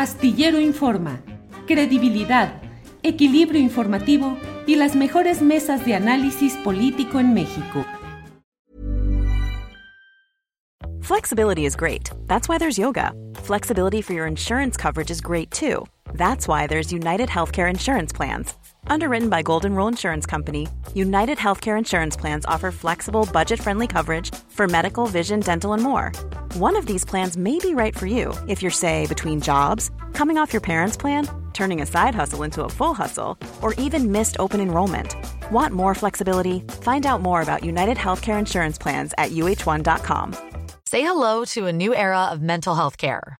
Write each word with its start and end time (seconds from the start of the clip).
Astillero 0.00 0.58
Informa, 0.58 1.20
credibilidad, 1.66 2.62
equilibrio 3.02 3.60
informativo 3.60 4.38
y 4.66 4.76
las 4.76 4.96
mejores 4.96 5.42
mesas 5.42 5.84
de 5.84 5.94
análisis 5.94 6.54
político 6.64 7.20
en 7.20 7.34
México. 7.34 7.84
Flexibility 11.02 11.66
is 11.66 11.76
great. 11.76 12.10
That's 12.28 12.48
why 12.48 12.56
there's 12.56 12.78
yoga. 12.78 13.12
Flexibility 13.42 14.00
for 14.00 14.14
your 14.14 14.26
insurance 14.26 14.78
coverage 14.78 15.10
is 15.10 15.20
great 15.20 15.50
too. 15.50 15.84
That's 16.14 16.48
why 16.48 16.66
there's 16.66 16.92
United 16.92 17.28
Healthcare 17.28 17.70
Insurance 17.70 18.12
Plans. 18.12 18.54
Underwritten 18.86 19.28
by 19.28 19.42
Golden 19.42 19.74
Rule 19.74 19.88
Insurance 19.88 20.26
Company, 20.26 20.68
United 20.94 21.38
Healthcare 21.38 21.78
Insurance 21.78 22.16
Plans 22.16 22.44
offer 22.46 22.70
flexible, 22.70 23.28
budget 23.32 23.60
friendly 23.60 23.86
coverage 23.86 24.34
for 24.48 24.66
medical, 24.66 25.06
vision, 25.06 25.40
dental, 25.40 25.72
and 25.72 25.82
more. 25.82 26.12
One 26.54 26.76
of 26.76 26.86
these 26.86 27.04
plans 27.04 27.36
may 27.36 27.58
be 27.58 27.74
right 27.74 27.96
for 27.96 28.06
you 28.06 28.34
if 28.48 28.62
you're, 28.62 28.70
say, 28.70 29.06
between 29.06 29.40
jobs, 29.40 29.90
coming 30.12 30.38
off 30.38 30.52
your 30.52 30.60
parents' 30.60 30.96
plan, 30.96 31.28
turning 31.52 31.82
a 31.82 31.86
side 31.86 32.14
hustle 32.14 32.42
into 32.42 32.64
a 32.64 32.68
full 32.68 32.94
hustle, 32.94 33.38
or 33.62 33.74
even 33.74 34.10
missed 34.12 34.36
open 34.38 34.60
enrollment. 34.60 35.14
Want 35.52 35.74
more 35.74 35.94
flexibility? 35.94 36.60
Find 36.82 37.06
out 37.06 37.22
more 37.22 37.42
about 37.42 37.64
United 37.64 37.96
Healthcare 37.96 38.38
Insurance 38.38 38.78
Plans 38.78 39.14
at 39.18 39.30
uh1.com. 39.30 40.36
Say 40.86 41.02
hello 41.02 41.44
to 41.46 41.66
a 41.66 41.72
new 41.72 41.94
era 41.94 42.24
of 42.32 42.42
mental 42.42 42.74
health 42.74 42.98
care. 42.98 43.39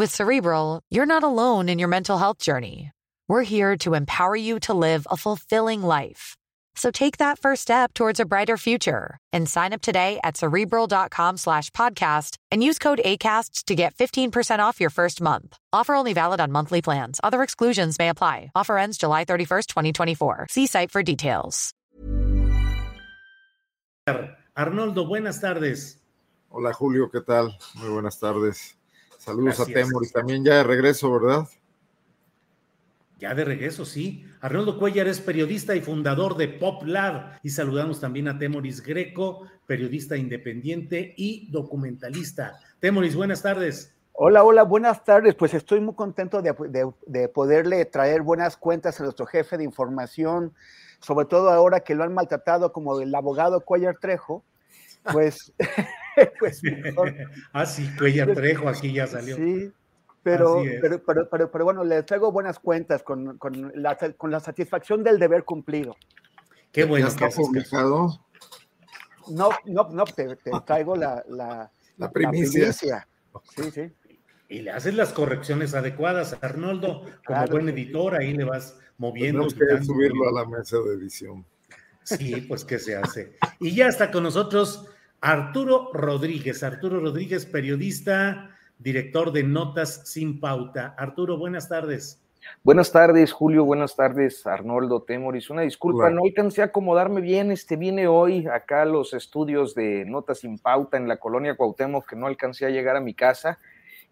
With 0.00 0.08
Cerebral, 0.08 0.80
you're 0.88 1.04
not 1.04 1.24
alone 1.24 1.68
in 1.68 1.78
your 1.78 1.88
mental 1.88 2.16
health 2.16 2.38
journey. 2.38 2.90
We're 3.28 3.42
here 3.42 3.76
to 3.84 3.92
empower 3.92 4.34
you 4.34 4.58
to 4.60 4.72
live 4.72 5.06
a 5.10 5.18
fulfilling 5.18 5.82
life. 5.82 6.38
So 6.74 6.90
take 6.90 7.18
that 7.18 7.38
first 7.38 7.60
step 7.60 7.92
towards 7.92 8.18
a 8.18 8.24
brighter 8.24 8.56
future 8.56 9.18
and 9.34 9.46
sign 9.46 9.74
up 9.74 9.82
today 9.82 10.18
at 10.24 10.38
cerebral.com 10.38 11.36
slash 11.36 11.68
podcast 11.72 12.38
and 12.50 12.64
use 12.64 12.78
code 12.78 13.02
ACasts 13.04 13.62
to 13.64 13.74
get 13.74 13.94
15% 13.94 14.60
off 14.60 14.80
your 14.80 14.88
first 14.88 15.20
month. 15.20 15.58
Offer 15.70 15.94
only 15.94 16.14
valid 16.14 16.40
on 16.40 16.50
monthly 16.50 16.80
plans. 16.80 17.20
Other 17.22 17.42
exclusions 17.42 17.98
may 17.98 18.08
apply. 18.08 18.52
Offer 18.54 18.78
ends 18.78 18.96
July 18.96 19.26
31st, 19.26 19.66
2024. 19.66 20.46
See 20.48 20.66
site 20.66 20.90
for 20.90 21.02
details. 21.02 21.74
Arnoldo, 24.56 25.06
buenas 25.06 25.42
tardes. 25.42 25.98
Hola 26.48 26.72
Julio, 26.72 27.10
¿qué 27.10 27.20
tal? 27.20 27.54
Muy 27.74 27.90
buenas 27.90 28.18
tardes. 28.18 28.79
Saludos 29.20 29.58
Gracias. 29.58 29.68
a 29.68 29.72
Temor 29.72 30.06
y 30.06 30.08
también 30.08 30.42
ya 30.42 30.54
de 30.54 30.64
regreso, 30.64 31.12
¿verdad? 31.12 31.46
Ya 33.18 33.34
de 33.34 33.44
regreso, 33.44 33.84
sí. 33.84 34.24
Arnoldo 34.40 34.78
Cuellar 34.78 35.06
es 35.08 35.20
periodista 35.20 35.76
y 35.76 35.82
fundador 35.82 36.38
de 36.38 36.48
PopLab 36.48 37.38
y 37.42 37.50
saludamos 37.50 38.00
también 38.00 38.28
a 38.28 38.38
Temoris 38.38 38.82
Greco, 38.82 39.46
periodista 39.66 40.16
independiente 40.16 41.12
y 41.18 41.50
documentalista. 41.52 42.58
Temoris, 42.78 43.14
buenas 43.14 43.42
tardes. 43.42 43.94
Hola, 44.12 44.42
hola, 44.42 44.62
buenas 44.62 45.04
tardes. 45.04 45.34
Pues 45.34 45.52
estoy 45.52 45.80
muy 45.80 45.94
contento 45.94 46.40
de, 46.40 46.54
de, 46.70 46.90
de, 47.06 47.28
poderle 47.28 47.84
traer 47.84 48.22
buenas 48.22 48.56
cuentas 48.56 48.98
a 49.00 49.02
nuestro 49.04 49.26
jefe 49.26 49.58
de 49.58 49.64
información, 49.64 50.54
sobre 51.00 51.26
todo 51.26 51.50
ahora 51.50 51.80
que 51.80 51.94
lo 51.94 52.04
han 52.04 52.14
maltratado 52.14 52.72
como 52.72 52.98
el 53.02 53.14
abogado 53.14 53.60
Cuellar 53.60 53.98
Trejo. 53.98 54.42
Pues, 55.12 55.52
pues 56.38 56.62
mejor. 56.62 57.14
ah, 57.52 57.66
sí, 57.66 57.88
Cuellar 57.98 58.34
Trejo, 58.34 58.68
aquí 58.68 58.92
ya 58.92 59.06
salió. 59.06 59.36
Sí, 59.36 59.72
pero, 60.22 60.62
pero, 60.80 61.02
pero, 61.04 61.28
pero, 61.30 61.50
pero, 61.50 61.64
bueno, 61.64 61.84
le 61.84 62.02
traigo 62.02 62.30
buenas 62.30 62.58
cuentas 62.58 63.02
con, 63.02 63.38
con, 63.38 63.72
la, 63.74 63.96
con, 64.16 64.30
la, 64.30 64.40
satisfacción 64.40 65.02
del 65.02 65.18
deber 65.18 65.44
cumplido. 65.44 65.96
Qué 66.72 66.84
bueno. 66.84 67.06
¿Ya 67.06 67.12
está 67.12 67.28
publicado? 67.28 68.20
No, 69.28 69.50
no, 69.64 69.88
no, 69.90 70.04
te, 70.04 70.36
te 70.36 70.50
traigo 70.66 70.96
la, 70.96 71.24
la, 71.28 71.70
la 71.96 72.10
primicia. 72.10 72.66
La 72.66 72.72
primicia. 72.72 73.08
Sí, 73.56 73.70
sí. 73.70 73.92
Y 74.50 74.62
le 74.62 74.72
haces 74.72 74.94
las 74.94 75.12
correcciones 75.12 75.74
adecuadas, 75.74 76.36
Arnoldo, 76.42 77.02
como 77.02 77.14
claro, 77.22 77.52
buen 77.52 77.68
editor, 77.68 78.16
ahí 78.16 78.34
le 78.34 78.42
vas 78.42 78.76
moviendo. 78.98 79.46
Tenemos 79.46 79.80
que 79.80 79.84
subirlo 79.84 80.28
a 80.28 80.32
la 80.32 80.44
mesa 80.48 80.76
de 80.78 80.94
edición. 80.94 81.46
Sí, 82.02 82.40
pues 82.48 82.64
que 82.64 82.80
se 82.80 82.96
hace. 82.96 83.36
Y 83.60 83.74
ya 83.76 83.86
está 83.86 84.10
con 84.10 84.24
nosotros 84.24 84.88
Arturo 85.20 85.90
Rodríguez. 85.92 86.62
Arturo 86.62 87.00
Rodríguez, 87.00 87.44
periodista, 87.46 88.56
director 88.78 89.32
de 89.32 89.42
Notas 89.42 90.02
sin 90.08 90.40
Pauta. 90.40 90.94
Arturo, 90.96 91.36
buenas 91.36 91.68
tardes. 91.68 92.22
Buenas 92.62 92.90
tardes, 92.90 93.32
Julio. 93.32 93.64
Buenas 93.64 93.96
tardes, 93.96 94.46
Arnoldo 94.46 95.02
Temoris. 95.02 95.50
Una 95.50 95.62
disculpa, 95.62 96.04
bueno. 96.04 96.16
no 96.16 96.22
alcancé 96.24 96.62
a 96.62 96.66
acomodarme 96.66 97.20
bien. 97.20 97.50
Este 97.50 97.76
viene 97.76 98.08
hoy 98.08 98.46
acá 98.46 98.82
a 98.82 98.86
los 98.86 99.12
estudios 99.12 99.74
de 99.74 100.04
Notas 100.06 100.40
sin 100.40 100.58
Pauta 100.58 100.96
en 100.96 101.06
la 101.06 101.18
colonia 101.18 101.54
Cuauhtémoc, 101.54 102.08
que 102.08 102.16
no 102.16 102.26
alcancé 102.26 102.64
a 102.64 102.70
llegar 102.70 102.96
a 102.96 103.00
mi 103.00 103.14
casa. 103.14 103.58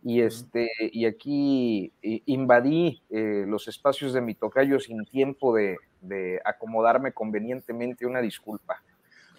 Y, 0.05 0.21
este, 0.21 0.69
y 0.81 1.07
aquí 1.07 1.93
invadí 2.03 3.03
eh, 3.11 3.45
los 3.49 3.67
espacios 3.67 4.13
de 4.13 4.21
mi 4.21 4.35
tocayo 4.35 4.79
sin 4.79 5.05
tiempo 5.07 5.55
de, 5.55 5.77
de 6.03 6.41
acomodarme 6.45 7.13
convenientemente. 7.13 8.07
Una 8.07 8.21
disculpa. 8.21 8.83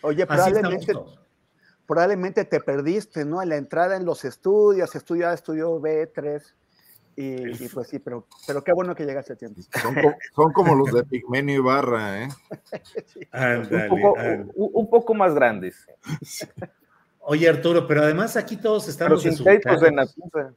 Oye, 0.02 0.26
probablemente, 0.26 0.94
probablemente 1.90 2.46
te 2.46 2.60
perdiste, 2.60 3.26
¿no? 3.26 3.42
En 3.42 3.50
la 3.50 3.58
entrada 3.58 3.98
en 3.98 4.06
los 4.06 4.24
estudios, 4.24 4.94
estudio 4.94 5.28
A, 5.28 5.34
estudio 5.34 5.82
B3. 5.82 6.40
Y, 7.16 7.66
y, 7.66 7.68
pues 7.68 7.88
sí, 7.90 7.98
pero, 7.98 8.28
pero 8.46 8.64
qué 8.64 8.72
bueno 8.74 8.94
que 8.94 9.06
llegaste 9.06 9.34
a 9.34 9.36
tiempo. 9.36 9.60
Son, 9.82 9.96
co 9.96 10.14
son 10.36 10.54
como 10.54 10.76
los 10.76 10.94
de 10.94 11.04
Pigmenio 11.04 11.56
y 11.56 11.60
Barra, 11.60 12.24
¿eh? 12.24 12.30
sí. 13.08 13.22
andale, 13.32 13.90
un, 13.90 14.02
poco, 14.02 14.20
un, 14.56 14.70
un, 14.74 14.90
poco, 14.90 15.14
más 15.16 15.34
grandes. 15.34 15.88
Sí. 16.22 16.46
Oye, 17.22 17.50
Arturo, 17.50 17.88
pero 17.88 18.04
además 18.04 18.38
aquí 18.38 18.56
todos 18.56 18.88
estamos 18.88 19.24
desubicados. 19.24 19.82
De 19.82 20.54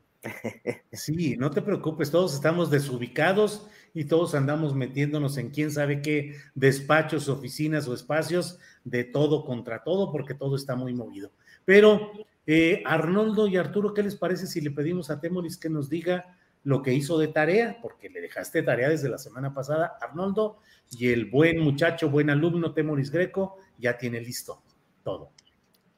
sí, 0.93 1.37
no 1.39 1.51
te 1.51 1.63
preocupes, 1.63 2.11
todos 2.11 2.35
estamos 2.35 2.71
desubicados 2.71 3.67
y 3.95 4.05
todos 4.05 4.35
andamos 4.35 4.75
metiéndonos 4.75 5.37
en 5.39 5.51
quién 5.51 5.71
sabe 5.71 6.03
qué 6.03 6.37
despachos, 6.55 7.29
oficinas 7.29 7.87
o 7.89 7.95
espacios 7.95 8.59
de 8.85 9.05
todo 9.05 9.45
contra 9.45 9.83
todo, 9.83 10.11
porque 10.11 10.35
todo 10.35 10.57
está 10.57 10.77
muy 10.77 10.95
movido. 10.95 11.33
Pero 11.65 12.13
eh, 12.47 12.83
Arnoldo 12.85 13.47
y 13.47 13.57
Arturo, 13.57 13.95
¿qué 13.95 14.03
les 14.03 14.17
parece 14.17 14.47
si 14.47 14.61
le 14.61 14.71
pedimos 14.71 15.11
a 15.11 15.21
Temoris 15.21 15.57
que 15.57 15.69
nos 15.69 15.89
diga 15.89 16.37
lo 16.65 16.83
que 16.83 16.95
hizo 16.95 17.19
de 17.19 17.29
tarea? 17.29 17.79
Porque 17.83 18.09
le 18.09 18.21
dejaste 18.21 18.63
tarea 18.63 18.89
desde 18.89 19.09
la 19.09 19.19
semana 19.19 19.55
pasada, 19.55 19.99
Arnoldo, 20.01 20.59
y 20.91 21.09
el 21.09 21.27
buen 21.27 21.59
muchacho, 21.61 22.11
buen 22.11 22.31
alumno 22.31 22.73
Temoris 22.73 23.11
Greco 23.11 23.57
ya 23.79 23.97
tiene 23.97 24.21
listo 24.21 24.63
todo. 25.03 25.33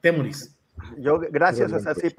Temoris. 0.01 0.54
Yo, 0.97 1.19
gracias. 1.19 1.71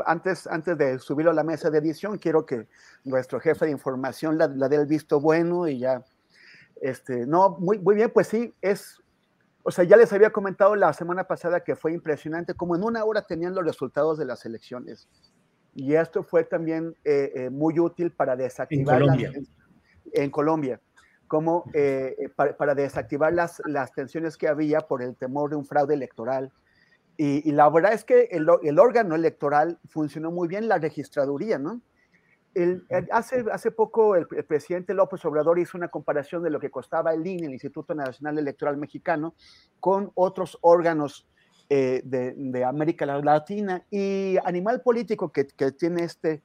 Antes, 0.07 0.47
antes 0.47 0.79
de 0.79 0.99
subirlo 0.99 1.31
a 1.31 1.35
la 1.35 1.45
mesa 1.45 1.71
de 1.71 1.79
edición, 1.79 2.19
quiero 2.19 2.47
que 2.47 2.67
nuestro 3.05 3.41
jefe 3.41 3.67
de 3.67 3.71
información 3.71 4.39
la, 4.39 4.49
la 4.49 4.69
dé 4.69 4.77
el 4.77 4.87
visto 4.87 5.21
bueno 5.21 5.69
y 5.69 5.79
ya. 5.79 6.05
Este, 6.81 7.27
no, 7.27 7.57
muy, 7.59 7.79
muy 7.79 7.95
bien, 7.95 8.11
pues 8.13 8.29
sí, 8.29 8.55
es. 8.61 9.01
O 9.63 9.71
sea, 9.71 9.85
ya 9.85 9.97
les 9.97 10.13
había 10.13 10.31
comentado 10.31 10.77
la 10.77 10.93
semana 10.93 11.25
pasada 11.25 11.61
que 11.61 11.75
fue 11.75 11.93
impresionante, 11.93 12.55
como 12.55 12.77
en 12.77 12.85
una 12.85 13.05
hora 13.05 13.23
tenían 13.23 13.55
los 13.55 13.65
resultados 13.65 14.17
de 14.17 14.25
las 14.25 14.45
elecciones. 14.47 15.09
Y 15.75 15.95
esto 15.95 16.23
fue 16.23 16.45
también 16.45 16.95
eh, 17.05 17.33
eh, 17.35 17.51
muy 17.51 17.79
útil 17.79 18.13
para 18.13 18.37
desactivar. 18.37 18.97
En 18.97 19.01
Colombia. 19.01 19.33
En 20.13 20.31
Colombia 20.31 20.81
como 21.27 21.65
eh, 21.75 22.31
para, 22.37 22.57
para, 22.57 22.75
desactivar 22.77 23.33
las, 23.33 23.61
las 23.67 23.93
tensiones 23.93 24.37
que 24.37 24.47
había 24.47 24.83
por 24.83 25.03
el 25.03 25.17
temor 25.17 25.51
de 25.51 25.57
un 25.57 25.67
fraude 25.67 25.95
electoral 25.95 26.53
y, 27.17 27.49
y, 27.49 27.53
la 27.53 27.69
verdad 27.71 27.93
es 27.93 28.05
que 28.05 28.29
el, 28.31 28.47
el, 28.63 28.79
órgano 28.79 29.15
electoral 29.15 29.79
funcionó 29.89 30.31
muy 30.31 30.49
bien, 30.49 30.69
la 30.69 30.79
registraduría, 30.79 31.59
¿no? 31.59 31.81
El, 32.55 32.85
el, 32.89 33.09
hace, 33.11 33.45
hace 33.53 33.71
poco 33.71 34.17
el, 34.17 34.27
presidente 34.27 34.95
López 34.95 35.25
Obrador 35.25 35.59
hizo 35.59 35.77
una 35.77 35.89
comparación 35.89 36.43
de 36.43 36.51
lo 36.51 36.59
que 36.59 36.71
costaba 36.71 37.13
el 37.13 37.27
INE, 37.27 37.47
el 37.47 37.53
Instituto 37.53 37.95
Nacional 37.95 38.39
Electoral 38.39 38.77
Mexicano, 38.77 39.35
con 39.79 40.11
otros 40.15 40.59
órganos 40.63 41.27
eh, 41.69 42.01
de, 42.05 42.33
de, 42.37 42.65
América 42.65 43.05
Latina 43.07 43.85
y 43.91 44.37
Animal 44.45 44.81
Político, 44.81 45.31
que, 45.31 45.47
que 45.47 45.73
tiene 45.73 46.05
este, 46.05 46.43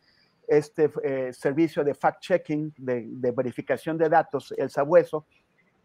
este 0.47 0.91
eh, 1.03 1.31
servicio 1.31 1.83
de 1.83 1.94
fact-checking, 1.94 2.73
de, 2.77 3.06
de, 3.07 3.31
verificación 3.31 3.97
de 3.97 4.09
datos, 4.09 4.53
el 4.57 4.69
sabueso, 4.69 5.25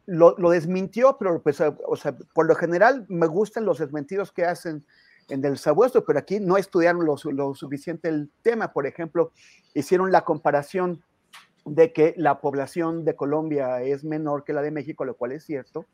lo, 0.07 0.51
desmintió, 0.51 1.17
pero 1.19 1.43
pues, 1.43 1.61
o 1.61 1.97
sea, 1.97 2.17
por 2.33 2.47
lo 2.47 2.55
general 2.55 3.05
me 3.09 3.27
gustan 3.27 3.65
los 3.65 3.79
desmentidos 3.79 4.33
que 4.33 4.45
hacen 4.45 4.85
en 5.29 5.45
el 5.45 5.59
sabueso, 5.59 6.05
pero 6.05 6.19
aquí 6.19 6.39
no 6.39 6.57
estudiaron 6.57 7.05
lo, 7.05 7.55
suficiente 7.55 8.09
el 8.09 8.31
tema. 8.43 8.73
Por 8.73 8.87
ejemplo, 8.87 9.33
hicieron 9.75 10.13
la 10.13 10.23
comparación 10.25 11.03
de 11.65 11.93
que 11.93 12.15
la 12.17 12.41
población 12.41 13.05
de 13.05 13.17
Colombia 13.17 13.83
es 13.83 14.05
menor 14.05 14.45
que 14.45 14.53
la 14.53 14.63
de 14.63 14.71
México, 14.71 15.05
lo 15.05 15.17
cual 15.17 15.33
es 15.33 15.45
cierto, 15.45 15.85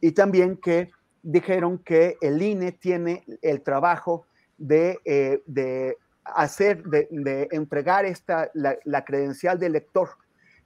y 0.00 0.12
también 0.12 0.56
que 0.56 0.92
dijeron 1.22 1.78
que 1.78 2.16
el 2.20 2.40
INE 2.40 2.70
tiene 2.70 3.24
el 3.42 3.62
trabajo 3.62 4.26
de, 4.56 5.00
eh, 5.04 5.96
hacer, 6.24 6.84
de, 6.84 7.48
entregar 7.50 8.04
esta, 8.04 8.48
la, 8.54 9.04
credencial 9.04 9.58
de 9.58 9.66
elector, 9.66 10.10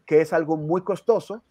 que 0.04 0.20
es 0.20 0.34
algo 0.34 0.58
muy 0.58 0.82
costoso 0.82 1.42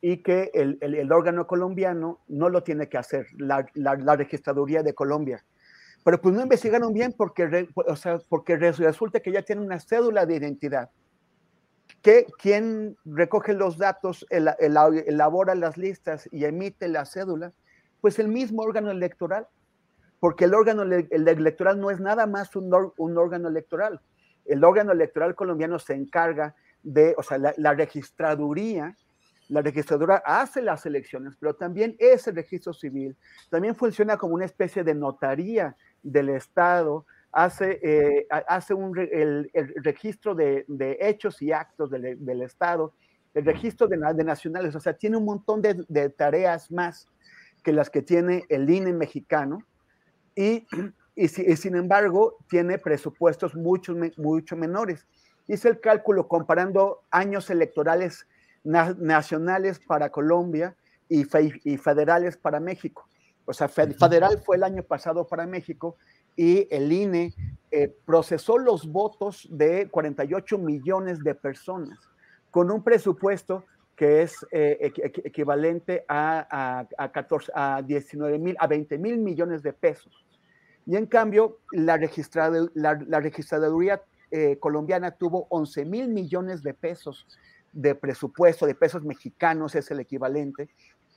y 0.00 0.22
que 0.22 0.50
el, 0.54 1.12
órgano 1.12 1.46
colombiano 1.46 2.20
no 2.28 2.48
lo 2.48 2.62
tiene 2.62 2.88
que 2.88 2.98
hacer, 2.98 3.26
la, 3.36 4.16
registraduría 4.16 4.82
de 4.82 4.94
Colombia. 4.94 5.44
Pero 6.04 6.20
pues 6.20 6.34
no 6.34 6.42
investigaron 6.42 6.92
bien 6.92 7.12
porque, 7.16 7.68
o 7.74 7.96
sea, 7.96 8.18
porque 8.28 8.56
resulta 8.56 9.20
que 9.20 9.32
ya 9.32 9.42
tiene 9.42 9.62
una 9.62 9.80
cédula 9.80 10.26
de 10.26 10.36
identidad. 10.36 10.90
Que 12.02 12.26
quien 12.38 12.96
recoge 13.04 13.54
los 13.54 13.76
datos, 13.76 14.24
elabora 14.30 15.54
las 15.54 15.76
listas 15.76 16.28
y 16.30 16.44
emite 16.44 16.86
la 16.88 17.04
cédula, 17.04 17.52
pues 18.00 18.18
el 18.18 18.28
mismo 18.28 18.62
órgano 18.62 18.90
electoral, 18.90 19.48
porque 20.20 20.44
el 20.44 20.54
órgano 20.54 20.82
electoral 20.82 21.80
no 21.80 21.90
es 21.90 22.00
nada 22.00 22.26
más 22.26 22.54
un, 22.56 22.72
órgano 23.18 23.48
electoral. 23.48 24.00
El 24.44 24.64
órgano 24.64 24.92
electoral 24.92 25.34
colombiano 25.34 25.78
se 25.78 25.94
encarga 25.94 26.54
de, 26.82 27.14
o 27.18 27.22
sea, 27.22 27.38
la, 27.38 27.74
registraduría, 27.74 28.96
la 29.48 29.62
registradura 29.62 30.22
hace 30.24 30.62
las 30.62 30.84
elecciones, 30.86 31.34
pero 31.38 31.54
también 31.54 31.96
es 31.98 32.26
el 32.26 32.36
registro 32.36 32.72
civil, 32.72 33.16
también 33.50 33.74
funciona 33.74 34.16
como 34.16 34.34
una 34.34 34.44
especie 34.44 34.84
de 34.84 34.94
notaría 34.94 35.76
del 36.02 36.28
Estado, 36.30 37.06
hace, 37.32 37.80
eh, 37.82 38.26
hace 38.46 38.74
un, 38.74 38.96
el, 38.98 39.50
registro 39.76 40.34
de, 40.34 40.64
hechos 41.00 41.40
y 41.42 41.52
actos 41.52 41.90
del, 41.90 42.42
Estado, 42.42 42.92
el 43.34 43.44
registro 43.44 43.86
de, 43.86 43.96
nacionales, 43.96 44.74
o 44.74 44.80
sea, 44.80 44.92
tiene 44.92 45.16
un 45.16 45.24
montón 45.24 45.62
de 45.62 46.08
tareas 46.10 46.70
más 46.70 47.08
que 47.62 47.72
las 47.72 47.90
que 47.90 48.02
tiene 48.02 48.44
el 48.48 48.68
INE 48.68 48.92
mexicano 48.92 49.62
y, 50.34 50.66
y, 51.14 51.28
sin 51.28 51.74
embargo 51.74 52.36
tiene 52.48 52.78
presupuestos 52.78 53.54
mucho, 53.54 53.94
mucho 54.16 54.56
menores. 54.56 55.06
Hice 55.46 55.68
el 55.68 55.80
cálculo 55.80 56.28
comparando 56.28 57.02
años 57.10 57.50
electorales 57.50 58.26
nacionales 58.68 59.78
para 59.78 60.10
Colombia 60.10 60.76
y, 61.08 61.24
y, 61.64 61.76
federales 61.78 62.36
para 62.36 62.60
México. 62.60 63.08
O 63.46 63.52
sea, 63.52 63.68
federal 63.68 64.38
fue 64.44 64.56
el 64.56 64.64
año 64.64 64.82
pasado 64.82 65.26
para 65.26 65.46
México 65.46 65.96
y 66.36 66.68
el 66.70 66.92
INE 66.92 67.34
eh, 67.70 67.94
procesó 68.04 68.58
los 68.58 68.86
votos 68.86 69.48
de 69.50 69.88
48 69.88 70.58
millones 70.58 71.24
de 71.24 71.34
personas 71.34 71.98
con 72.50 72.70
un 72.70 72.82
presupuesto 72.84 73.64
que 73.96 74.22
es 74.22 74.46
eh, 74.52 74.92
equivalente 75.24 76.04
a, 76.06 76.86
a, 76.96 77.10
14, 77.10 77.50
a 77.54 77.82
19 77.82 78.38
mil, 78.38 78.56
a 78.60 78.66
20 78.66 78.98
mil 78.98 79.18
millones 79.18 79.62
de 79.62 79.72
pesos. 79.72 80.24
Y 80.86 80.96
en 80.96 81.06
cambio, 81.06 81.58
la, 81.72 81.96
registrada, 81.96 82.68
la, 82.74 83.20
registraduría 83.20 84.00
eh, 84.30 84.56
colombiana 84.60 85.10
tuvo 85.10 85.46
11 85.50 85.84
mil 85.84 86.08
millones 86.08 86.62
de 86.62 86.74
pesos 86.74 87.26
de 87.72 87.94
presupuesto, 87.94 88.66
de 88.66 88.74
pesos 88.74 89.04
mexicanos 89.04 89.74
es 89.74 89.90
el 89.90 90.00
equivalente, 90.00 90.68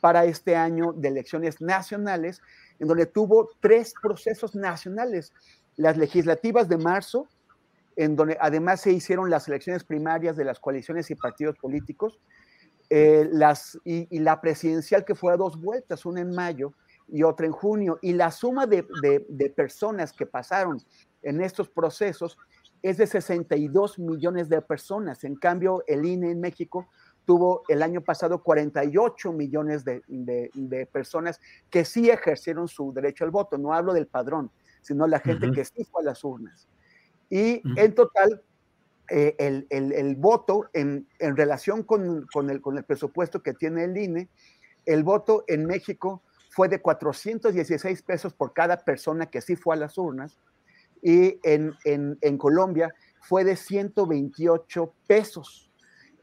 para 0.02 0.26
este 0.26 0.56
año 0.56 0.94
de 0.94 1.10
elecciones 1.10 1.62
nacionales, 1.62 2.42
en 2.80 2.88
donde 2.88 3.06
tuvo 3.06 3.50
tres 3.62 3.94
procesos 4.02 4.56
nacionales, 4.56 5.32
las 5.78 5.96
legislativas 5.96 6.68
de 6.68 6.78
marzo, 6.78 7.28
en 7.96 8.16
donde 8.16 8.38
además 8.42 8.82
se 8.82 8.92
hicieron 8.92 9.30
las 9.30 9.48
elecciones 9.48 9.84
primarias 9.84 10.36
de 10.36 10.46
las 10.46 10.60
coaliciones 10.60 11.12
y 11.12 11.16
partidos 11.16 11.58
políticos, 11.60 12.20
eh, 12.90 13.30
las, 13.32 13.80
y, 13.86 14.20
la 14.20 14.42
presidencial 14.42 15.06
que 15.06 15.16
fue 15.16 15.32
a 15.32 15.38
dos 15.38 15.62
vueltas, 15.62 16.06
una 16.06 16.22
en 16.22 16.32
mayo 16.36 16.74
y 17.08 17.24
otra 17.24 17.46
en 17.46 17.52
junio, 17.52 18.00
y 18.02 18.14
la 18.14 18.32
suma 18.32 18.66
de, 18.66 18.84
personas 19.56 20.14
que 20.14 20.26
pasaron 20.26 20.82
en 21.22 21.42
estos 21.42 21.70
procesos 21.70 22.38
es 22.82 22.98
de 22.98 23.08
62 23.08 24.00
millones 24.00 24.50
de 24.50 24.62
personas. 24.62 25.24
En 25.24 25.36
cambio, 25.36 25.84
el 25.88 26.06
INE 26.06 26.32
en 26.32 26.42
México 26.42 26.88
tuvo 27.26 27.64
el 27.68 27.84
año 27.84 28.02
pasado 28.02 28.42
48 28.42 29.32
millones 29.32 29.86
de, 29.86 30.90
personas 30.92 31.40
que 31.70 31.86
sí 31.86 32.10
ejercieron 32.10 32.68
su 32.68 32.92
derecho 32.94 33.24
al 33.24 33.32
voto. 33.32 33.58
No 33.58 33.74
hablo 33.74 33.94
del 33.94 34.08
padrón, 34.08 34.52
sino 34.82 35.08
la 35.08 35.20
gente 35.20 35.52
que 35.52 35.64
sí 35.66 35.84
fue 35.86 36.02
a 36.02 36.06
las 36.06 36.24
urnas. 36.24 36.68
Y 37.30 37.62
en 37.78 37.94
total, 37.94 38.42
eh, 39.10 39.36
el, 39.70 40.16
voto 40.16 40.70
en, 40.74 41.08
relación 41.20 41.84
con, 41.84 42.28
el, 42.50 42.62
con 42.62 42.78
el 42.78 42.84
presupuesto 42.84 43.44
que 43.44 43.54
tiene 43.54 43.84
el 43.84 43.98
INE, 43.98 44.28
el 44.86 45.04
voto 45.04 45.44
en 45.48 45.66
México 45.66 46.24
fue 46.50 46.68
de 46.68 46.82
416 46.82 48.02
pesos 48.02 48.34
por 48.34 48.54
cada 48.54 48.78
persona 48.84 49.28
que 49.28 49.42
sí 49.42 49.56
fue 49.56 49.76
a 49.76 49.80
las 49.80 49.98
urnas 49.98 50.38
y 51.02 51.40
en, 51.44 52.38
Colombia 52.38 52.94
fue 53.22 53.44
de 53.44 53.56
128 53.56 54.94
pesos. 55.08 55.72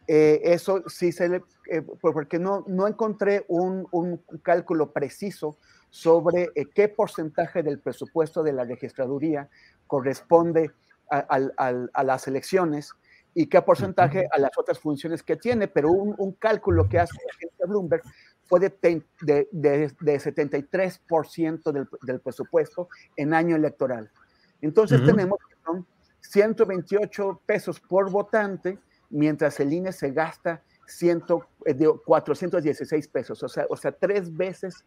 Eh, 0.06 0.40
eso 0.44 0.82
sí 0.88 1.12
se 1.12 1.28
le, 1.28 1.42
eh, 1.70 1.82
porque 2.00 2.38
no, 2.38 2.64
no 2.66 2.86
encontré 2.86 3.44
un, 3.48 3.86
cálculo 4.42 4.92
preciso 4.92 5.58
sobre 5.90 6.50
qué 6.74 6.88
porcentaje 6.88 7.62
del 7.62 7.78
presupuesto 7.78 8.42
de 8.42 8.52
la 8.52 8.64
registraduría 8.64 9.48
corresponde 9.86 10.70
a, 11.10 12.02
las 12.04 12.28
elecciones 12.28 12.92
y 13.34 13.46
qué 13.46 13.62
porcentaje 13.62 14.26
a 14.30 14.38
las 14.38 14.50
otras 14.56 14.78
funciones 14.78 15.22
que 15.22 15.36
tiene, 15.36 15.68
pero 15.68 15.90
un, 15.90 16.32
cálculo 16.32 16.88
que 16.88 16.98
hace 16.98 17.14
la 17.14 17.32
agencia 17.36 17.66
Bloomberg 17.66 18.02
fue 18.44 18.60
de, 18.60 19.02
de, 19.20 19.48
de, 19.52 19.90
73% 20.00 21.72
del, 21.72 21.88
del, 22.02 22.20
presupuesto 22.20 22.88
en 23.16 23.34
año 23.34 23.56
electoral. 23.56 24.10
Entonces 24.60 25.04
tenemos 25.04 25.38
que 25.48 25.54
son 25.64 25.86
128 26.20 27.42
pesos 27.46 27.80
por 27.80 28.10
votante, 28.10 28.78
mientras 29.10 29.58
el 29.60 29.72
INE 29.72 29.92
se 29.92 30.10
gasta 30.10 30.62
100, 30.86 31.24
416 32.04 33.04
eh, 33.04 33.10
pesos, 33.12 33.42
o 33.42 33.48
sea, 33.48 33.66
o 33.68 33.76
sea, 33.76 33.92
tres 33.92 34.34
veces 34.34 34.84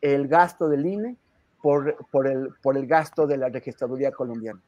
el 0.00 0.28
gasto 0.28 0.68
del 0.68 0.86
INE 0.86 1.16
por, 1.62 1.96
por, 2.10 2.26
el, 2.26 2.50
por 2.62 2.76
el 2.76 2.86
gasto 2.86 3.26
de 3.26 3.36
la 3.36 3.48
registraduría 3.48 4.12
colombiana. 4.12 4.60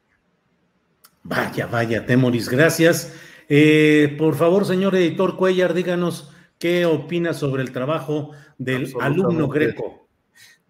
Vaya, 1.23 1.67
vaya, 1.67 2.05
Temoris, 2.05 2.49
gracias. 2.49 3.13
Eh, 3.47 4.15
por 4.17 4.35
favor, 4.35 4.65
señor 4.65 4.95
editor 4.95 5.37
Cuellar, 5.37 5.73
díganos 5.73 6.33
qué 6.59 6.85
opina 6.85 7.33
sobre 7.33 7.63
el 7.63 7.71
trabajo 7.71 8.31
del 8.57 8.93
alumno 8.99 9.47
greco. 9.47 10.07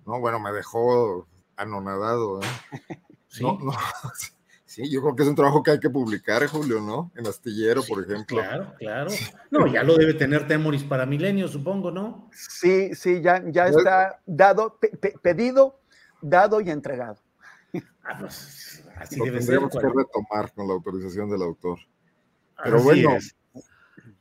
No, 0.05 0.19
bueno, 0.19 0.39
me 0.39 0.51
dejó 0.51 1.27
anonadado. 1.55 2.41
¿eh? 2.41 2.45
¿Sí? 4.15 4.31
sí, 4.65 4.89
yo 4.89 5.01
creo 5.01 5.15
que 5.15 5.23
es 5.23 5.29
un 5.29 5.35
trabajo 5.35 5.63
que 5.63 5.71
hay 5.71 5.79
que 5.79 5.89
publicar, 5.89 6.45
Julio, 6.47 6.79
¿no? 6.81 7.11
En 7.15 7.27
Astillero, 7.27 7.83
por 7.87 8.03
ejemplo. 8.03 8.41
Claro, 8.41 8.73
claro. 8.77 9.11
No, 9.51 9.67
ya 9.67 9.83
lo 9.83 9.95
debe 9.97 10.13
tener 10.13 10.47
Temoris 10.47 10.83
para 10.83 11.05
Milenio, 11.05 11.47
supongo, 11.47 11.91
¿no? 11.91 12.29
Sí, 12.31 12.95
sí, 12.95 13.21
ya, 13.21 13.43
ya 13.47 13.67
está 13.67 14.21
dado, 14.25 14.79
pedido, 15.21 15.79
dado 16.21 16.61
y 16.61 16.69
entregado. 16.69 17.21
Ah, 18.03 18.17
pues, 18.19 18.83
Así 18.97 19.17
lo 19.17 19.25
tendríamos 19.25 19.71
que 19.71 19.79
retomar 19.79 20.53
con 20.53 20.67
la 20.67 20.73
autorización 20.73 21.29
del 21.29 21.41
autor. 21.41 21.79
Pero 22.63 22.81
bueno, 22.81 23.17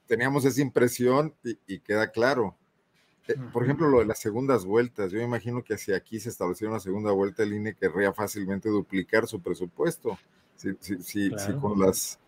teníamos 0.06 0.44
esa 0.44 0.60
impresión 0.60 1.34
y, 1.42 1.80
queda 1.80 2.10
claro. 2.10 2.56
Eh, 3.28 3.34
por 3.52 3.64
ejemplo, 3.64 3.88
lo 3.88 4.00
de 4.00 4.06
las 4.06 4.18
segundas 4.18 4.64
vueltas, 4.64 5.12
yo 5.12 5.20
imagino 5.20 5.62
que 5.62 5.78
si 5.78 5.92
aquí 5.92 6.18
se 6.18 6.28
estableciera 6.28 6.72
una 6.72 6.80
segunda 6.80 7.12
vuelta, 7.12 7.42
el 7.42 7.52
INE 7.52 7.74
querría 7.74 8.12
fácilmente 8.12 8.68
duplicar 8.68 9.26
su 9.26 9.40
presupuesto. 9.40 10.18
Si, 10.56 10.74
si, 11.02 11.30
con 11.60 11.78
las 11.80 12.20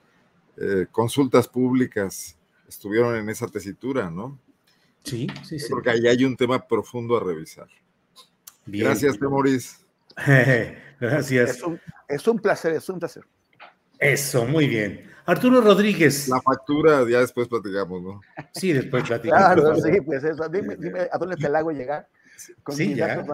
eh, 0.57 0.87
consultas 0.91 1.47
públicas 1.47 2.37
estuvieron 2.69 3.15
en 3.17 3.29
esa 3.29 3.47
tesitura, 3.47 4.11
¿no? 4.11 4.39
Sí, 5.05 5.27
sí, 5.45 5.59
sí. 5.59 5.67
Porque 5.71 5.91
ahí 5.91 6.07
hay 6.09 6.25
un 6.25 6.37
tema 6.37 6.67
profundo 6.67 7.17
a 7.17 7.21
revisar. 7.23 7.69
Gracias, 8.67 9.19
Temoris. 9.19 9.85
Gracias. 11.01 11.59
Es 12.09 12.27
un, 12.27 12.39
placer, 12.39 12.73
es 12.73 12.89
un 12.89 12.99
placer. 12.99 13.25
Eso, 13.99 14.47
muy 14.47 14.67
bien. 14.67 15.11
Arturo 15.27 15.61
Rodríguez. 15.61 16.29
La 16.29 16.41
factura, 16.41 17.09
ya 17.09 17.21
después 17.21 17.49
platicamos, 17.49 18.03
¿no? 18.03 18.21
Sí, 18.53 18.73
después 18.73 19.05
platicamos. 19.09 19.63
Claro, 19.63 19.77
sí, 19.77 20.01
pues 20.01 20.25
eso. 20.25 20.49
Dime, 20.49 20.77
dime 20.77 21.09
¿a 21.11 21.19
dónde 21.19 21.37
te 21.37 21.49
la 21.49 21.59
hago 21.59 21.73
llegar? 21.73 22.09
Con 22.63 22.77
sí, 22.77 22.95
ya. 22.95 23.25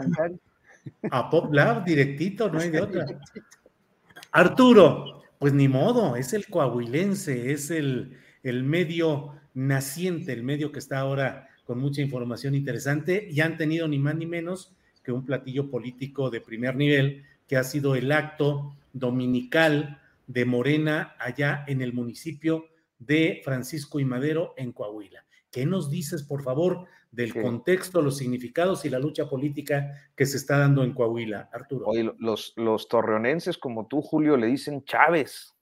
A 1.11 1.30
PopLab, 1.30 1.85
directito, 1.85 2.50
no 2.50 2.59
hay 2.59 2.70
de 2.70 2.80
otra. 2.80 3.06
Arturo, 4.32 5.23
pues 5.38 5.52
ni 5.52 5.68
modo, 5.68 6.16
es 6.16 6.32
el 6.32 6.47
coahuilense, 6.47 7.52
es 7.52 7.70
el, 7.70 8.16
el 8.42 8.62
medio 8.62 9.35
naciente, 9.54 10.32
el 10.32 10.44
medio 10.44 10.70
que 10.70 10.78
está 10.78 11.00
ahora 11.00 11.49
con 11.64 11.78
mucha 11.78 12.00
información 12.00 12.54
interesante 12.54 13.28
y 13.30 13.40
han 13.40 13.56
tenido 13.56 13.88
ni 13.88 13.99
más 13.99 14.14
ni 14.14 14.26
menos 14.26 14.73
que 15.02 15.12
un 15.12 15.25
platillo 15.25 15.70
político 15.70 16.30
de 16.30 16.40
primer 16.40 16.76
nivel 16.76 17.25
que 17.49 17.56
ha 17.56 17.64
sido 17.64 17.94
el 17.97 18.12
acto 18.12 18.76
dominical 18.92 20.00
de 20.30 20.44
Morena 20.44 21.16
allá 21.18 21.64
en 21.66 21.80
el 21.80 21.92
municipio 21.92 22.66
de 22.99 23.40
Francisco 23.44 23.99
y 23.99 24.04
Madero 24.04 24.54
en 24.56 24.72
Coahuila. 24.72 25.25
¿Qué 25.50 25.66
nos 25.66 25.90
dices, 25.90 26.22
por 26.22 26.44
favor, 26.44 26.87
del 27.10 27.34
contexto, 27.34 28.00
los 28.00 28.18
significados 28.18 28.84
y 28.84 28.90
la 28.90 29.00
lucha 29.00 29.28
política 29.28 29.90
que 30.14 30.26
se 30.26 30.37
está 30.37 30.58
dando 30.58 30.84
en 30.84 30.94
Coahuila, 30.94 31.50
Arturo? 31.52 31.87
Oye, 31.87 32.12
los, 32.18 32.52
los 32.54 32.87
torreonenses 32.87 33.58
como 33.58 33.88
tú, 33.88 34.00
Julio, 34.00 34.37
le 34.37 34.46
dicen 34.46 34.84
Chávez. 34.84 35.52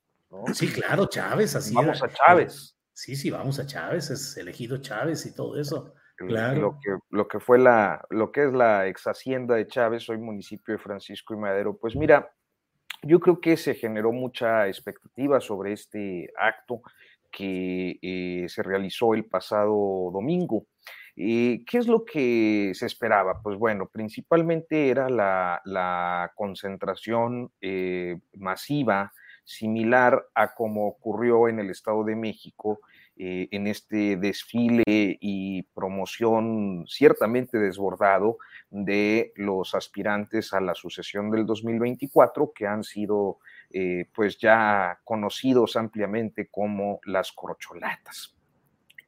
Sí, 0.52 0.68
claro, 0.68 1.06
Chávez, 1.06 1.54
así. 1.56 1.75
Vamos 1.75 2.02
a 2.02 2.08
Chávez. 2.10 2.76
Sí, 2.92 3.16
sí, 3.16 3.30
vamos 3.30 3.58
a 3.58 3.64
Chávez, 3.64 4.10
es 4.10 4.37
elegido 4.37 4.76
Chávez 4.82 5.25
y 5.25 5.34
todo 5.34 5.58
eso. 5.58 5.94
Claro. 6.16 6.60
Lo 6.60 6.78
que, 6.78 6.90
lo 7.08 7.28
que 7.28 7.40
fue 7.40 7.58
la, 7.58 8.04
lo 8.10 8.32
que 8.32 8.44
es 8.44 8.52
la 8.52 8.87
ex 8.87 9.06
hacienda 9.06 9.54
de 9.54 9.66
Chávez, 9.66 10.10
hoy 10.10 10.18
municipio 10.18 10.75
de 10.75 10.78
Francisco 10.78 11.32
y 11.32 11.38
Madero. 11.38 11.78
Pues 11.78 11.96
mira, 11.96 12.30
yo 13.02 13.20
creo 13.20 13.40
que 13.40 13.56
se 13.56 13.74
generó 13.74 14.12
mucha 14.12 14.66
expectativa 14.66 15.40
sobre 15.40 15.72
este 15.72 16.30
acto 16.38 16.82
que 17.30 17.98
eh, 18.02 18.46
se 18.48 18.62
realizó 18.62 19.14
el 19.14 19.24
pasado 19.24 20.10
domingo. 20.12 20.66
¿Qué 21.18 21.64
es 21.72 21.88
lo 21.88 22.04
que 22.04 22.70
se 22.74 22.86
esperaba? 22.86 23.42
Pues 23.42 23.58
bueno, 23.58 23.88
principalmente 23.88 24.88
era 24.88 25.08
la, 25.10 26.30
concentración 26.36 27.50
eh, 27.60 28.18
masiva 28.34 29.12
similar 29.44 30.24
a 30.34 30.54
como 30.54 30.86
ocurrió 30.86 31.48
en 31.48 31.58
el 31.58 31.70
Estado 31.70 32.04
de 32.04 32.14
México 32.14 32.80
eh, 33.20 33.48
en 33.50 33.66
este 33.66 34.16
desfile 34.16 34.84
y 34.87 35.64
promoción 35.75 36.84
ciertamente 36.87 37.58
desbordado 37.58 38.38
de 38.70 39.32
los 39.34 39.75
aspirantes 39.75 40.52
a 40.52 40.60
la 40.60 40.76
sucesión 40.76 41.28
del 41.32 41.44
2024 41.44 42.52
que 42.54 42.68
han 42.68 42.84
sido 42.84 43.38
eh, 43.72 44.06
pues 44.14 44.38
ya 44.38 45.00
conocidos 45.02 45.75
ampliamente 45.75 46.46
como 46.46 47.00
las 47.06 47.32
corcholatas. 47.32 48.37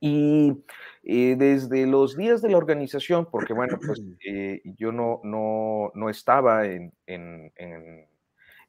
Y 0.00 0.56
eh, 1.04 1.36
desde 1.38 1.86
los 1.86 2.16
días 2.16 2.42
de 2.42 2.50
la 2.50 2.56
organización, 2.56 3.28
porque 3.30 3.52
bueno, 3.52 3.78
pues 3.78 4.02
yo 4.76 4.90
no, 4.90 5.20
no, 5.22 5.92
no 5.94 6.10
estaba 6.10 6.66
en, 6.66 6.92
en, 7.06 7.52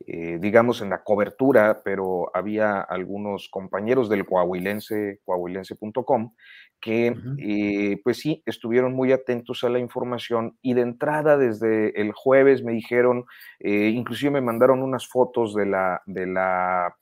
eh, 0.08 0.38
digamos, 0.40 0.82
en 0.82 0.90
la 0.90 1.04
cobertura, 1.04 1.82
pero 1.84 2.32
había 2.36 2.82
algunos 2.82 3.50
compañeros 3.50 4.10
del 4.10 4.26
coahuilense, 4.26 5.20
coahuilense.com, 5.26 6.34
que 6.80 7.16
eh, 7.38 8.02
pues 8.04 8.18
sí, 8.20 8.42
estuvieron 8.46 8.94
muy 8.94 9.12
atentos 9.12 9.64
a 9.64 9.70
la 9.70 9.80
información 9.80 10.58
y 10.62 10.74
de 10.74 10.82
entrada 10.82 11.38
desde 11.38 12.02
el 12.02 12.12
jueves 12.12 12.64
me 12.64 12.74
dijeron, 12.74 13.26
eh, 13.60 13.90
inclusive 13.90 14.32
me 14.32 14.42
mandaron 14.42 14.82
unas 14.82 15.08
fotos 15.08 15.54
de 15.54 15.68
la, 15.68 16.02
de 16.08 16.26
la 16.26 16.96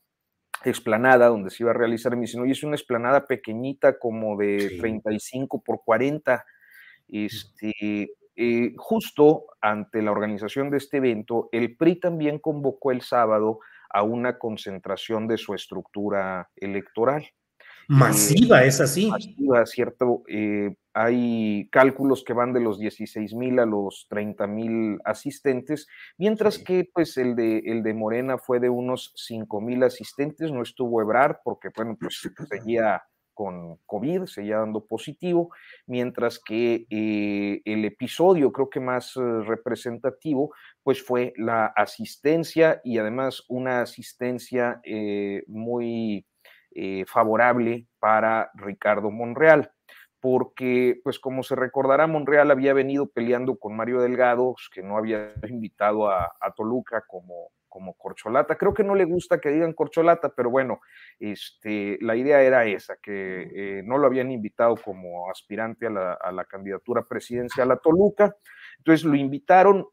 explanada 0.66 1.28
donde 1.28 1.50
se 1.50 1.64
iba 1.64 1.72
a 1.72 1.76
realizar, 1.76 2.14
me 2.16 2.22
dicen, 2.24 2.42
oye, 2.42 2.52
es 2.52 2.64
una 2.64 2.76
explanada 2.76 3.26
pequeñita 3.26 3.98
como 3.98 4.38
de 4.38 4.78
35 4.80 5.64
por 5.64 5.82
40, 5.86 6.44
este, 7.08 8.10
eh, 8.42 8.74
justo 8.78 9.48
ante 9.60 10.02
la 10.02 10.12
organización 10.12 10.70
de 10.70 10.78
este 10.78 10.96
evento, 10.96 11.50
el 11.52 11.76
PRI 11.76 12.00
también 12.00 12.40
convocó 12.40 12.92
el 12.92 13.02
sábado 13.02 13.60
a 13.90 14.04
una 14.04 14.40
concentración 14.40 15.28
de 15.28 15.38
su 15.38 15.54
estructura 15.54 16.50
electoral. 16.56 17.28
Masiva, 17.90 18.64
es 18.64 18.80
así. 18.80 19.10
Masiva, 19.10 19.66
cierto. 19.66 20.24
Eh, 20.30 20.74
hay 20.94 21.68
cálculos 21.70 22.24
que 22.24 22.32
van 22.32 22.54
de 22.54 22.62
los 22.62 22.80
16 22.80 23.34
mil 23.34 23.60
a 23.60 23.66
los 23.66 24.08
30 24.10 24.48
mil 24.48 25.00
asistentes, 25.04 25.88
mientras 26.18 26.60
que 26.60 26.90
pues 26.94 27.18
el 27.18 27.36
de, 27.36 27.58
el 27.66 27.84
de 27.84 27.94
Morena 27.94 28.38
fue 28.38 28.62
de 28.62 28.70
unos 28.70 29.12
5 29.18 29.60
mil 29.60 29.84
asistentes, 29.84 30.50
no 30.50 30.62
estuvo 30.62 31.02
Ebrar 31.02 31.42
porque 31.44 31.72
bueno, 31.76 31.98
pues 32.00 32.22
seguía 32.50 33.04
con 33.40 33.78
COVID, 33.86 34.26
seguía 34.26 34.58
dando 34.58 34.86
positivo, 34.86 35.52
mientras 35.88 36.40
que 36.40 36.86
eh, 36.90 37.62
el 37.64 37.86
episodio 37.86 38.52
creo 38.52 38.70
que 38.70 38.82
más 38.82 39.16
eh, 39.16 39.22
representativo 39.48 40.54
pues 40.84 41.02
fue 41.02 41.32
la 41.38 41.68
asistencia 41.68 42.82
y 42.84 42.98
además 42.98 43.46
una 43.48 43.80
asistencia 43.80 44.82
eh, 44.84 45.44
muy 45.48 46.26
favorable 47.08 47.88
para 48.00 48.52
Ricardo 48.56 49.10
Monreal 49.10 49.72
porque, 50.20 51.00
pues 51.04 51.20
como 51.20 51.44
se 51.44 51.56
recordará, 51.56 52.08
Monreal 52.08 52.52
había 52.52 52.74
venido 52.74 53.08
peleando 53.08 53.58
con 53.58 53.76
Mario 53.76 54.02
Delgado, 54.02 54.56
que 54.74 54.84
no 54.84 54.98
había 54.98 55.34
invitado 55.48 56.10
a, 56.10 56.34
a 56.40 56.52
Toluca 56.56 57.04
como, 57.08 57.52
como 57.70 57.94
corcholata. 57.94 58.58
Creo 58.58 58.74
que 58.74 58.84
no 58.84 58.96
le 58.96 59.06
gusta 59.06 59.40
que 59.40 59.50
digan 59.50 59.74
corcholata, 59.74 60.34
pero 60.36 60.50
bueno, 60.50 60.82
este, 61.20 61.98
la 62.02 62.16
idea 62.16 62.42
era 62.42 62.66
esa, 62.66 62.98
que 63.02 63.50
eh, 63.54 63.84
no 63.86 63.98
lo 63.98 64.08
habían 64.08 64.32
invitado 64.32 64.76
como 64.76 65.30
aspirante 65.30 65.88
a 65.88 65.92
la, 66.32 66.46
candidatura 66.50 67.04
presidencial 67.04 67.72
a 67.72 67.78
Toluca. 67.78 68.36
Entonces 68.80 69.06
lo 69.06 69.16
invitaron 69.16 69.88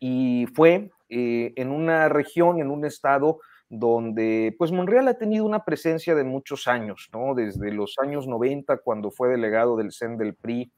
y 0.00 0.46
fue 0.54 0.90
eh, 1.10 1.52
en 1.56 1.70
una 1.70 2.08
región, 2.08 2.58
en 2.58 2.70
un 2.70 2.86
estado 2.86 3.40
donde 3.78 4.54
pues 4.56 4.70
Monreal 4.70 5.08
ha 5.08 5.18
tenido 5.18 5.44
una 5.44 5.64
presencia 5.64 6.14
de 6.14 6.22
muchos 6.22 6.68
años, 6.68 7.10
¿no? 7.12 7.34
Desde 7.34 7.72
los 7.72 7.96
años 7.98 8.28
90, 8.28 8.78
cuando 8.78 9.10
fue 9.10 9.28
delegado 9.28 9.76
del 9.76 9.92
CEN 9.92 10.16
del 10.16 10.34
PRI 10.34 10.70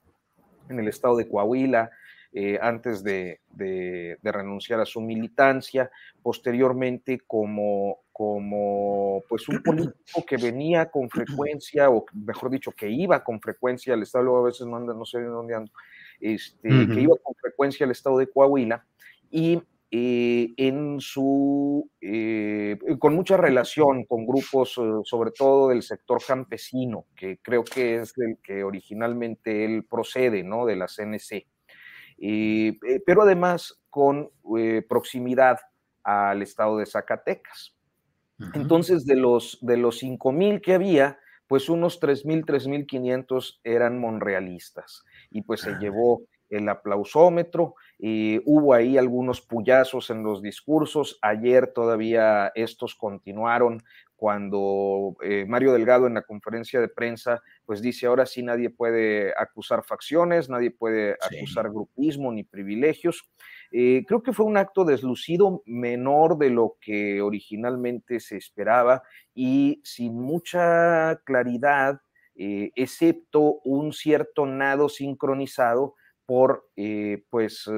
en 0.71 0.81
el 0.81 0.89
estado 0.89 1.17
de 1.17 1.29
Coahuila, 1.29 1.91
eh, 2.33 2.59
antes 2.61 3.05
de, 3.05 3.41
renunciar 4.23 4.81
a 4.81 4.87
su 4.87 5.01
militancia, 5.01 5.91
posteriormente 6.23 7.21
como, 7.27 7.99
como 8.13 9.23
pues 9.29 9.49
un 9.49 9.63
político 9.63 10.25
que 10.27 10.39
venía 10.39 10.91
con 10.91 11.11
frecuencia, 11.11 11.91
o 11.91 12.07
mejor 12.15 12.51
dicho, 12.51 12.73
que 12.73 12.89
iba 12.89 13.23
con 13.23 13.41
frecuencia 13.41 13.93
al 13.93 14.03
estado, 14.03 14.25
luego 14.25 14.41
a 14.41 14.47
veces 14.47 14.67
no, 14.67 14.77
anda, 14.77 14.95
no 14.95 15.05
sé 15.05 15.21
dónde 15.23 15.55
ando, 15.55 15.73
este, 16.19 16.69
que 16.69 17.01
iba 17.01 17.15
con 17.23 17.35
frecuencia 17.35 17.85
al 17.85 17.93
estado 17.93 18.19
de 18.19 18.29
Coahuila, 18.29 18.85
y 19.31 19.63
eh, 19.91 20.53
en 20.57 21.01
su, 21.01 21.91
eh, 22.01 22.79
con 22.99 23.15
mucha 23.15 23.37
relación 23.37 24.05
con 24.05 24.27
grupos, 24.27 24.73
sobre 25.05 25.31
todo 25.31 25.69
del 25.69 25.83
sector 25.83 26.21
campesino, 26.27 27.07
que 27.17 27.39
creo 27.43 27.65
que 27.65 27.97
es 27.97 28.13
el 28.19 28.39
que 28.43 28.65
originalmente 28.65 29.65
él 29.65 29.85
procede, 29.89 30.43
¿no? 30.43 30.67
De 30.67 30.77
la 30.77 30.89
CNC. 30.89 31.47
Eh, 32.19 32.79
pero 33.05 33.23
además 33.23 33.81
con 33.91 34.31
eh, 34.59 34.83
proximidad 34.89 35.59
al 36.03 36.43
estado 36.43 36.79
de 36.79 36.87
Zacatecas. 36.87 37.75
Entonces, 38.53 39.07
de 39.07 39.17
los, 39.17 39.59
de 39.63 39.79
los 39.79 40.03
5.000 40.03 40.61
que 40.61 40.75
había, 40.75 41.19
pues 41.47 41.71
unos 41.71 42.01
3.000, 42.01 42.45
3.500 42.45 43.61
eran 43.65 43.99
monrealistas. 43.99 45.05
Y 45.31 45.43
pues 45.43 45.63
se 45.63 45.75
llevó 45.79 46.23
el 46.51 46.69
aplausómetro, 46.69 47.75
y 47.99 48.41
hubo 48.45 48.75
ahí 48.75 48.99
algunos 48.99 49.41
puyazos 49.41 50.11
en 50.11 50.23
los 50.23 50.43
discursos, 50.43 51.19
ayer 51.23 51.73
todavía 51.73 52.53
estos 52.55 52.95
continuaron 52.95 53.83
cuando 54.17 55.17
eh, 55.23 55.45
Mario 55.47 55.75
Delgado 55.75 56.07
en 56.07 56.15
la 56.15 56.23
conferencia 56.23 56.81
de 56.81 56.89
prensa 56.89 57.43
pues 57.67 57.83
dice 57.83 58.07
ahora 58.07 58.25
sí 58.27 58.43
nadie 58.43 58.71
puede 58.71 59.33
acusar 59.37 59.85
facciones, 59.85 60.49
nadie 60.49 60.71
puede 60.71 61.17
acusar 61.21 61.69
grupismo 61.69 62.33
ni 62.33 62.43
privilegios. 62.43 63.29
Eh, 63.71 64.05
creo 64.07 64.23
que 64.23 64.33
fue 64.33 64.47
un 64.47 64.57
acto 64.57 64.85
deslucido 64.85 65.63
menor 65.67 66.39
de 66.39 66.51
lo 66.51 66.77
que 66.81 67.21
originalmente 67.21 68.21
se 68.21 68.37
esperaba 68.37 69.03
y 69.35 69.81
sin 69.85 70.19
mucha 70.19 71.21
claridad, 71.25 72.01
eh, 72.37 72.71
excepto 72.75 73.61
un 73.65 73.93
cierto 73.93 74.47
nado 74.47 74.89
sincronizado 74.89 75.95
por 76.27 76.69
pues 77.31 77.69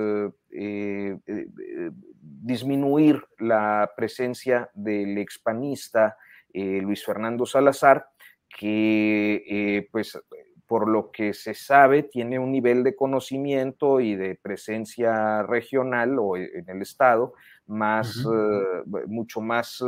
disminuir 2.21 3.23
la 3.39 3.91
presencia 3.97 4.71
del 4.75 5.19
expanista 5.19 6.17
eh, 6.53 6.81
Luis 6.83 7.05
Fernando 7.05 7.45
Salazar, 7.47 8.07
que 8.49 9.45
eh, 9.47 9.89
pues 9.93 10.19
por 10.67 10.89
lo 10.89 11.11
que 11.11 11.33
se 11.33 11.55
sabe 11.55 12.03
tiene 12.03 12.39
un 12.39 12.53
nivel 12.53 12.85
de 12.85 12.95
conocimiento 12.95 14.01
y 14.01 14.17
de 14.17 14.35
presencia 14.35 15.43
regional 15.43 16.19
o 16.19 16.37
en 16.37 16.69
el 16.69 16.83
estado 16.83 17.35
más, 17.67 18.19
eh, 18.19 19.05
mucho 19.07 19.41
más 19.41 19.83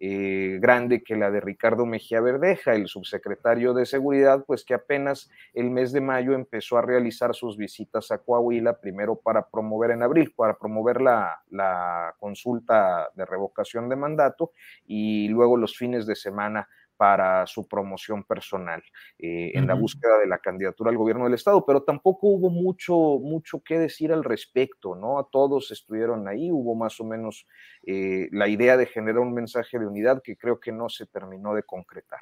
grande 0.00 1.02
que 1.02 1.16
la 1.16 1.30
de 1.30 1.40
Ricardo 1.40 1.84
Mejía 1.86 2.20
Verdeja, 2.20 2.74
el 2.74 2.86
subsecretario 2.86 3.74
de 3.74 3.86
Seguridad, 3.86 4.44
pues 4.46 4.64
que 4.64 4.74
apenas 4.74 5.30
el 5.54 5.70
mes 5.70 5.92
de 5.92 6.00
mayo 6.00 6.34
empezó 6.34 6.78
a 6.78 6.82
realizar 6.82 7.34
sus 7.34 7.56
visitas 7.56 8.10
a 8.10 8.18
Coahuila, 8.18 8.80
primero 8.80 9.16
para 9.16 9.48
promover 9.48 9.90
en 9.90 10.02
abril, 10.02 10.32
para 10.36 10.56
promover 10.56 11.00
la, 11.00 11.42
la 11.50 12.14
consulta 12.18 13.10
de 13.14 13.24
revocación 13.24 13.88
de 13.88 13.96
mandato 13.96 14.52
y 14.86 15.28
luego 15.28 15.56
los 15.56 15.76
fines 15.76 16.06
de 16.06 16.14
semana 16.14 16.68
para 16.98 17.46
su 17.46 17.66
promoción 17.66 18.24
personal 18.24 18.82
eh, 19.18 19.52
en 19.54 19.68
la 19.68 19.74
búsqueda 19.74 20.18
de 20.18 20.26
la 20.26 20.38
candidatura 20.38 20.90
al 20.90 20.96
gobierno 20.96 21.24
del 21.24 21.34
estado, 21.34 21.64
pero 21.64 21.84
tampoco 21.84 22.26
hubo 22.26 22.50
mucho, 22.50 22.94
mucho 23.20 23.62
que 23.64 23.78
decir 23.78 24.12
al 24.12 24.24
respecto, 24.24 24.96
¿no? 24.96 25.20
A 25.20 25.28
todos 25.30 25.70
estuvieron 25.70 26.26
ahí, 26.26 26.50
hubo 26.50 26.74
más 26.74 26.98
o 27.00 27.04
menos 27.04 27.46
eh, 27.86 28.28
la 28.32 28.48
idea 28.48 28.76
de 28.76 28.86
generar 28.86 29.20
un 29.20 29.32
mensaje 29.32 29.78
de 29.78 29.86
unidad 29.86 30.20
que 30.22 30.36
creo 30.36 30.58
que 30.58 30.72
no 30.72 30.88
se 30.88 31.06
terminó 31.06 31.54
de 31.54 31.62
concretar. 31.62 32.20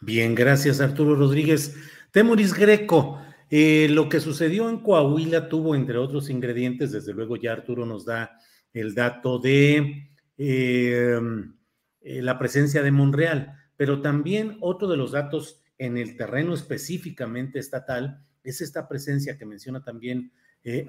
Bien, 0.00 0.34
gracias 0.34 0.80
Arturo 0.80 1.14
Rodríguez. 1.14 1.76
Temuris 2.10 2.54
Greco, 2.54 3.20
eh, 3.50 3.88
lo 3.90 4.08
que 4.08 4.20
sucedió 4.20 4.70
en 4.70 4.78
Coahuila 4.78 5.50
tuvo, 5.50 5.74
entre 5.74 5.98
otros 5.98 6.30
ingredientes, 6.30 6.90
desde 6.90 7.12
luego 7.12 7.36
ya 7.36 7.52
Arturo 7.52 7.84
nos 7.84 8.06
da 8.06 8.38
el 8.72 8.94
dato 8.94 9.38
de 9.38 10.10
eh, 10.38 11.20
la 12.22 12.38
presencia 12.38 12.82
de 12.82 12.90
Monreal, 12.90 13.57
pero 13.78 14.02
también 14.02 14.58
otro 14.60 14.88
de 14.88 14.96
los 14.96 15.12
datos 15.12 15.62
en 15.78 15.96
el 15.96 16.16
terreno 16.16 16.52
específicamente 16.52 17.60
estatal 17.60 18.24
es 18.42 18.60
esta 18.60 18.88
presencia 18.88 19.38
que 19.38 19.46
menciona 19.46 19.84
también 19.84 20.32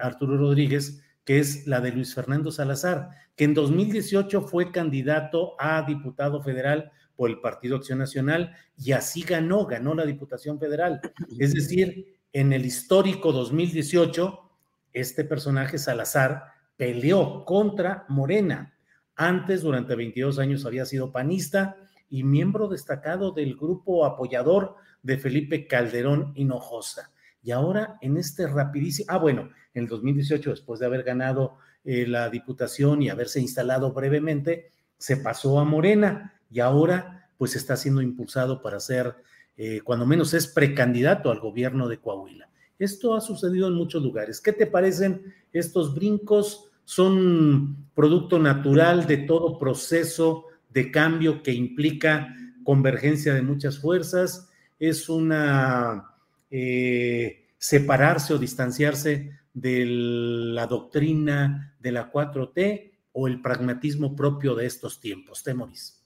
Arturo 0.00 0.36
Rodríguez, 0.36 1.00
que 1.24 1.38
es 1.38 1.68
la 1.68 1.80
de 1.80 1.92
Luis 1.92 2.14
Fernando 2.14 2.50
Salazar, 2.50 3.10
que 3.36 3.44
en 3.44 3.54
2018 3.54 4.42
fue 4.42 4.72
candidato 4.72 5.54
a 5.60 5.82
diputado 5.86 6.42
federal 6.42 6.90
por 7.14 7.30
el 7.30 7.40
Partido 7.40 7.76
Acción 7.76 8.00
Nacional 8.00 8.56
y 8.76 8.90
así 8.90 9.22
ganó, 9.22 9.66
ganó 9.66 9.94
la 9.94 10.04
Diputación 10.04 10.58
Federal. 10.58 11.00
Es 11.38 11.54
decir, 11.54 12.18
en 12.32 12.52
el 12.52 12.66
histórico 12.66 13.30
2018, 13.30 14.50
este 14.92 15.24
personaje 15.24 15.78
Salazar 15.78 16.42
peleó 16.76 17.44
contra 17.44 18.04
Morena. 18.08 18.74
Antes, 19.14 19.62
durante 19.62 19.94
22 19.94 20.40
años, 20.40 20.66
había 20.66 20.86
sido 20.86 21.12
panista 21.12 21.76
y 22.10 22.24
miembro 22.24 22.68
destacado 22.68 23.30
del 23.30 23.56
grupo 23.56 24.04
apoyador 24.04 24.74
de 25.02 25.16
Felipe 25.16 25.66
Calderón 25.66 26.32
Hinojosa. 26.34 27.12
Y 27.42 27.52
ahora 27.52 27.96
en 28.02 28.16
este 28.16 28.46
rapidísimo, 28.46 29.06
ah, 29.10 29.18
bueno, 29.18 29.50
en 29.72 29.84
el 29.84 29.88
2018, 29.88 30.50
después 30.50 30.80
de 30.80 30.86
haber 30.86 31.04
ganado 31.04 31.56
eh, 31.84 32.06
la 32.06 32.28
diputación 32.28 33.00
y 33.00 33.08
haberse 33.08 33.40
instalado 33.40 33.92
brevemente, 33.92 34.72
se 34.98 35.16
pasó 35.16 35.58
a 35.58 35.64
Morena 35.64 36.34
y 36.50 36.60
ahora 36.60 37.30
pues 37.38 37.56
está 37.56 37.76
siendo 37.76 38.02
impulsado 38.02 38.60
para 38.60 38.80
ser, 38.80 39.14
eh, 39.56 39.80
cuando 39.82 40.04
menos 40.04 40.34
es 40.34 40.46
precandidato 40.46 41.30
al 41.30 41.40
gobierno 41.40 41.88
de 41.88 41.98
Coahuila. 41.98 42.50
Esto 42.78 43.14
ha 43.14 43.20
sucedido 43.20 43.68
en 43.68 43.74
muchos 43.74 44.02
lugares. 44.02 44.40
¿Qué 44.40 44.52
te 44.52 44.66
parecen 44.66 45.34
estos 45.52 45.94
brincos? 45.94 46.70
¿Son 46.84 47.88
producto 47.94 48.38
natural 48.38 49.06
de 49.06 49.18
todo 49.18 49.58
proceso 49.58 50.46
de 50.70 50.90
cambio 50.90 51.42
que 51.42 51.52
implica 51.52 52.34
convergencia 52.64 53.34
de 53.34 53.42
muchas 53.42 53.78
fuerzas? 53.78 54.48
¿Es 54.78 55.08
una 55.08 56.14
eh, 56.50 57.48
separarse 57.58 58.34
o 58.34 58.38
distanciarse 58.38 59.30
de 59.52 59.84
la 59.86 60.66
doctrina 60.66 61.76
de 61.80 61.92
la 61.92 62.10
4T 62.12 62.92
o 63.12 63.26
el 63.26 63.42
pragmatismo 63.42 64.14
propio 64.14 64.54
de 64.54 64.66
estos 64.66 65.00
tiempos? 65.00 65.42
Temoris. 65.42 66.00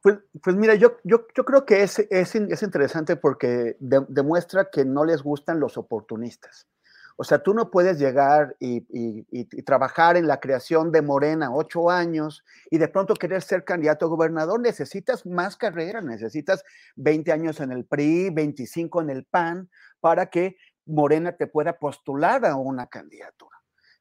Pues, 0.00 0.18
pues 0.42 0.56
mira, 0.56 0.74
yo, 0.76 0.98
yo, 1.02 1.26
yo 1.34 1.44
creo 1.44 1.66
que 1.66 1.82
es, 1.82 1.98
es, 1.98 2.34
es 2.34 2.62
interesante 2.62 3.16
porque 3.16 3.76
demuestra 3.80 4.70
que 4.70 4.84
no 4.84 5.04
les 5.04 5.22
gustan 5.22 5.58
los 5.58 5.76
oportunistas. 5.76 6.68
O 7.20 7.24
sea, 7.24 7.40
tú 7.40 7.52
no 7.52 7.68
puedes 7.68 7.98
llegar 7.98 8.54
y, 8.60 8.86
y, 8.92 9.44
trabajar 9.64 10.16
en 10.16 10.28
la 10.28 10.38
creación 10.38 10.92
de 10.92 11.02
Morena 11.02 11.52
ocho 11.52 11.90
años 11.90 12.44
y 12.70 12.78
de 12.78 12.86
pronto 12.86 13.14
querer 13.14 13.42
ser 13.42 13.64
candidato 13.64 14.06
a 14.06 14.08
gobernador. 14.08 14.60
Necesitas 14.60 15.26
más 15.26 15.56
carrera, 15.56 16.00
necesitas 16.00 16.62
20 16.94 17.32
años 17.32 17.58
en 17.58 17.72
el 17.72 17.84
PRI, 17.84 18.30
25 18.30 19.02
en 19.02 19.10
el 19.10 19.24
PAN, 19.24 19.68
para 19.98 20.26
que 20.26 20.58
Morena 20.86 21.32
te 21.32 21.48
pueda 21.48 21.80
postular 21.80 22.46
a 22.46 22.54
una 22.54 22.86
candidatura, 22.86 23.56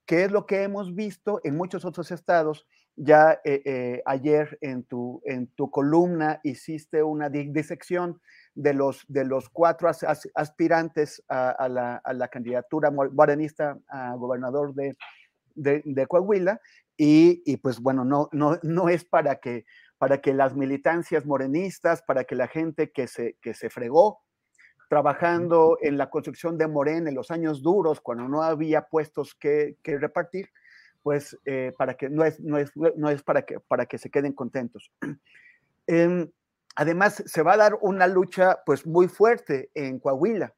que 0.06 0.24
es 0.24 0.32
lo 0.32 0.46
que 0.46 0.62
hemos 0.62 0.94
visto 0.94 1.42
en 1.44 1.58
muchos 1.58 1.86
otros 1.86 2.12
estados. 2.12 2.68
Ya 3.00 3.39
eh, 3.44 3.62
eh, 3.63 4.01
ayer 4.08 4.58
en 4.60 4.84
tu, 4.84 5.22
en 5.24 5.48
tu 5.48 5.70
columna 5.70 6.39
hiciste 6.44 7.04
una 7.04 7.30
disección 7.30 8.20
de 8.56 8.74
los, 8.74 9.06
de 9.08 9.24
los 9.24 9.50
cuatro 9.50 9.88
aspirantes 10.34 11.24
a, 11.30 11.70
la, 11.70 12.27
candidatura 12.27 12.89
morenista 12.89 13.77
a 13.88 14.16
gobernador 14.16 14.74
de, 14.74 14.98
de, 15.53 16.07
Coahuila 16.07 16.60
y, 16.98 17.57
pues 17.57 17.79
bueno, 17.79 18.03
no, 18.03 18.29
no, 18.31 18.57
no 18.64 18.90
es 18.90 19.05
para 19.05 19.36
que, 19.36 19.66
para 20.00 20.20
que 20.20 20.33
las 20.33 20.55
militancias 20.55 21.24
morenistas, 21.24 22.01
para 22.01 22.24
que 22.24 22.36
la 22.36 22.48
gente 22.48 22.92
que 22.92 23.05
se, 23.05 23.38
que 23.44 23.53
se 23.53 23.70
fregó 23.70 24.24
trabajando 24.90 25.77
en 25.81 25.98
la 25.98 26.10
construcción 26.10 26.57
de 26.57 26.68
Morena 26.68 27.10
en 27.10 27.16
los 27.16 27.31
años 27.31 27.62
duros, 27.62 28.00
cuando 28.01 28.27
no 28.27 28.42
había 28.42 28.83
puestos 28.83 29.36
que, 29.36 29.77
repartir, 29.83 30.50
pues 31.07 31.37
eh, 31.46 31.74
para 31.77 31.93
que 31.93 32.09
no 32.09 32.25
es, 32.25 32.37
no 32.41 32.57
es, 32.57 32.70
no 32.75 33.09
es 33.09 33.24
para, 33.24 33.43
que, 33.43 33.61
para 33.61 33.85
que 33.85 33.98
se 33.98 34.09
queden 34.09 34.33
contentos. 34.33 34.91
Em, 35.87 36.29
además, 36.75 37.24
se 37.25 37.43
va 37.43 37.53
a 37.53 37.57
dar 37.57 37.77
una 37.79 38.07
lucha 38.07 38.59
pues 38.65 38.85
muy 38.85 39.07
fuerte 39.07 39.72
en 39.74 40.00
Coahuila, 40.00 40.53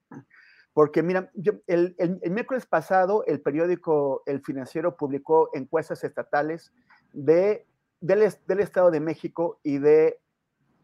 porque 0.74 1.04
mira, 1.04 1.30
el, 1.68 1.96
el, 2.00 2.32
miércoles 2.32 2.66
pasado 2.66 3.24
el 3.28 3.42
periódico 3.42 4.24
El 4.26 4.42
Financiero 4.42 4.98
publicó 4.98 5.52
encuestas 5.54 6.04
estatales 6.04 6.74
de, 7.14 7.68
del, 8.02 8.34
del 8.48 8.60
Estado 8.60 8.90
de 8.90 9.02
México 9.02 9.60
y 9.62 9.78
de 9.78 10.20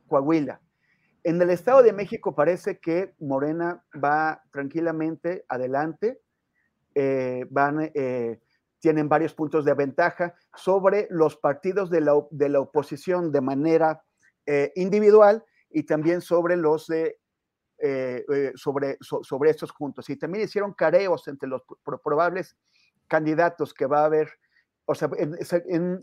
Coahuila. 0.08 0.62
En 1.24 1.42
el 1.42 1.50
Estado 1.50 1.82
de 1.82 1.92
México 1.92 2.36
parece 2.36 2.78
que 2.78 3.16
Morena 3.18 3.84
va 3.96 4.44
tranquilamente 4.52 5.44
adelante, 5.50 6.22
eh, 6.94 7.48
van, 7.50 7.90
eh, 7.96 8.40
tienen 8.86 9.10
varios 9.10 9.34
puntos 9.34 9.66
de 9.66 9.74
ventaja 9.74 10.36
sobre 10.56 11.08
los 11.10 11.38
partidos 11.38 11.90
de 11.90 12.02
la, 12.02 12.60
oposición 12.60 13.32
de 13.32 13.42
manera 13.42 14.04
eh, 14.46 14.72
individual 14.76 15.44
y 15.72 15.88
también 15.88 16.22
sobre 16.22 16.56
los 16.56 16.86
de 16.86 17.18
sobre, 18.56 18.98
sobre 19.02 19.50
estos 19.50 19.72
juntos. 19.72 20.08
Y 20.12 20.18
también 20.18 20.46
hicieron 20.46 20.74
careos 20.74 21.28
entre 21.28 21.50
los 21.50 21.64
probables 22.04 22.56
candidatos 23.08 23.74
que 23.74 23.88
va 23.88 24.02
a 24.02 24.06
haber. 24.06 24.30
O 24.86 24.94
sea, 24.94 25.10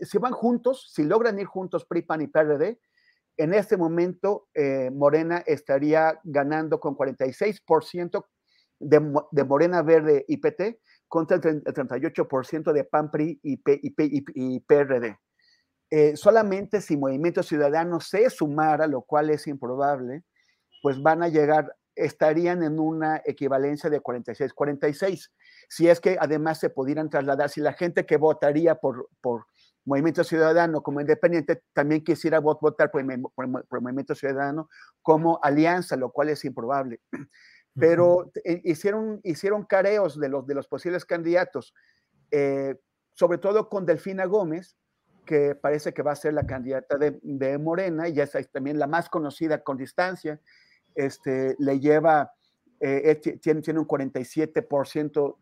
si 0.01 0.18
van 0.18 0.33
juntos, 0.33 0.90
si 0.92 1.05
logran 1.05 1.38
ir 1.38 1.47
juntos 1.47 1.85
PRI, 1.85 2.03
PAN 2.03 2.23
y 2.23 2.27
PRD, 2.27 2.81
en 3.37 3.55
este 3.55 3.77
momento, 3.77 4.49
eh, 4.55 4.90
Morena 4.90 5.38
estaría 5.47 6.18
ganando 6.25 6.81
con 6.81 6.97
46% 6.97 8.27
de, 8.81 9.14
de, 9.31 9.45
Morena 9.45 9.83
Verde 9.83 10.25
y 10.27 10.38
PT 10.38 10.81
contra 11.12 11.37
el, 11.37 11.62
38% 11.62 12.72
de 12.72 12.85
PAN, 12.85 13.11
PRI 13.11 13.38
y, 13.42 14.61
PRD. 14.61 15.18
Eh, 15.90 16.16
solamente 16.16 16.81
si 16.81 16.96
Movimiento 16.96 17.42
Ciudadano 17.42 18.01
se 18.01 18.31
sumara, 18.31 18.87
lo 18.87 19.03
cual 19.03 19.29
es 19.29 19.46
improbable, 19.46 20.25
pues 20.81 21.03
van 21.03 21.22
a 21.22 21.29
llegar, 21.29 21.77
estarían 21.94 22.62
en 22.62 22.79
una 22.79 23.20
equivalencia 23.27 23.90
de 23.90 24.01
46-46. 24.01 25.29
Si 25.68 25.87
es 25.87 26.01
que 26.01 26.16
además 26.18 26.61
se 26.61 26.70
pudieran 26.70 27.11
trasladar, 27.11 27.51
si 27.51 27.61
la 27.61 27.75
gente 27.75 28.07
que 28.07 28.16
votaría 28.16 28.77
por, 28.77 29.11
por 29.20 29.44
Movimiento 29.85 30.25
Ciudadano 30.25 30.83
como 30.83 31.03
independiente 31.03 31.62
también 31.75 32.03
quisiera 32.03 32.40
votar 32.40 32.90
por 32.90 33.05
Movimiento 33.83 34.14
Ciudadano 34.14 34.70
como 35.03 35.40
alianza, 35.42 35.94
lo 35.94 36.11
cual 36.11 36.31
es 36.31 36.42
improbable. 36.46 37.03
Pero 37.79 38.31
eh, 38.45 38.61
hicieron, 38.65 39.21
hicieron 39.25 39.65
careos 39.65 40.19
de 40.19 40.29
los, 40.29 40.47
de 40.47 40.55
los 40.55 40.69
posibles 40.69 41.05
candidatos, 41.05 41.75
eh, 42.31 42.77
sobre 43.15 43.39
todo 43.39 43.69
con 43.69 43.87
Delfina 43.87 44.27
Gómez, 44.27 44.77
que 45.25 45.55
parece 45.55 45.95
que 45.95 46.03
va 46.03 46.13
a 46.13 46.17
ser 46.17 46.35
la 46.35 46.47
candidata 46.47 46.99
de, 46.99 47.59
Morena, 47.59 48.09
y 48.09 48.15
ya 48.15 48.25
es 48.25 48.51
también 48.51 48.79
la 48.79 48.87
más 48.87 49.09
conocida 49.09 49.63
con 49.63 49.77
distancia. 49.77 50.41
Este, 50.95 51.57
le 51.59 51.81
lleva, 51.81 52.33
eh, 52.81 53.21
tiene, 53.41 53.63
tiene 53.63 53.81
un 53.81 53.87
47% 53.87 55.37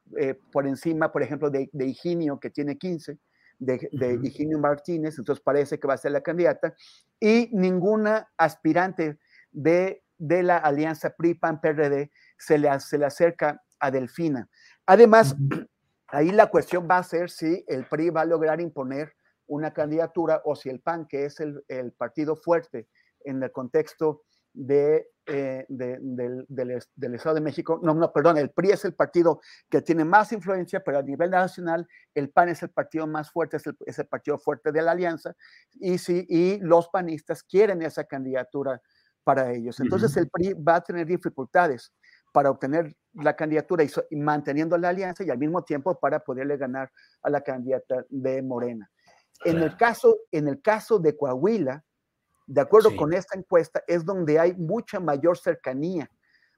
por 0.53 0.67
encima, 0.67 1.11
por 1.11 1.23
ejemplo, 1.23 1.51
de, 1.51 1.69
de 1.73 1.87
Higinio, 1.87 2.39
que 2.39 2.51
tiene 2.51 2.79
15% 2.79 3.19
de, 3.61 3.89
de 3.93 4.59
Martínez, 4.59 5.19
entonces 5.19 5.43
parece 5.43 5.79
que 5.79 5.87
va 5.87 5.95
a 5.95 5.99
ser 5.99 6.13
la 6.13 6.23
candidata, 6.23 6.75
y 7.21 7.51
ninguna 7.53 8.29
aspirante 8.37 9.19
de, 9.53 10.03
de 10.21 10.43
la 10.43 10.59
alianza 10.59 11.11
PRI-PAN-PRD 11.17 12.11
se 12.37 12.59
le, 12.59 12.79
se 12.81 12.99
le 12.99 13.07
acerca 13.07 13.63
a 13.81 13.91
Delfina. 13.91 14.49
Además, 14.87 15.35
ahí 16.09 16.31
la 16.31 16.49
cuestión 16.49 16.87
va 16.89 16.99
a 16.99 17.03
ser 17.03 17.31
si 17.31 17.65
el 17.67 17.87
PRI 17.87 18.11
va 18.11 18.21
a 18.21 18.27
lograr 18.27 18.61
imponer 18.61 19.15
una 19.47 19.73
candidatura 19.73 20.43
o 20.45 20.55
si 20.55 20.69
el 20.69 20.81
PAN, 20.81 21.07
que 21.09 21.25
es 21.25 21.41
el, 21.41 21.65
el 21.69 21.93
partido 21.93 22.37
fuerte 22.37 22.87
en 23.25 23.43
el 23.43 23.51
contexto 23.51 24.23
de, 24.53 25.09
eh, 25.27 25.65
del, 25.69 26.45
del, 26.49 27.15
Estado 27.15 27.37
de 27.37 27.41
México, 27.41 27.81
no, 27.83 27.95
no, 27.95 28.13
perdón, 28.13 28.37
el 28.37 28.51
PRI 28.51 28.73
es 28.73 28.85
el 28.85 28.95
partido 28.95 29.41
que 29.71 29.81
tiene 29.81 30.05
más 30.05 30.33
influencia, 30.33 30.83
pero 30.85 30.99
a 30.99 31.03
nivel 31.03 31.31
nacional 31.31 31.89
el 32.15 32.31
PAN 32.31 32.51
es 32.51 32.63
el 32.63 32.71
partido 32.71 33.07
más 33.07 33.31
fuerte, 33.31 33.57
es 33.57 33.67
el, 33.67 33.77
es 33.87 33.99
el 33.99 34.07
partido 34.07 34.39
fuerte 34.39 34.71
de 34.71 34.83
la 34.83 34.91
alianza, 34.91 35.35
y, 35.75 35.99
sí, 35.99 36.27
y 36.29 36.59
los 36.59 36.89
panistas 36.89 37.43
quieren 37.43 37.81
esa 37.83 38.05
candidatura 38.05 38.83
para 39.25 39.53
ellos. 39.53 39.81
Entonces 39.81 40.17
el 40.17 40.29
PRI 40.29 40.55
va 40.55 40.77
a 40.77 40.81
tener 40.81 41.07
dificultades 41.07 41.93
para 42.33 42.51
obtener 42.51 42.95
la 43.15 43.35
candidatura 43.35 43.85
y, 43.85 44.17
manteniendo 44.17 44.79
la 44.79 44.91
alianza 44.91 45.25
y 45.25 45.31
al 45.31 45.39
mismo 45.39 45.63
tiempo 45.63 45.99
para 45.99 46.21
poderle 46.21 46.57
ganar 46.57 46.91
a 47.23 47.31
la 47.31 47.41
candidata 47.41 48.05
de 48.09 48.43
Morena. 48.43 48.91
En 49.45 49.59
el 49.59 49.77
caso, 49.77 50.19
en 50.31 50.49
el 50.49 50.61
caso 50.61 50.99
de 50.99 51.17
Coahuila, 51.17 51.85
De 52.47 52.61
acuerdo 52.61 52.97
con 52.97 53.13
esta 53.13 53.39
encuesta, 53.39 53.83
es 53.87 54.05
donde 54.05 54.41
hay 54.41 54.55
mucha 54.55 54.99
mayor 54.99 55.39
cercanía. 55.39 56.11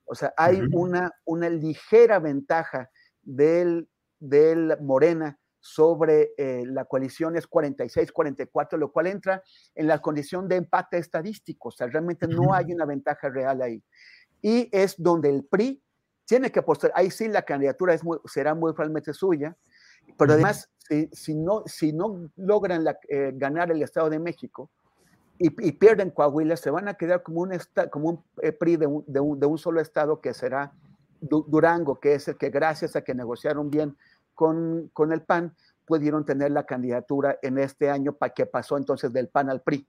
O 0.06 0.14
sea, 0.14 0.32
hay 0.38 0.62
una, 0.72 1.10
una 1.26 1.50
ligera 1.50 2.18
ventaja 2.18 2.88
del, 3.22 3.88
del 4.18 4.78
Morena 4.80 5.38
sobre 5.62 6.32
eh, 6.36 6.64
la 6.66 6.84
coalición 6.84 7.36
es 7.36 7.48
46-44, 7.48 8.76
lo 8.76 8.90
cual 8.90 9.06
entra 9.06 9.42
en 9.76 9.86
la 9.86 10.00
condición 10.00 10.48
de 10.48 10.56
empate 10.56 10.98
estadístico. 10.98 11.68
O 11.68 11.70
sea, 11.70 11.86
realmente 11.86 12.26
no 12.26 12.52
hay 12.52 12.72
una 12.72 12.84
ventaja 12.84 13.30
real 13.30 13.62
ahí. 13.62 13.82
Y 14.42 14.68
es 14.72 15.00
donde 15.00 15.30
el 15.30 15.44
PRI 15.44 15.80
tiene 16.26 16.50
que 16.50 16.58
apostar. 16.58 16.90
Ahí 16.96 17.12
sí 17.12 17.28
la 17.28 17.42
candidatura 17.42 17.94
es 17.94 18.02
será 18.26 18.56
muy 18.56 18.72
probablemente 18.72 19.12
suya, 19.12 19.56
pero 20.18 20.32
además, 20.32 20.68
si, 21.12 21.34
no, 21.34 21.62
si 21.66 21.92
no 21.92 22.28
logran 22.36 22.84
eh, 23.08 23.30
ganar 23.34 23.70
el 23.70 23.82
Estado 23.82 24.10
de 24.10 24.18
México 24.18 24.68
y, 25.38 25.50
pierden 25.72 26.10
Coahuila, 26.10 26.56
se 26.56 26.70
van 26.70 26.88
a 26.88 26.94
quedar 26.94 27.22
como 27.22 27.42
un, 27.42 27.50
como 27.90 28.08
un 28.08 28.24
eh, 28.42 28.52
PRI 28.52 28.76
de 28.76 28.86
un, 28.86 29.04
de, 29.06 29.46
un, 29.46 29.58
solo 29.58 29.80
Estado 29.80 30.20
que 30.20 30.34
será 30.34 30.72
Durango, 31.20 32.00
que 32.00 32.14
es 32.14 32.26
el 32.28 32.36
que 32.36 32.50
gracias 32.50 32.96
a 32.96 33.02
que 33.02 33.14
negociaron 33.14 33.70
bien 33.70 33.96
con, 34.34 34.90
con 34.92 35.12
el 35.12 35.22
PAN, 35.22 35.54
pudieron 35.84 36.24
tener 36.24 36.50
la 36.52 36.64
candidatura 36.64 37.38
en 37.42 37.58
este 37.58 37.90
año 37.90 38.14
para 38.14 38.32
que 38.32 38.46
pasó 38.46 38.76
entonces 38.76 39.12
del 39.12 39.28
PAN 39.28 39.50
al 39.50 39.62
PRI. 39.62 39.86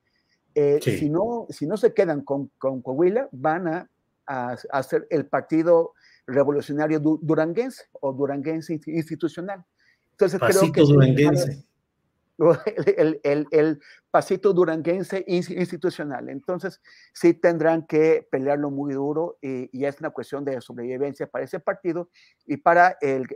Eh, 0.56 0.80
si, 0.82 1.10
no, 1.10 1.48
si 1.50 1.66
no 1.66 1.78
se 1.78 1.94
quedan 1.94 2.22
con, 2.22 2.52
con 2.58 2.82
Coahuila, 2.82 3.28
van 3.32 3.68
a, 3.68 3.90
a, 4.28 4.56
hacer 4.72 5.08
el 5.10 5.26
partido 5.26 5.94
revolucionario 6.28 7.00
duranguense 7.00 7.84
o 8.00 8.14
duranguense 8.14 8.80
institucional. 8.86 9.64
Entonces 10.12 10.40
creo 10.40 10.72
que 10.72 10.82
duranguense. 10.82 11.66
El, 12.98 13.20
el, 13.24 13.46
el, 13.52 13.80
pasito 14.10 14.54
duranguense 14.54 15.24
institucional. 15.28 16.30
Entonces, 16.30 16.82
sí 17.14 17.34
tendrán 17.34 17.86
que 17.86 18.28
pelearlo 18.30 18.72
muy 18.72 18.94
duro 18.94 19.38
y, 19.42 19.70
y, 19.72 19.86
es 19.86 20.00
una 20.00 20.10
cuestión 20.10 20.44
de 20.44 20.60
sobrevivencia 20.62 21.28
para 21.28 21.46
ese 21.46 21.60
partido 21.60 22.10
y 22.46 22.58
para, 22.58 22.98
el, 23.02 23.28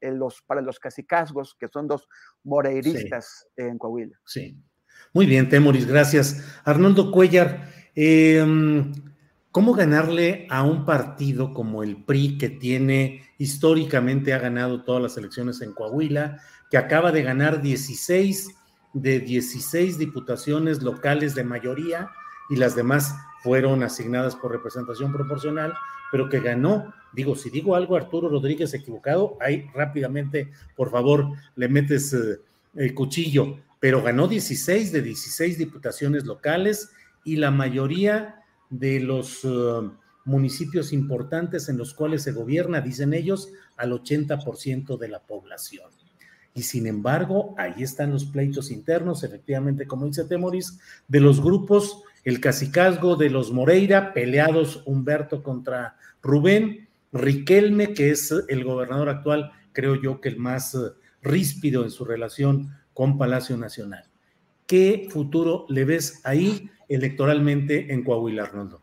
los, 0.00 0.42
para 0.42 0.60
los 0.60 0.78
que 0.78 1.68
son 1.68 1.88
dos 1.88 2.08
moreiristas 2.44 3.46
en 3.56 3.78
Coahuila. 3.78 4.18
Sí. 4.26 4.56
Muy 5.14 5.26
bien, 5.26 5.48
Temoris, 5.48 5.86
gracias. 5.86 6.60
Arnoldo 6.64 7.10
Cuellar, 7.10 7.68
eh, 7.94 8.44
¿Cómo 9.52 9.74
ganarle 9.74 10.46
a 10.48 10.62
un 10.62 10.86
partido 10.86 11.52
como 11.52 11.82
el 11.82 12.04
PRI 12.06 12.38
que 12.38 12.48
tiene 12.48 13.20
históricamente 13.36 14.32
ha 14.32 14.38
ganado 14.38 14.82
todas 14.82 15.02
las 15.02 15.18
elecciones 15.18 15.60
en 15.60 15.74
Coahuila, 15.74 16.40
que 16.72 16.78
acaba 16.78 17.12
de 17.12 17.22
ganar 17.22 17.60
16 17.60 18.48
de 18.94 19.20
16 19.20 19.98
diputaciones 19.98 20.82
locales 20.82 21.34
de 21.34 21.44
mayoría 21.44 22.08
y 22.48 22.56
las 22.56 22.74
demás 22.74 23.14
fueron 23.42 23.82
asignadas 23.82 24.34
por 24.36 24.52
representación 24.52 25.12
proporcional, 25.12 25.74
pero 26.10 26.30
que 26.30 26.40
ganó, 26.40 26.94
digo, 27.12 27.36
si 27.36 27.50
digo 27.50 27.76
algo 27.76 27.94
Arturo 27.94 28.30
Rodríguez 28.30 28.72
equivocado, 28.72 29.36
ahí 29.42 29.68
rápidamente, 29.74 30.50
por 30.74 30.90
favor, 30.90 31.26
le 31.56 31.68
metes 31.68 32.14
eh, 32.14 32.40
el 32.76 32.94
cuchillo, 32.94 33.58
pero 33.78 34.02
ganó 34.02 34.26
16 34.26 34.92
de 34.92 35.02
16 35.02 35.58
diputaciones 35.58 36.24
locales 36.24 36.88
y 37.22 37.36
la 37.36 37.50
mayoría 37.50 38.42
de 38.70 38.98
los 38.98 39.44
eh, 39.44 39.90
municipios 40.24 40.94
importantes 40.94 41.68
en 41.68 41.76
los 41.76 41.92
cuales 41.92 42.22
se 42.22 42.32
gobierna, 42.32 42.80
dicen 42.80 43.12
ellos, 43.12 43.52
al 43.76 43.92
80% 43.92 44.96
de 44.96 45.08
la 45.08 45.20
población. 45.20 45.90
Y 46.54 46.62
sin 46.62 46.86
embargo, 46.86 47.54
ahí 47.56 47.82
están 47.82 48.12
los 48.12 48.24
pleitos 48.24 48.70
internos, 48.70 49.24
efectivamente, 49.24 49.86
como 49.86 50.06
dice 50.06 50.24
Temoris, 50.24 50.78
de 51.08 51.20
los 51.20 51.40
grupos, 51.40 52.02
el 52.24 52.40
cacicazgo 52.40 53.16
de 53.16 53.30
los 53.30 53.52
Moreira, 53.52 54.12
peleados 54.12 54.82
Humberto 54.86 55.42
contra 55.42 55.96
Rubén, 56.22 56.88
Riquelme, 57.12 57.94
que 57.94 58.10
es 58.10 58.32
el 58.48 58.64
gobernador 58.64 59.08
actual, 59.08 59.52
creo 59.72 60.00
yo 60.00 60.20
que 60.20 60.28
el 60.28 60.38
más 60.38 60.74
eh, 60.74 60.78
ríspido 61.22 61.84
en 61.84 61.90
su 61.90 62.04
relación 62.04 62.74
con 62.94 63.18
Palacio 63.18 63.56
Nacional. 63.56 64.04
¿Qué 64.66 65.08
futuro 65.10 65.66
le 65.68 65.84
ves 65.84 66.20
ahí? 66.24 66.70
electoralmente 66.94 67.92
en 67.92 68.04
Coahuila, 68.04 68.44
Arnoldo? 68.44 68.82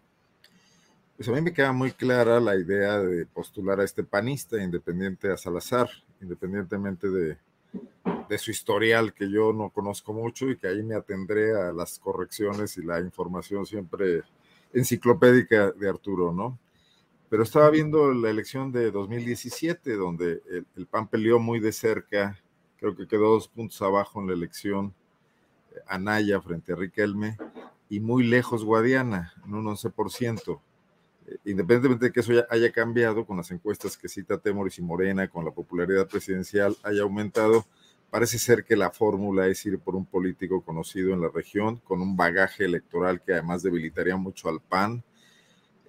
Pues 1.15 1.29
a 1.29 1.31
mí 1.31 1.41
me 1.41 1.53
queda 1.53 1.71
muy 1.71 1.91
clara 1.91 2.39
la 2.39 2.55
idea 2.55 2.99
de 2.99 3.25
postular 3.25 3.79
a 3.79 3.83
este 3.83 4.03
panista 4.03 4.61
independiente 4.61 5.31
a 5.31 5.37
Salazar, 5.37 5.89
independientemente 6.21 7.09
de, 7.09 7.37
de 8.29 8.37
su 8.37 8.51
historial 8.51 9.13
que 9.13 9.29
yo 9.29 9.53
no 9.53 9.69
conozco 9.69 10.13
mucho 10.13 10.49
y 10.49 10.57
que 10.57 10.67
ahí 10.67 10.83
me 10.83 10.95
atendré 10.95 11.55
a 11.59 11.71
las 11.71 11.97
correcciones 11.99 12.77
y 12.77 12.83
la 12.83 12.99
información 12.99 13.65
siempre 13.65 14.23
enciclopédica 14.73 15.71
de 15.71 15.89
Arturo, 15.89 16.31
¿no? 16.31 16.59
Pero 17.29 17.43
estaba 17.43 17.69
viendo 17.69 18.13
la 18.13 18.29
elección 18.29 18.71
de 18.71 18.91
2017, 18.91 19.95
donde 19.95 20.41
el, 20.49 20.65
el, 20.75 20.87
PAN 20.87 21.07
peleó 21.07 21.39
muy 21.39 21.59
de 21.59 21.71
cerca, 21.71 22.39
creo 22.77 22.95
que 22.95 23.07
quedó 23.07 23.33
dos 23.33 23.47
puntos 23.47 23.81
abajo 23.81 24.19
en 24.19 24.27
la 24.27 24.33
elección 24.33 24.93
Anaya 25.87 26.41
frente 26.41 26.73
a 26.73 26.75
Riquelme, 26.75 27.37
y 27.89 27.99
muy 27.99 28.23
lejos 28.23 28.63
Guadiana, 28.63 29.33
en 29.45 29.55
un 29.55 29.65
11%. 29.65 30.59
Eh, 31.29 31.37
independientemente 31.45 32.05
de 32.05 32.11
que 32.11 32.19
eso 32.21 32.33
haya 32.49 32.71
cambiado 32.71 33.25
con 33.25 33.37
las 33.37 33.51
encuestas 33.51 33.97
que 33.97 34.07
cita 34.09 34.37
Temoris 34.37 34.79
y 34.79 34.81
Morena, 34.81 35.27
con 35.27 35.45
la 35.45 35.51
popularidad 35.51 36.07
presidencial 36.07 36.75
haya 36.83 37.03
aumentado, 37.03 37.65
parece 38.09 38.39
ser 38.39 38.63
que 38.63 38.75
la 38.75 38.91
fórmula 38.91 39.47
es 39.47 39.65
ir 39.65 39.79
por 39.79 39.95
un 39.95 40.05
político 40.05 40.61
conocido 40.61 41.13
en 41.13 41.21
la 41.21 41.29
región, 41.29 41.77
con 41.77 42.01
un 42.01 42.15
bagaje 42.17 42.65
electoral 42.65 43.21
que 43.21 43.33
además 43.33 43.61
debilitaría 43.63 44.17
mucho 44.17 44.49
al 44.49 44.61
PAN, 44.61 45.03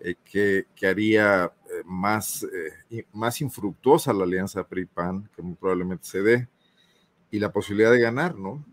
eh, 0.01 0.17
que, 0.25 0.67
que, 0.75 0.87
haría 0.87 1.45
eh, 1.45 1.83
más, 1.85 2.47
más 3.13 3.41
infructuosa 3.41 4.13
la 4.13 4.25
alianza 4.25 4.67
PRI-PAN, 4.67 5.31
que 5.35 5.43
muy 5.43 5.55
probablemente 5.55 6.05
se 6.07 6.23
dé, 6.23 6.49
y 7.31 7.39
la 7.39 7.53
posibilidad 7.53 7.93
de 7.93 8.01
ganar, 8.01 8.37
¿no? 8.37 8.65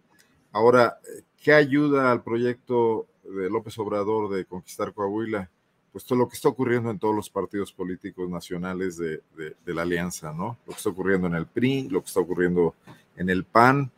Ahora, 0.51 0.99
¿qué 1.41 1.53
ayuda 1.53 2.12
al 2.12 2.23
proyecto 2.23 3.08
de 3.23 3.49
López 3.49 3.77
Obrador 3.77 4.30
de 4.34 4.45
conquistar 4.45 4.93
Coahuila, 4.93 5.51
pues 5.91 6.06
todo 6.06 6.19
lo 6.19 6.28
que 6.28 6.36
está 6.36 6.50
ocurriendo 6.50 6.91
en 6.91 7.00
todos 7.00 7.15
los 7.15 7.30
partidos 7.30 7.71
políticos 7.71 8.30
nacionales 8.30 8.97
de, 8.97 9.21
la 9.65 9.82
alianza, 9.82 10.34
¿no? 10.34 10.58
Lo 10.65 10.73
que 10.73 10.78
está 10.78 10.89
ocurriendo 10.89 11.28
en 11.28 11.36
el 11.36 11.47
PRI, 11.47 11.89
lo 11.89 12.02
que 12.02 12.08
está 12.08 12.19
ocurriendo 12.19 12.76
en 13.15 13.30
el 13.30 13.43
PAN. 13.43 13.91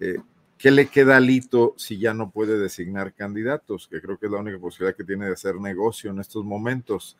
Eh, 0.00 0.18
¿Qué 0.58 0.70
le 0.70 0.86
queda 0.86 1.16
a 1.16 1.20
Lito 1.20 1.74
si 1.76 1.98
ya 1.98 2.14
no 2.14 2.30
puede 2.30 2.58
designar 2.58 3.12
candidatos? 3.12 3.88
Que 3.88 4.00
creo 4.00 4.18
que 4.18 4.26
es 4.26 4.32
la 4.32 4.38
única 4.38 4.58
posibilidad 4.58 4.96
que 4.96 5.04
tiene 5.04 5.26
de 5.26 5.32
hacer 5.32 5.56
negocio 5.56 6.10
en 6.10 6.18
estos 6.18 6.44
momentos. 6.44 7.16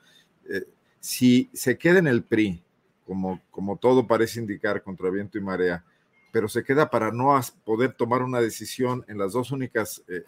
Eh, 0.48 0.64
si 1.00 1.50
se 1.52 1.76
queda 1.78 1.98
en 1.98 2.06
el 2.06 2.22
PRI, 2.22 2.62
como, 3.06 3.40
como 3.50 3.76
todo 3.76 4.06
parece 4.06 4.40
indicar 4.40 4.82
contra 4.82 5.10
viento 5.10 5.38
y 5.38 5.40
marea, 5.40 5.84
pero 6.32 6.48
se 6.48 6.64
queda 6.64 6.90
para 6.90 7.12
no 7.12 7.38
poder 7.64 7.92
tomar 7.92 8.22
una 8.22 8.40
decisión 8.40 9.04
en 9.08 9.18
las 9.18 9.32
dos 9.32 9.52
únicas 9.52 10.02
eh, 10.08 10.22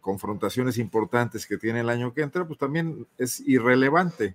confrontaciones 0.00 0.78
importantes 0.78 1.46
que 1.46 1.58
tiene 1.58 1.80
el 1.80 1.90
año 1.90 2.12
que 2.12 2.22
entra, 2.22 2.46
pues 2.46 2.58
también 2.58 3.06
es 3.18 3.40
irrelevante. 3.40 4.34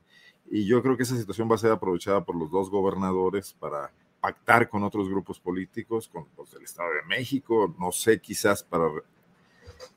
Y 0.49 0.65
yo 0.65 0.81
creo 0.81 0.95
que 0.95 1.03
esa 1.03 1.17
situación 1.17 1.49
va 1.49 1.55
a 1.55 1.59
ser 1.59 1.71
aprovechada 1.71 2.23
por 2.23 2.35
los 2.35 2.51
dos 2.51 2.69
gobernadores 2.69 3.53
para 3.59 3.91
pactar 4.21 4.69
con 4.69 4.83
otros 4.83 5.09
grupos 5.09 5.39
políticos, 5.39 6.07
con 6.07 6.25
los 6.37 6.51
del 6.51 6.63
Estado 6.63 6.89
de 6.89 7.07
México, 7.07 7.73
no 7.79 7.91
sé, 7.91 8.19
quizás 8.19 8.63
para 8.63 8.85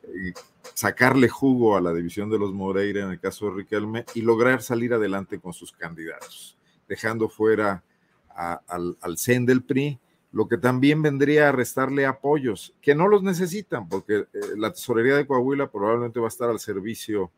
eh, 0.02 0.33
sacarle 0.74 1.28
jugo 1.28 1.76
a 1.76 1.81
la 1.81 1.92
división 1.92 2.31
de 2.31 2.38
los 2.38 2.52
Moreira 2.52 3.02
en 3.02 3.11
el 3.11 3.20
caso 3.20 3.46
de 3.46 3.57
Riquelme 3.57 4.04
y 4.14 4.22
lograr 4.22 4.62
salir 4.62 4.92
adelante 4.92 5.38
con 5.38 5.52
sus 5.52 5.72
candidatos, 5.72 6.57
dejando 6.88 7.28
fuera 7.28 7.83
al, 8.28 8.96
al 9.00 9.18
CEN 9.18 9.46
del 9.46 9.62
PRI 9.62 9.98
lo 10.38 10.46
que 10.46 10.57
también 10.57 11.03
vendría 11.03 11.48
a 11.48 11.53
restarle 11.53 12.07
apoyos, 12.07 12.72
que 12.81 12.94
no 12.94 13.09
los 13.09 13.24
necesitan, 13.24 13.88
porque 13.88 14.18
eh, 14.18 14.27
la 14.57 14.72
tesorería 14.72 15.16
de 15.16 15.27
Coahuila 15.27 15.68
probablemente 15.68 16.20
va 16.20 16.27
a 16.27 16.29
estar 16.29 16.48
al 16.48 16.61
servicio 16.61 17.33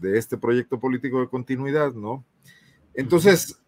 de 0.00 0.16
este 0.16 0.38
proyecto 0.38 0.80
político 0.80 1.20
de 1.20 1.28
continuidad, 1.28 1.92
¿no? 1.92 2.24
Entonces, 2.94 3.60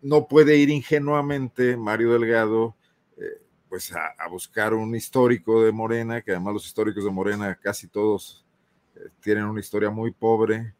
no 0.00 0.28
puede 0.28 0.56
ir 0.56 0.70
ingenuamente 0.70 1.76
Mario 1.76 2.12
Delgado, 2.12 2.76
eh, 3.16 3.42
pues 3.68 3.92
a, 3.92 4.28
buscar 4.28 4.72
un 4.72 4.94
histórico 4.94 5.64
de 5.64 5.72
Morena, 5.72 6.22
que 6.22 6.30
además 6.30 6.54
los 6.54 6.66
históricos 6.66 7.02
de 7.02 7.10
Morena 7.10 7.58
casi 7.60 7.88
todos 7.88 8.46
eh, 8.94 9.08
tienen 9.20 9.46
una 9.46 9.58
historia 9.58 9.90
muy 9.90 10.12
pobre, 10.12 10.76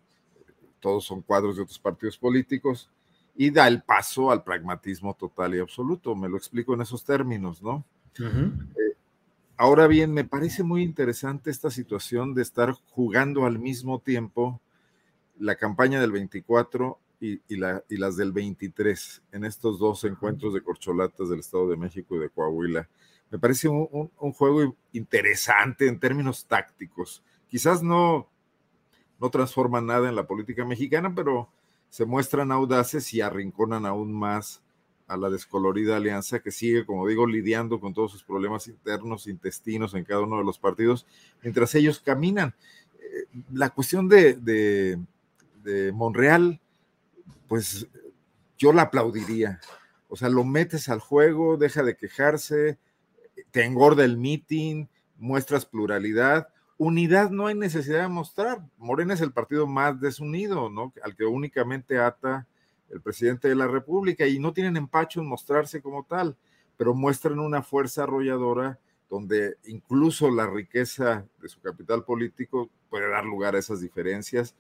todos 0.79 1.05
son 1.05 1.23
cuadros 1.23 1.57
de 1.57 1.63
otros 1.63 1.81
partidos 1.81 2.17
políticos, 2.17 2.89
y 3.35 3.51
da 3.51 3.67
el 3.67 3.83
paso 3.83 4.31
al 4.31 4.45
pragmatismo 4.45 5.15
total 5.15 5.55
y 5.55 5.61
absoluto. 5.61 6.15
Me 6.15 6.29
lo 6.29 6.37
explico 6.37 6.75
en 6.75 6.83
esos 6.83 7.05
términos, 7.05 7.63
¿no? 7.63 7.85
Eh, 8.19 8.97
ahora 9.57 9.87
bien, 9.87 10.13
me 10.13 10.25
parece 10.25 10.63
muy 10.63 10.83
interesante 10.83 11.51
esta 11.51 11.71
situación 11.71 12.35
de 12.35 12.43
estar 12.43 12.73
jugando 12.91 13.47
al 13.47 13.59
mismo 13.59 14.01
tiempo 14.01 14.61
la 15.39 15.57
campaña 15.57 16.01
del 16.01 16.13
24 16.13 16.99
y, 17.21 17.57
la, 17.57 17.83
y 17.89 17.97
las 17.97 18.17
del 18.17 18.33
23 18.33 19.23
en 19.33 19.45
estos 19.45 19.79
dos 19.79 20.05
encuentros 20.05 20.53
de 20.55 20.61
corcholatas 20.61 21.29
del 21.29 21.41
Estado 21.41 21.69
de 21.69 21.77
México 21.77 22.17
y 22.17 22.19
de 22.19 22.31
Coahuila. 22.31 22.89
Me 23.31 23.39
parece 23.39 23.69
un, 23.69 24.11
un 24.19 24.33
juego 24.33 24.77
interesante 24.93 25.87
en 25.87 25.99
términos 25.99 26.45
tácticos 26.47 27.23
quizás 27.53 27.83
no, 27.83 28.31
no 29.21 29.29
transforman 29.29 29.85
nada 29.85 30.09
en 30.09 30.17
la 30.17 30.27
política 30.27 30.65
mexicana, 30.65 31.15
pero 31.15 31.51
se 31.93 32.07
muestran 32.07 32.51
audaces 32.51 33.13
y 33.13 33.21
arrinconan 33.21 33.85
aún 33.85 34.15
más 34.15 34.63
a 35.07 35.15
la 35.19 35.29
descolorida 35.29 35.99
alianza 35.99 36.41
que 36.41 36.51
sigue, 36.51 36.87
como 36.87 37.07
digo, 37.07 37.27
lidiando 37.27 37.81
con 37.81 37.93
todos 37.93 38.13
sus 38.13 38.25
problemas 38.25 38.67
internos, 38.67 39.27
intestinos 39.27 39.93
en 39.93 40.05
cada 40.05 40.23
uno 40.23 40.39
de 40.39 40.45
los 40.45 40.59
partidos, 40.59 41.07
mientras 41.43 41.75
ellos 41.75 42.01
caminan. 42.01 42.55
Eh, 42.99 43.27
la 43.53 43.69
cuestión 43.69 44.09
de, 44.09 44.33
de, 44.37 44.99
de 45.65 45.93
Monreal, 45.93 46.59
pues 47.47 47.87
yo 48.57 48.73
la 48.73 48.83
aplaudiría. 48.85 49.61
O 50.09 50.17
sea, 50.17 50.31
lo 50.31 50.45
metes 50.45 50.89
al 50.89 51.01
juego, 51.01 51.59
deja 51.59 51.83
de 51.83 51.95
quejarse, 51.95 52.79
te 53.51 53.67
engorda 53.67 54.03
el 54.03 54.17
meeting, 54.17 54.87
muestras 55.19 55.67
pluralidad. 55.67 56.49
Unidad 56.85 57.31
no 57.31 57.47
hay 57.47 57.55
necesidad 57.55 58.03
de 58.03 58.09
mostrar. 58.09 58.61
Morena 58.77 59.15
es 59.15 59.21
el 59.21 59.33
partido 59.33 59.69
más 59.69 60.01
desunido, 60.01 60.69
¿no? 60.69 60.93
Al 61.05 61.15
que 61.15 61.25
únicamente 61.25 62.01
ata 62.01 62.49
el 62.91 63.01
presidente 63.01 63.47
de 63.47 63.55
la 63.55 63.69
República 63.69 64.27
y 64.27 64.41
no 64.41 64.53
tienen 64.53 64.77
empacho 64.77 65.21
en 65.21 65.29
mostrarse 65.29 65.81
como 65.81 66.03
tal, 66.03 66.37
pero 66.77 66.93
muestran 66.93 67.39
una 67.39 67.63
fuerza 67.63 68.03
arrolladora 68.03 68.81
donde 69.09 69.59
incluso 69.67 70.29
la 70.29 70.49
riqueza 70.49 71.25
de 71.41 71.49
su 71.49 71.61
capital 71.61 72.03
político 72.03 72.69
puede 72.91 73.09
dar 73.09 73.27
lugar 73.27 73.55
a 73.55 73.61
esas 73.61 73.81
diferencias 73.81 74.57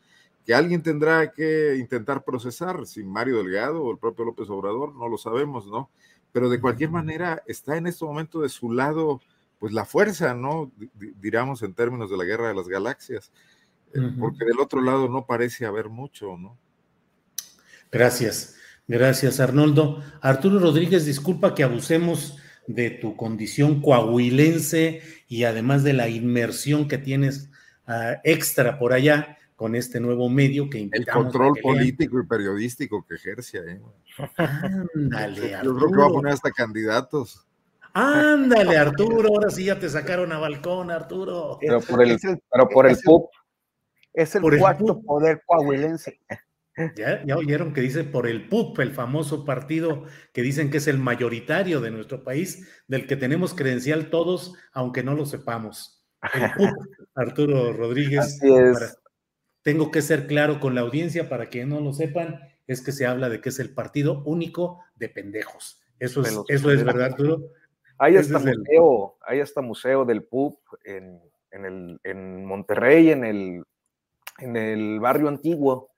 que 0.46 0.54
alguien 0.54 0.80
tendrá 0.80 1.32
que 1.32 1.74
intentar 1.76 2.22
procesar, 2.22 2.86
si 2.86 3.02
Mario 3.02 3.38
Delgado 3.38 3.82
o 3.82 3.90
el 3.90 3.98
propio 3.98 4.26
López 4.26 4.48
Obrador, 4.48 4.94
no 4.94 5.08
lo 5.08 5.18
sabemos, 5.18 5.66
¿no? 5.66 5.90
Pero 6.30 6.48
de 6.48 6.60
cualquier 6.60 6.90
manera 6.90 7.42
está 7.46 7.76
en 7.76 7.88
este 7.88 8.04
momento 8.04 8.42
de 8.42 8.48
su 8.48 8.70
lado, 8.70 9.20
pues 9.62 9.72
la 9.72 9.84
fuerza, 9.84 10.34
¿no? 10.34 10.72
Diríamos 11.20 11.62
en 11.62 11.72
términos 11.72 12.10
de 12.10 12.16
la 12.16 12.24
guerra 12.24 12.48
de 12.48 12.54
las 12.56 12.66
galaxias, 12.66 13.30
eh, 13.94 14.00
porque 14.18 14.44
del 14.44 14.58
otro 14.58 14.82
lado 14.82 15.08
no 15.08 15.24
parece 15.24 15.66
haber 15.66 15.88
mucho, 15.88 16.36
¿no? 16.36 16.58
Gracias, 17.92 18.56
gracias 18.88 19.38
Arnoldo. 19.38 20.02
Arturo 20.20 20.58
Rodríguez, 20.58 21.06
disculpa 21.06 21.54
que 21.54 21.62
abusemos 21.62 22.38
de 22.66 22.90
tu 22.90 23.14
condición 23.14 23.80
coahuilense 23.80 25.00
y 25.28 25.44
además 25.44 25.84
de 25.84 25.92
la 25.92 26.08
inmersión 26.08 26.88
que 26.88 26.98
tienes 26.98 27.48
ah, 27.86 28.16
extra 28.24 28.80
por 28.80 28.92
allá 28.92 29.38
con 29.54 29.76
este 29.76 30.00
nuevo 30.00 30.28
medio 30.28 30.68
que 30.68 30.88
El 30.90 31.06
control 31.06 31.54
político 31.62 32.18
y 32.18 32.26
periodístico 32.26 33.06
que 33.08 33.14
ejerce 33.14 33.60
ahí. 33.60 33.78
Ándale, 34.96 35.56
Yo 35.62 35.76
creo 35.76 35.88
que 35.88 35.96
va 35.98 36.06
a 36.06 36.10
poner 36.10 36.32
hasta 36.32 36.50
candidatos. 36.50 37.46
Ándale, 37.94 38.76
Arturo, 38.76 39.28
ahora 39.28 39.50
sí 39.50 39.64
ya 39.64 39.78
te 39.78 39.88
sacaron 39.88 40.32
a 40.32 40.38
balcón, 40.38 40.90
Arturo. 40.90 41.58
Pero 41.60 41.80
por 41.80 42.02
el, 42.02 42.18
pero 42.50 42.68
por 42.68 42.86
el 42.86 42.96
PUP. 42.98 43.30
Es 44.14 44.34
el 44.34 44.42
cuarto 44.58 45.00
poder 45.02 45.42
coahuilense. 45.46 46.20
Ya, 46.96 47.22
ya, 47.26 47.36
oyeron 47.36 47.74
que 47.74 47.82
dice 47.82 48.02
por 48.02 48.26
el 48.26 48.48
PUP, 48.48 48.78
el 48.80 48.92
famoso 48.92 49.44
partido 49.44 50.04
que 50.32 50.40
dicen 50.40 50.70
que 50.70 50.78
es 50.78 50.86
el 50.86 50.98
mayoritario 50.98 51.82
de 51.82 51.90
nuestro 51.90 52.24
país, 52.24 52.66
del 52.88 53.06
que 53.06 53.16
tenemos 53.16 53.52
credencial 53.52 54.08
todos, 54.08 54.54
aunque 54.72 55.02
no 55.02 55.14
lo 55.14 55.26
sepamos. 55.26 56.02
El 56.32 56.50
PUP, 56.52 56.70
Arturo 57.14 57.74
Rodríguez. 57.74 58.40
tengo 59.62 59.90
que 59.90 60.00
ser 60.00 60.26
claro 60.26 60.60
con 60.60 60.74
la 60.74 60.80
audiencia 60.80 61.28
para 61.28 61.50
que 61.50 61.66
no 61.66 61.80
lo 61.80 61.92
sepan, 61.92 62.40
es 62.66 62.80
que 62.80 62.92
se 62.92 63.06
habla 63.06 63.28
de 63.28 63.42
que 63.42 63.50
es 63.50 63.58
el 63.58 63.74
partido 63.74 64.22
único 64.24 64.82
de 64.94 65.10
pendejos. 65.10 65.82
Eso 65.98 66.22
es, 66.22 66.38
eso 66.48 66.70
es 66.70 66.84
verdad, 66.84 67.12
Arturo. 67.12 67.52
Hay 68.02 68.16
hasta 68.16 68.38
museo, 68.38 69.16
hay 69.26 69.40
hasta 69.40 69.60
museo 69.60 70.04
del 70.04 70.24
PUP 70.24 70.58
en, 70.84 71.20
en, 71.50 71.64
el, 71.64 72.00
en 72.04 72.44
Monterrey, 72.44 73.10
en 73.10 73.24
el, 73.24 73.64
en 74.38 74.56
el 74.56 75.00
barrio 75.00 75.28
antiguo 75.28 75.92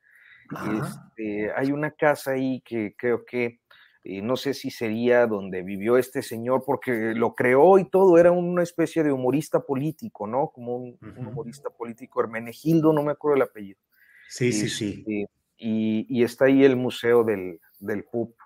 este, 0.51 1.53
hay 1.53 1.73
una 1.73 1.91
casa 1.91 2.33
ahí 2.33 2.61
que 2.65 2.95
creo 2.97 3.25
que 3.25 3.61
eh, 4.05 4.21
no 4.21 4.37
sé 4.37 4.53
si 4.53 4.71
sería 4.71 5.27
donde 5.27 5.63
vivió 5.63 5.97
este 5.97 6.21
señor, 6.23 6.63
porque 6.67 7.15
lo 7.15 7.35
creó 7.35 7.79
y 7.79 7.89
todo, 7.89 8.19
era 8.19 8.33
una 8.33 8.63
especie 8.63 9.03
de 9.03 9.13
humorista 9.13 9.61
político, 9.61 10.27
¿no? 10.27 10.51
Como 10.55 10.77
un, 10.77 10.99
humorista 11.17 11.71
político, 11.71 12.21
Hermenegildo, 12.21 12.93
no 12.93 13.03
me 13.03 13.13
acuerdo 13.13 13.37
el 13.37 13.43
apellido. 13.43 13.81
Sí, 14.29 14.53
sí, 14.53 14.69
sí. 14.69 15.05
Este, 15.07 15.31
y, 15.57 16.23
está 16.23 16.47
ahí 16.47 16.65
el 16.65 16.77
museo 16.77 17.25
del, 17.25 17.61
del 17.79 18.05
PUP. 18.05 18.37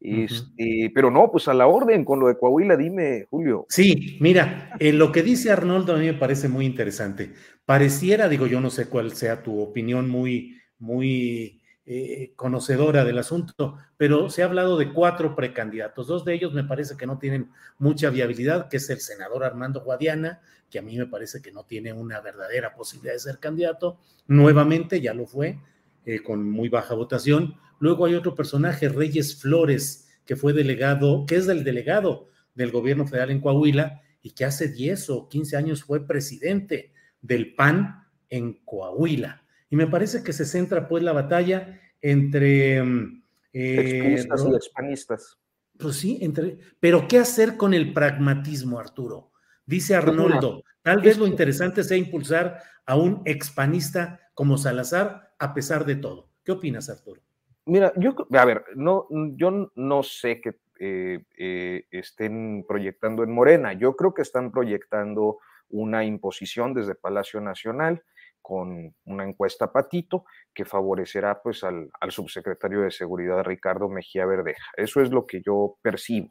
Este, 0.00 0.92
pero 0.94 1.10
no, 1.10 1.30
pues 1.30 1.48
a 1.48 1.54
la 1.54 1.66
orden 1.66 2.04
con 2.04 2.20
lo 2.20 2.28
de 2.28 2.38
Coahuila, 2.38 2.76
dime, 2.76 3.26
Julio. 3.30 3.66
Sí, 3.68 4.18
mira, 4.20 4.76
en 4.78 4.98
lo 4.98 5.10
que 5.10 5.22
dice 5.22 5.50
Arnoldo 5.50 5.94
a 5.94 5.98
mí 5.98 6.06
me 6.06 6.14
parece 6.14 6.48
muy 6.48 6.66
interesante. 6.66 7.32
Pareciera, 7.64 8.28
digo, 8.28 8.46
yo 8.46 8.60
no 8.60 8.70
sé 8.70 8.88
cuál 8.88 9.12
sea 9.12 9.42
tu 9.42 9.60
opinión 9.60 10.08
muy 10.08 10.56
muy 10.78 11.62
eh, 11.84 12.32
conocedora 12.36 13.04
del 13.04 13.18
asunto, 13.18 13.78
pero 13.96 14.28
se 14.28 14.42
ha 14.42 14.46
hablado 14.46 14.76
de 14.76 14.92
cuatro 14.92 15.34
precandidatos. 15.34 16.08
Dos 16.08 16.24
de 16.24 16.34
ellos 16.34 16.52
me 16.52 16.64
parece 16.64 16.96
que 16.96 17.06
no 17.06 17.18
tienen 17.18 17.50
mucha 17.78 18.10
viabilidad, 18.10 18.68
que 18.68 18.78
es 18.78 18.90
el 18.90 19.00
senador 19.00 19.44
Armando 19.44 19.82
Guadiana, 19.82 20.40
que 20.70 20.78
a 20.78 20.82
mí 20.82 20.98
me 20.98 21.06
parece 21.06 21.40
que 21.40 21.52
no 21.52 21.64
tiene 21.64 21.92
una 21.92 22.20
verdadera 22.20 22.74
posibilidad 22.74 23.14
de 23.14 23.20
ser 23.20 23.38
candidato. 23.38 23.98
Nuevamente 24.26 25.00
ya 25.00 25.14
lo 25.14 25.26
fue, 25.26 25.60
eh, 26.06 26.22
con 26.22 26.48
muy 26.48 26.68
baja 26.68 26.94
votación. 26.94 27.56
Luego 27.80 28.06
hay 28.06 28.14
otro 28.14 28.36
personaje, 28.36 28.88
Reyes 28.88 29.40
Flores, 29.40 30.08
que 30.24 30.36
fue 30.36 30.52
delegado, 30.52 31.26
que 31.26 31.34
es 31.34 31.46
del 31.46 31.64
delegado 31.64 32.28
del 32.54 32.70
gobierno 32.70 33.06
federal 33.06 33.30
en 33.32 33.40
Coahuila 33.40 34.02
y 34.22 34.30
que 34.30 34.44
hace 34.44 34.68
10 34.68 35.10
o 35.10 35.28
15 35.28 35.56
años 35.56 35.82
fue 35.82 36.06
presidente 36.06 36.92
del 37.20 37.54
PAN 37.54 38.06
en 38.30 38.54
Coahuila. 38.64 39.42
Y 39.68 39.76
me 39.76 39.88
parece 39.88 40.22
que 40.22 40.32
se 40.32 40.44
centra 40.44 40.86
pues 40.86 41.02
la 41.02 41.12
batalla 41.12 41.80
entre... 42.00 42.82
Mm, 42.82 43.22
eh, 43.52 44.16
y 44.16 44.54
expanistas. 44.54 45.38
Pues 45.76 45.96
sí, 45.96 46.18
entre... 46.22 46.58
Pero 46.78 47.08
¿qué 47.08 47.18
hacer 47.18 47.56
con 47.56 47.74
el 47.74 47.92
pragmatismo, 47.92 48.78
Arturo? 48.78 49.32
Dice 49.64 49.94
pues 49.94 50.06
Arnoldo, 50.06 50.62
tal 50.82 51.00
vez 51.02 51.18
lo 51.18 51.26
interesante 51.26 51.82
sea 51.82 51.96
impulsar 51.96 52.62
a 52.86 52.96
un 52.96 53.22
expanista 53.24 54.20
como 54.34 54.56
Salazar 54.56 55.25
a 55.38 55.54
pesar 55.54 55.84
de 55.84 55.96
todo. 55.96 56.28
¿Qué 56.44 56.52
opinas, 56.52 56.88
Arturo? 56.88 57.20
Mira, 57.66 57.92
yo, 57.96 58.14
a 58.30 58.44
ver, 58.44 58.64
no, 58.76 59.08
yo 59.10 59.70
no 59.74 60.02
sé 60.02 60.40
que 60.40 60.56
eh, 60.78 61.24
eh, 61.36 61.84
estén 61.90 62.64
proyectando 62.68 63.22
en 63.22 63.32
Morena. 63.32 63.72
Yo 63.72 63.96
creo 63.96 64.14
que 64.14 64.22
están 64.22 64.52
proyectando 64.52 65.38
una 65.70 66.04
imposición 66.04 66.74
desde 66.74 66.94
Palacio 66.94 67.40
Nacional 67.40 68.02
con 68.40 68.94
una 69.04 69.24
encuesta 69.24 69.72
patito 69.72 70.24
que 70.54 70.64
favorecerá 70.64 71.42
pues 71.42 71.64
al, 71.64 71.90
subsecretario 72.10 72.82
de 72.82 72.92
Seguridad 72.92 73.42
Ricardo 73.42 73.88
Mejía 73.88 74.26
Verdeja. 74.26 74.70
Eso 74.76 75.00
es 75.00 75.10
lo 75.10 75.26
que 75.26 75.42
yo 75.44 75.76
percibo. 75.82 76.30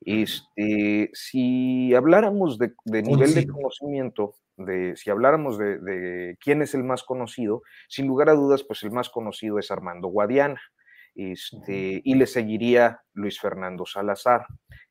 Este, 0.00 1.10
si 1.14 1.94
habláramos 1.94 2.58
de, 2.58 2.74
nivel 2.84 3.32
de 3.32 3.46
conocimiento, 3.46 4.34
de, 4.58 4.96
si 4.96 5.10
habláramos 5.10 5.58
de, 5.58 6.36
quién 6.40 6.62
es 6.62 6.74
el 6.74 6.84
más 6.84 7.02
conocido, 7.02 7.62
sin 7.88 8.06
lugar 8.06 8.28
a 8.28 8.34
dudas, 8.34 8.62
pues 8.64 8.82
el 8.82 8.90
más 8.90 9.08
conocido 9.08 9.58
es 9.58 9.70
Armando 9.70 10.08
Guadiana, 10.08 10.60
este, 11.14 12.00
y 12.04 12.14
le 12.14 12.26
seguiría 12.26 13.00
Luis 13.14 13.40
Fernando 13.40 13.86
Salazar 13.86 14.46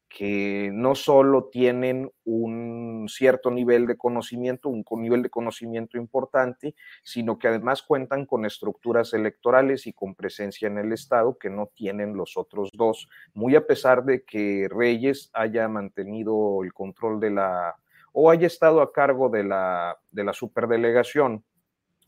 que 0.10 0.70
no 0.74 0.96
solo 0.96 1.50
tienen 1.52 2.10
un 2.24 3.08
cierto 3.10 3.52
nivel 3.52 3.88
de 3.88 3.98
conocimiento, 3.98 4.70
un 4.70 4.84
nivel 5.02 5.22
de 5.22 5.30
conocimiento 5.30 5.98
importante, 5.98 6.76
sino 7.04 7.38
que 7.38 7.50
además 7.50 7.84
cuentan 7.84 8.26
con 8.26 8.46
estructuras 8.46 9.14
electorales 9.14 9.86
y 9.86 9.94
con 9.94 10.16
presencia 10.16 10.68
en 10.68 10.78
el 10.78 10.94
Estado 10.94 11.38
que 11.38 11.50
no 11.50 11.68
tienen 11.74 12.16
los 12.16 12.38
otros 12.38 12.72
dos, 12.74 13.10
muy 13.34 13.56
a 13.56 13.68
pesar 13.68 14.06
de 14.06 14.24
que 14.24 14.68
Reyes 14.70 15.30
haya 15.34 15.68
mantenido 15.68 16.64
el 16.64 16.74
control 16.74 17.20
de 17.20 17.32
la, 17.32 17.76
o 18.20 18.32
haya 18.32 18.48
estado 18.48 18.82
a 18.82 18.92
cargo 18.92 19.30
de 19.30 19.44
la, 19.44 19.96
de 20.10 20.24
la 20.24 20.34
superdelegación 20.34 21.46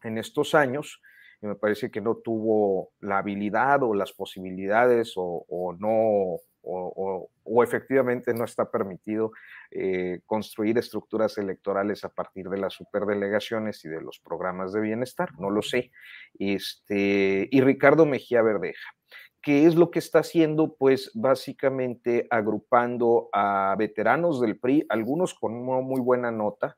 en 0.01 0.17
estos 0.17 0.55
años, 0.55 1.03
y 1.39 1.45
me 1.45 1.53
parece 1.53 1.91
que 1.91 2.01
no 2.01 2.15
tuvo 2.15 2.93
la 2.99 3.19
habilidad 3.19 3.83
o 3.83 3.93
las 3.93 4.11
posibilidades 4.11 5.13
o, 5.17 5.75
no 5.77 6.39
o, 6.63 7.63
efectivamente 7.63 8.33
no 8.33 8.43
está 8.43 8.71
permitido 8.71 9.33
eh, 9.69 10.21
construir 10.25 10.79
estructuras 10.79 11.37
electorales 11.37 12.03
a 12.03 12.09
partir 12.09 12.49
de 12.49 12.57
las 12.57 12.73
superdelegaciones 12.73 13.85
y 13.85 13.89
de 13.89 14.01
los 14.01 14.19
programas 14.19 14.73
de 14.73 14.81
bienestar, 14.81 15.29
no 15.37 15.51
lo 15.51 15.61
sé. 15.61 15.91
Este, 16.39 17.47
y 17.51 17.61
Ricardo 17.61 18.07
Mejía 18.07 18.41
Verdeja, 18.41 18.95
¿qué 19.41 19.65
es 19.65 19.75
lo 19.75 19.91
que 19.91 19.99
está 19.99 20.19
haciendo? 20.19 20.75
Pues 20.77 21.11
básicamente 21.13 22.27
agrupando 22.29 23.29
a 23.33 23.75
veteranos 23.77 24.41
del 24.41 24.59
PRI, 24.59 24.85
algunos 24.89 25.33
con 25.33 25.53
una 25.53 25.81
muy 25.81 26.01
buena 26.01 26.31
nota, 26.31 26.77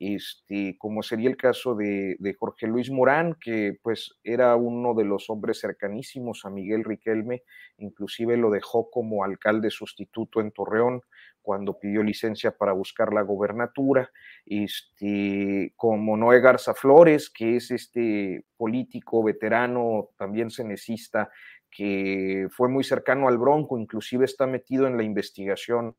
este, 0.00 0.76
como 0.78 1.02
sería 1.02 1.28
el 1.28 1.36
caso 1.36 1.74
de, 1.74 2.16
Jorge 2.38 2.68
Luis 2.68 2.90
Morán, 2.90 3.34
que 3.40 3.78
pues 3.82 4.16
era 4.22 4.54
uno 4.54 4.94
de 4.94 5.04
los 5.04 5.28
hombres 5.28 5.60
cercanísimos 5.60 6.44
a 6.44 6.50
Miguel 6.50 6.84
Riquelme, 6.84 7.42
inclusive 7.78 8.36
lo 8.36 8.50
dejó 8.50 8.90
como 8.90 9.24
alcalde 9.24 9.70
sustituto 9.70 10.40
en 10.40 10.52
Torreón 10.52 11.02
cuando 11.42 11.78
pidió 11.78 12.02
licencia 12.02 12.52
para 12.56 12.72
buscar 12.72 13.12
la 13.12 13.22
gobernatura, 13.22 14.10
este, 14.44 15.72
como 15.76 16.16
Noé 16.16 16.40
Garza 16.40 16.74
Flores, 16.74 17.30
que 17.30 17.56
es 17.56 17.70
este 17.70 18.44
político 18.56 19.22
veterano, 19.24 20.10
también 20.16 20.50
cenecista, 20.50 21.30
que 21.78 22.48
fue 22.50 22.68
muy 22.68 22.82
cercano 22.82 23.28
al 23.28 23.38
Bronco, 23.38 23.78
inclusive 23.78 24.24
está 24.24 24.48
metido 24.48 24.88
en 24.88 24.96
la 24.96 25.04
investigación 25.04 25.94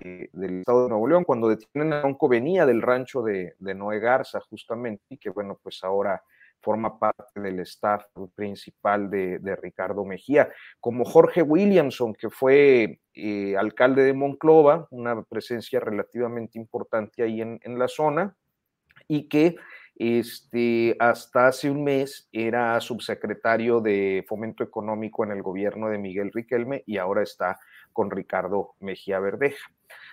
eh, 0.00 0.28
del 0.32 0.58
estado 0.58 0.82
de 0.82 0.88
Nuevo 0.88 1.06
León, 1.06 1.22
cuando 1.22 1.48
detienen 1.48 1.92
a 1.92 2.00
Bronco 2.00 2.28
venía 2.28 2.66
del 2.66 2.82
rancho 2.82 3.22
de, 3.22 3.54
Noé 3.60 4.00
Garza 4.00 4.40
justamente, 4.50 5.04
y 5.08 5.16
que 5.18 5.30
bueno, 5.30 5.60
pues 5.62 5.84
ahora 5.84 6.20
forma 6.60 6.98
parte 6.98 7.40
del 7.40 7.60
staff 7.60 8.02
principal 8.34 9.08
de, 9.08 9.56
Ricardo 9.62 10.04
Mejía, 10.04 10.50
como 10.80 11.04
Jorge 11.04 11.40
Williamson, 11.40 12.12
que 12.12 12.28
fue 12.28 12.98
eh, 13.14 13.56
alcalde 13.56 14.02
de 14.02 14.12
Monclova, 14.12 14.88
una 14.90 15.22
presencia 15.22 15.78
relativamente 15.78 16.58
importante 16.58 17.22
ahí 17.22 17.42
en, 17.42 17.60
en 17.62 17.78
la 17.78 17.86
zona, 17.86 18.36
y 19.06 19.28
que 19.28 19.54
este, 19.98 20.94
hasta 20.98 21.48
hace 21.48 21.70
un 21.70 21.82
mes 21.82 22.28
era 22.30 22.78
subsecretario 22.80 23.80
de 23.80 24.24
Fomento 24.28 24.62
Económico 24.62 25.24
en 25.24 25.32
el 25.32 25.42
gobierno 25.42 25.88
de 25.88 25.98
Miguel 25.98 26.32
Riquelme 26.32 26.84
y 26.86 26.98
ahora 26.98 27.22
está 27.22 27.58
con 27.92 28.10
Ricardo 28.10 28.74
Mejía 28.80 29.20
Verdeja. 29.20 29.70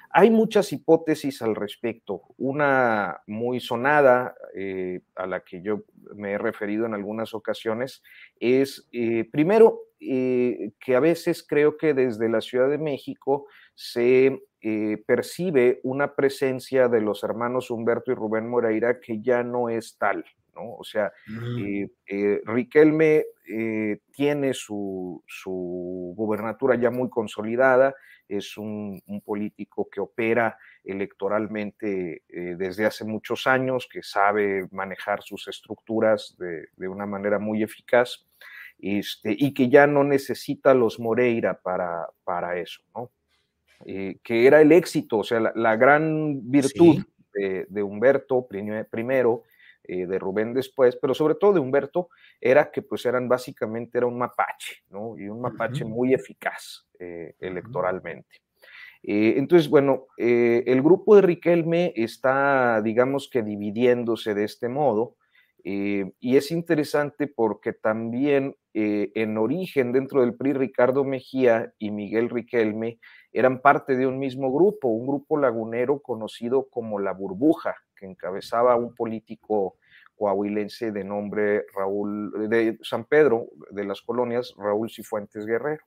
Hay 0.09 0.29
muchas 0.29 0.71
hipótesis 0.71 1.41
al 1.41 1.55
respecto. 1.55 2.21
Una 2.37 3.21
muy 3.27 3.59
sonada, 3.59 4.35
eh, 4.55 5.01
a 5.15 5.25
la 5.25 5.41
que 5.41 5.61
yo 5.61 5.81
me 6.15 6.33
he 6.33 6.37
referido 6.37 6.85
en 6.85 6.93
algunas 6.93 7.33
ocasiones, 7.33 8.03
es, 8.39 8.87
eh, 8.93 9.27
primero, 9.31 9.81
eh, 10.09 10.71
que 10.79 10.95
a 10.95 10.99
veces 10.99 11.45
creo 11.47 11.77
que 11.77 11.93
desde 11.93 12.29
la 12.29 12.41
Ciudad 12.41 12.69
de 12.69 12.77
México 12.77 13.47
se 13.75 14.41
percibe 15.05 15.81
una 15.83 16.15
presencia 16.15 16.87
de 16.87 17.01
los 17.01 17.25
hermanos 17.25 17.69
Humberto 17.69 18.13
y 18.13 18.15
Rubén 18.15 18.47
Moreira 18.47 19.01
que 19.01 19.21
ya 19.21 19.43
no 19.43 19.67
es 19.67 19.97
tal. 19.97 20.23
¿no? 20.55 20.75
O 20.75 20.85
sea, 20.85 21.11
mm. 21.27 21.85
Riquelme 22.45 23.25
tiene 24.13 24.53
su, 24.53 25.21
su, 25.27 26.13
gubernatura 26.15 26.75
ya 26.75 26.91
muy 26.91 27.09
consolidada, 27.09 27.93
es 28.27 28.57
un, 28.57 29.01
político 29.25 29.89
que 29.89 30.01
opera 30.01 30.57
electoralmente 30.83 32.23
eh, 32.27 32.55
desde 32.57 32.85
hace 32.85 33.05
muchos 33.05 33.47
años, 33.47 33.87
que 33.91 34.03
sabe 34.03 34.67
manejar 34.71 35.21
sus 35.23 35.47
estructuras 35.47 36.35
de, 36.37 36.87
una 36.87 37.05
manera 37.05 37.39
muy 37.39 37.63
eficaz 37.63 38.25
este, 38.83 39.33
y 39.37 39.53
que 39.53 39.69
ya 39.69 39.87
no 39.87 40.03
necesita 40.03 40.73
los 40.73 40.99
Moreira 40.99 41.59
para, 41.61 42.05
para 42.25 42.59
eso, 42.59 42.81
¿no? 42.93 43.11
Eh, 43.85 44.17
que 44.23 44.45
era 44.45 44.61
el 44.61 44.71
éxito, 44.71 45.19
o 45.19 45.23
sea, 45.23 45.39
la, 45.55 45.75
gran 45.75 46.49
virtud 46.49 47.03
de, 47.33 47.83
Humberto 47.83 48.45
primero, 48.47 49.43
eh, 49.83 50.05
de 50.05 50.19
Rubén 50.19 50.53
después, 50.53 50.97
pero 50.97 51.13
sobre 51.13 51.35
todo 51.35 51.53
de 51.53 51.59
Humberto, 51.59 52.09
era 52.39 52.71
que 52.71 52.81
pues 52.81 53.05
eran 53.05 53.27
básicamente 53.27 53.97
era 53.97 54.07
un 54.07 54.17
mapache, 54.17 54.83
¿no? 54.89 55.17
Y 55.17 55.27
un 55.27 55.41
mapache 55.41 55.83
muy 55.83 56.13
eficaz 56.13 56.85
electoralmente. 57.39 58.41
Eh, 59.01 59.33
entonces, 59.37 59.69
bueno, 59.69 60.07
el 60.17 60.81
grupo 60.81 61.15
de 61.15 61.23
Riquelme 61.23 61.91
está, 61.95 62.81
digamos 62.81 63.29
que 63.29 63.43
dividiéndose 63.43 64.33
de 64.33 64.45
este 64.45 64.69
modo, 64.69 65.15
eh, 65.63 66.11
y 66.19 66.37
es 66.37 66.51
interesante 66.51 67.27
porque 67.27 67.73
también 67.73 68.55
en 68.75 69.37
origen 69.37 69.91
dentro 69.91 70.21
del 70.21 70.33
PRI 70.33 70.53
Ricardo 70.53 71.03
Mejía 71.03 71.71
y 71.77 71.91
Miguel 71.91 72.31
Riquelme 72.31 72.99
eran 73.31 73.61
parte 73.61 73.95
de 73.95 74.07
un 74.07 74.17
mismo 74.17 74.51
grupo, 74.51 74.87
un 74.87 75.05
grupo 75.05 75.37
lagunero 75.37 76.01
conocido 76.01 76.69
como 76.69 76.99
La 76.99 77.13
Burbuja, 77.13 77.75
que 77.95 78.07
encabezaba 78.07 78.75
un 78.75 78.95
político 78.95 79.77
coahuilense 80.15 80.91
de 80.91 81.03
nombre 81.03 81.65
Raúl, 81.75 82.49
de 82.49 82.77
San 82.81 83.05
Pedro, 83.05 83.47
de 83.71 83.85
las 83.85 84.01
colonias, 84.01 84.53
Raúl 84.57 84.89
Cifuentes 84.89 85.45
Guerrero. 85.45 85.83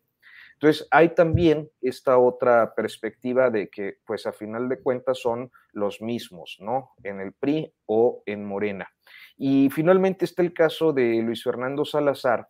Entonces, 0.61 0.89
hay 0.91 1.15
también 1.15 1.71
esta 1.83 2.19
otra 2.19 2.75
perspectiva 2.75 3.51
de 3.51 3.69
que, 3.69 3.99
pues 4.07 4.27
a 4.27 4.33
final 4.33 4.69
de 4.69 4.81
cuentas, 4.81 5.19
son 5.21 5.51
los 5.73 6.01
mismos, 6.01 6.57
¿no? 6.61 6.93
En 7.05 7.21
el 7.21 7.33
PRI 7.35 7.73
o 7.87 8.23
en 8.25 8.45
Morena. 8.45 8.89
Y 9.37 9.69
finalmente 9.71 10.25
está 10.25 10.43
el 10.43 10.55
caso 10.55 10.93
de 10.95 11.21
Luis 11.23 11.43
Fernando 11.45 11.85
Salazar, 11.85 12.49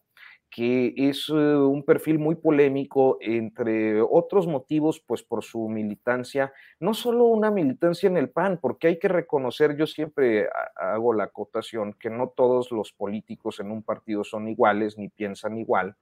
que 0.50 0.94
es 0.96 1.28
eh, 1.28 1.32
un 1.32 1.82
perfil 1.84 2.18
muy 2.20 2.36
polémico, 2.36 3.18
entre 3.20 4.00
otros 4.00 4.46
motivos, 4.46 5.02
pues 5.04 5.22
por 5.24 5.42
su 5.42 5.68
militancia, 5.68 6.52
no 6.78 6.94
solo 6.94 7.24
una 7.24 7.50
militancia 7.50 8.06
en 8.08 8.16
el 8.16 8.30
PAN, 8.30 8.58
porque 8.62 8.86
hay 8.86 8.98
que 8.98 9.08
reconocer, 9.08 9.76
yo 9.76 9.86
siempre 9.86 10.48
hago 10.76 11.12
la 11.12 11.24
acotación, 11.24 11.94
que 11.94 12.10
no 12.10 12.28
todos 12.28 12.70
los 12.70 12.92
políticos 12.92 13.58
en 13.60 13.72
un 13.72 13.82
partido 13.82 14.22
son 14.22 14.48
iguales 14.48 14.96
ni 14.96 15.08
piensan 15.08 15.58
igual. 15.58 15.96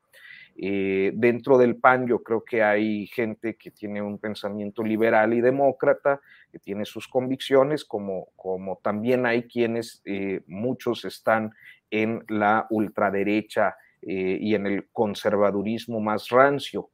Eh, 0.56 1.10
dentro 1.14 1.58
del 1.58 1.76
PAN 1.76 2.06
yo 2.06 2.22
creo 2.22 2.44
que 2.44 2.62
hay 2.62 3.06
gente 3.08 3.56
que 3.56 3.72
tiene 3.72 4.00
un 4.02 4.18
pensamiento 4.18 4.84
liberal 4.84 5.34
y 5.34 5.40
demócrata, 5.40 6.20
que 6.52 6.58
tiene 6.58 6.84
sus 6.84 7.08
convicciones, 7.08 7.84
como, 7.84 8.28
como 8.36 8.78
también 8.82 9.26
hay 9.26 9.44
quienes, 9.44 10.00
eh, 10.04 10.42
muchos 10.46 11.04
están 11.04 11.52
en 11.90 12.24
la 12.28 12.66
ultraderecha 12.70 13.76
eh, 14.02 14.38
y 14.40 14.54
en 14.54 14.66
el 14.66 14.88
conservadurismo 14.92 16.00
más 16.00 16.28
rancio. 16.28 16.90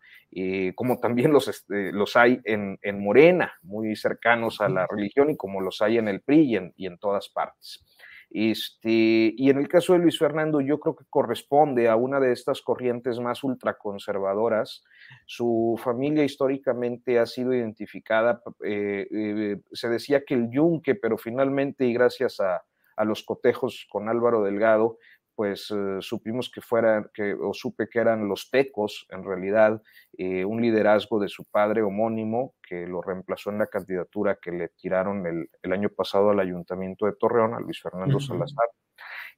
como 0.76 1.00
también 1.00 1.32
los, 1.32 1.48
este, 1.48 1.92
los 1.92 2.16
hay 2.16 2.40
en, 2.44 2.78
en, 2.82 3.02
Morena, 3.02 3.52
muy 3.62 3.96
cercanos 3.96 4.60
a 4.60 4.68
la 4.68 4.86
religión, 4.86 5.30
y 5.30 5.36
como 5.36 5.60
los 5.60 5.82
hay 5.82 5.98
en 5.98 6.06
el 6.08 6.20
PRI 6.20 6.72
y 6.76 6.86
en 6.86 6.98
todas 6.98 7.28
partes. 7.28 7.84
Este, 8.30 9.34
y 9.36 9.50
en 9.50 9.58
el 9.58 9.66
caso 9.66 9.92
de 9.92 9.98
Luis 9.98 10.18
Fernando, 10.18 10.60
yo 10.60 10.78
creo 10.78 10.94
que 10.94 11.04
corresponde 11.10 11.88
a 11.88 11.96
una 11.96 12.20
de 12.20 12.32
estas 12.32 12.62
corrientes 12.62 13.18
más 13.18 13.42
ultraconservadoras. 13.42 14.84
Su 15.26 15.78
familia 15.82 16.24
históricamente 16.24 17.18
ha 17.18 17.26
sido 17.26 17.52
identificada, 17.52 18.40
eh, 18.64 19.08
eh, 19.10 19.60
se 19.72 19.88
decía 19.88 20.24
que 20.24 20.34
el 20.34 20.48
yunque, 20.50 20.94
pero 20.94 21.18
finalmente, 21.18 21.86
y 21.86 21.92
gracias 21.92 22.38
a, 22.38 22.62
a 22.96 23.04
los 23.04 23.24
cotejos 23.24 23.86
con 23.90 24.08
Álvaro 24.08 24.42
Delgado, 24.44 24.98
pues 25.40 25.70
eh, 25.70 25.96
supimos 26.00 26.50
que 26.50 26.60
fueran, 26.60 27.10
que, 27.14 27.32
o 27.32 27.54
supe 27.54 27.88
que 27.88 27.98
eran 27.98 28.28
los 28.28 28.50
tecos, 28.50 29.06
en 29.08 29.24
realidad, 29.24 29.80
eh, 30.18 30.44
un 30.44 30.60
liderazgo 30.60 31.18
de 31.18 31.30
su 31.30 31.46
padre 31.46 31.80
homónimo, 31.80 32.56
que 32.62 32.86
lo 32.86 33.00
reemplazó 33.00 33.48
en 33.48 33.56
la 33.56 33.68
candidatura 33.68 34.36
que 34.36 34.52
le 34.52 34.68
tiraron 34.68 35.26
el, 35.26 35.72
año 35.72 35.88
pasado 35.88 36.28
al 36.28 36.40
ayuntamiento 36.40 37.06
de 37.06 37.14
Torreón, 37.18 37.54
a 37.54 37.60
Luis 37.60 37.80
Fernando 37.80 38.20
Salazar. 38.20 38.68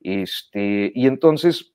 Este, 0.01 0.91
y 0.93 1.07
entonces 1.07 1.73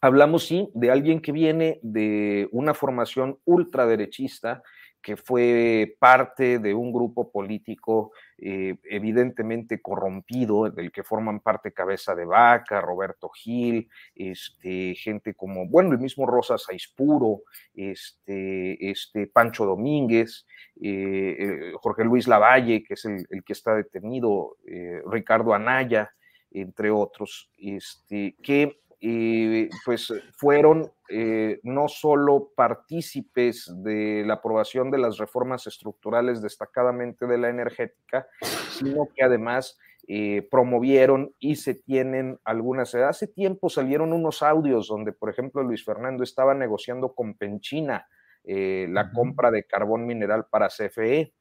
hablamos, 0.00 0.46
sí, 0.46 0.70
de 0.72 0.90
alguien 0.90 1.20
que 1.20 1.32
viene 1.32 1.78
de 1.82 2.48
una 2.52 2.72
formación 2.72 3.40
ultraderechista, 3.44 4.62
que 5.06 5.16
fue 5.16 5.94
parte 6.00 6.58
de 6.58 6.74
un 6.74 6.92
grupo 6.92 7.30
político 7.30 8.10
eh, 8.38 8.74
evidentemente 8.90 9.80
corrompido, 9.80 10.68
del 10.68 10.90
que 10.90 11.04
forman 11.04 11.38
parte 11.38 11.72
Cabeza 11.72 12.16
de 12.16 12.24
Vaca, 12.24 12.80
Roberto 12.80 13.28
Gil, 13.28 13.88
este, 14.16 14.96
gente 14.96 15.34
como, 15.34 15.68
bueno, 15.68 15.92
el 15.92 16.00
mismo 16.00 16.26
Rosa 16.26 16.58
Saispuro, 16.58 17.42
este, 17.72 18.90
este, 18.90 19.28
Pancho 19.28 19.64
Domínguez, 19.64 20.44
eh, 20.82 21.36
eh, 21.38 21.72
Jorge 21.80 22.02
Luis 22.02 22.26
Lavalle, 22.26 22.82
que 22.82 22.94
es 22.94 23.04
el, 23.04 23.44
que 23.44 23.52
está 23.52 23.76
detenido, 23.76 24.56
Ricardo 25.08 25.54
Anaya, 25.54 26.10
entre 26.50 26.90
otros, 26.90 27.48
este, 27.58 28.34
que 28.42 28.80
pues 29.84 30.12
fueron 30.36 30.90
eh, 31.08 31.60
no 31.62 31.86
solo 31.86 32.50
partícipes 32.56 33.72
de 33.82 34.24
la 34.26 34.34
aprobación 34.34 34.90
de 34.90 34.98
las 34.98 35.18
reformas 35.18 35.66
estructurales 35.66 36.42
destacadamente 36.42 37.26
de 37.26 37.38
la 37.38 37.48
energética, 37.48 38.26
sino 38.70 39.08
que 39.14 39.22
además 39.22 39.78
eh, 40.08 40.46
promovieron 40.50 41.32
y 41.38 41.56
se 41.56 41.74
tienen 41.74 42.40
algunas. 42.44 42.94
Hace 42.94 43.28
tiempo 43.28 43.68
salieron 43.68 44.12
unos 44.12 44.42
audios 44.42 44.88
donde, 44.88 45.12
por 45.12 45.30
ejemplo, 45.30 45.62
Luis 45.62 45.84
Fernando 45.84 46.24
estaba 46.24 46.54
negociando 46.54 47.14
con 47.14 47.34
Penchina 47.34 48.08
eh, 48.44 48.86
la 48.90 49.12
compra 49.12 49.50
de 49.50 49.64
carbón 49.64 50.06
mineral 50.06 50.46
para 50.50 50.68
CFE. 50.68 51.32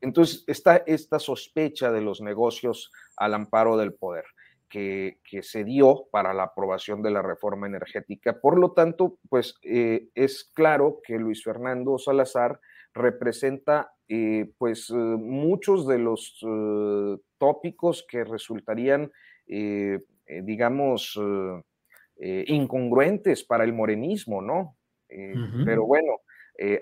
entonces 0.00 0.44
está 0.46 0.76
esta 0.86 1.18
sospecha 1.18 1.90
de 1.90 2.00
los 2.00 2.20
negocios 2.20 2.92
al 3.16 3.34
amparo 3.34 3.76
del 3.76 3.92
poder 3.92 4.24
que, 4.68 5.18
se 5.42 5.64
dio 5.64 6.06
para 6.10 6.34
la 6.34 6.44
aprobación 6.44 7.02
de 7.02 7.10
la 7.10 7.22
reforma 7.22 7.66
energética. 7.66 8.40
Por 8.40 8.58
lo 8.58 8.72
tanto, 8.72 9.18
pues 9.28 9.56
eh, 9.62 10.08
es 10.14 10.50
claro 10.54 11.00
que 11.04 11.18
Luis 11.18 11.42
Fernando 11.42 11.98
Salazar 11.98 12.60
representa 12.94 13.92
eh, 14.08 14.50
pues 14.58 14.90
muchos 14.90 15.86
de 15.86 15.98
los 15.98 16.40
tópicos 17.38 18.06
que 18.08 18.24
resultarían, 18.24 19.12
digamos, 19.46 21.20
incongruentes 22.16 23.44
para 23.44 23.64
el 23.64 23.72
morenismo, 23.72 24.42
¿no? 24.42 24.76
Pero 25.08 25.86
bueno, 25.86 26.20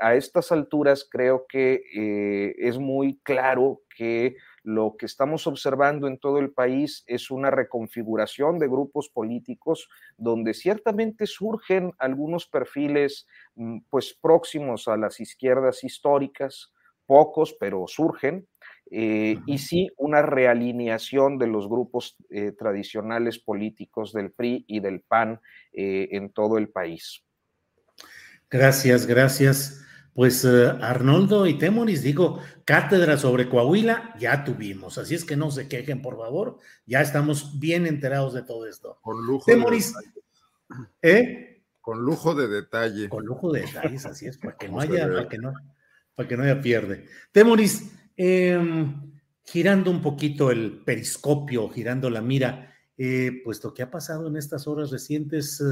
a 0.00 0.14
estas 0.14 0.52
alturas 0.52 1.06
creo 1.10 1.46
que 1.48 2.54
es 2.58 2.78
muy 2.78 3.20
claro 3.22 3.82
que 3.96 4.36
lo 4.66 4.96
que 4.98 5.06
estamos 5.06 5.46
observando 5.46 6.08
en 6.08 6.18
todo 6.18 6.40
el 6.40 6.50
país 6.50 7.04
es 7.06 7.30
una 7.30 7.52
reconfiguración 7.52 8.58
de 8.58 8.66
grupos 8.66 9.08
políticos 9.08 9.88
donde 10.16 10.54
ciertamente 10.54 11.28
surgen 11.28 11.92
algunos 11.98 12.48
perfiles 12.48 13.28
mm, 13.54 13.78
pues 13.88 14.12
próximos 14.20 14.88
a 14.88 14.96
las 14.96 15.20
izquierdas 15.20 15.84
históricas, 15.84 16.72
pocos, 17.06 17.56
pero 17.60 17.84
surgen, 17.86 18.48
eh, 18.90 19.38
y 19.46 19.58
sí 19.58 19.88
una 19.98 20.22
realineación 20.22 21.38
de 21.38 21.46
los 21.46 21.68
grupos 21.68 22.16
eh, 22.28 22.50
tradicionales 22.50 23.38
políticos 23.38 24.12
del 24.12 24.32
PRI 24.32 24.64
y 24.66 24.80
del 24.80 25.00
PAN 25.00 25.40
eh, 25.72 26.08
en 26.10 26.30
todo 26.30 26.58
el 26.58 26.70
país. 26.70 27.22
Gracias, 28.50 29.06
gracias. 29.06 29.85
Pues 30.16 30.46
eh, 30.46 30.72
Arnoldo 30.80 31.46
y 31.46 31.58
Temoris, 31.58 32.00
digo, 32.00 32.40
cátedra 32.64 33.18
sobre 33.18 33.50
Coahuila 33.50 34.14
ya 34.18 34.44
tuvimos, 34.44 34.96
así 34.96 35.14
es 35.14 35.26
que 35.26 35.36
no 35.36 35.50
se 35.50 35.68
quejen, 35.68 36.00
por 36.00 36.16
favor, 36.16 36.56
ya 36.86 37.02
estamos 37.02 37.60
bien 37.60 37.86
enterados 37.86 38.32
de 38.32 38.42
todo 38.42 38.66
esto. 38.66 38.98
Con 39.02 39.26
lujo 39.26 39.44
Temoris, 39.44 39.92
de 41.02 41.12
¿eh? 41.12 41.62
Con 41.82 42.00
lujo 42.00 42.34
de 42.34 42.48
detalle. 42.48 43.10
Con 43.10 43.26
lujo 43.26 43.52
de 43.52 43.60
detalles, 43.60 44.06
así 44.06 44.24
es, 44.24 44.38
para 44.38 44.56
que 44.56 44.70
no 44.70 44.80
haya, 44.80 45.06
para 45.06 45.28
que 45.28 45.36
no, 45.36 45.52
para 46.14 46.26
que 46.26 46.36
no 46.38 46.44
haya 46.44 46.62
pierde. 46.62 47.04
Temoris, 47.30 47.92
em, 48.16 49.12
girando 49.44 49.90
un 49.90 50.00
poquito 50.00 50.50
el 50.50 50.82
periscopio, 50.82 51.68
girando 51.68 52.08
la 52.08 52.22
mira, 52.22 52.74
eh, 52.96 53.42
puesto 53.44 53.74
que 53.74 53.82
ha 53.82 53.90
pasado 53.90 54.28
en 54.28 54.38
estas 54.38 54.66
horas 54.66 54.90
recientes 54.90 55.62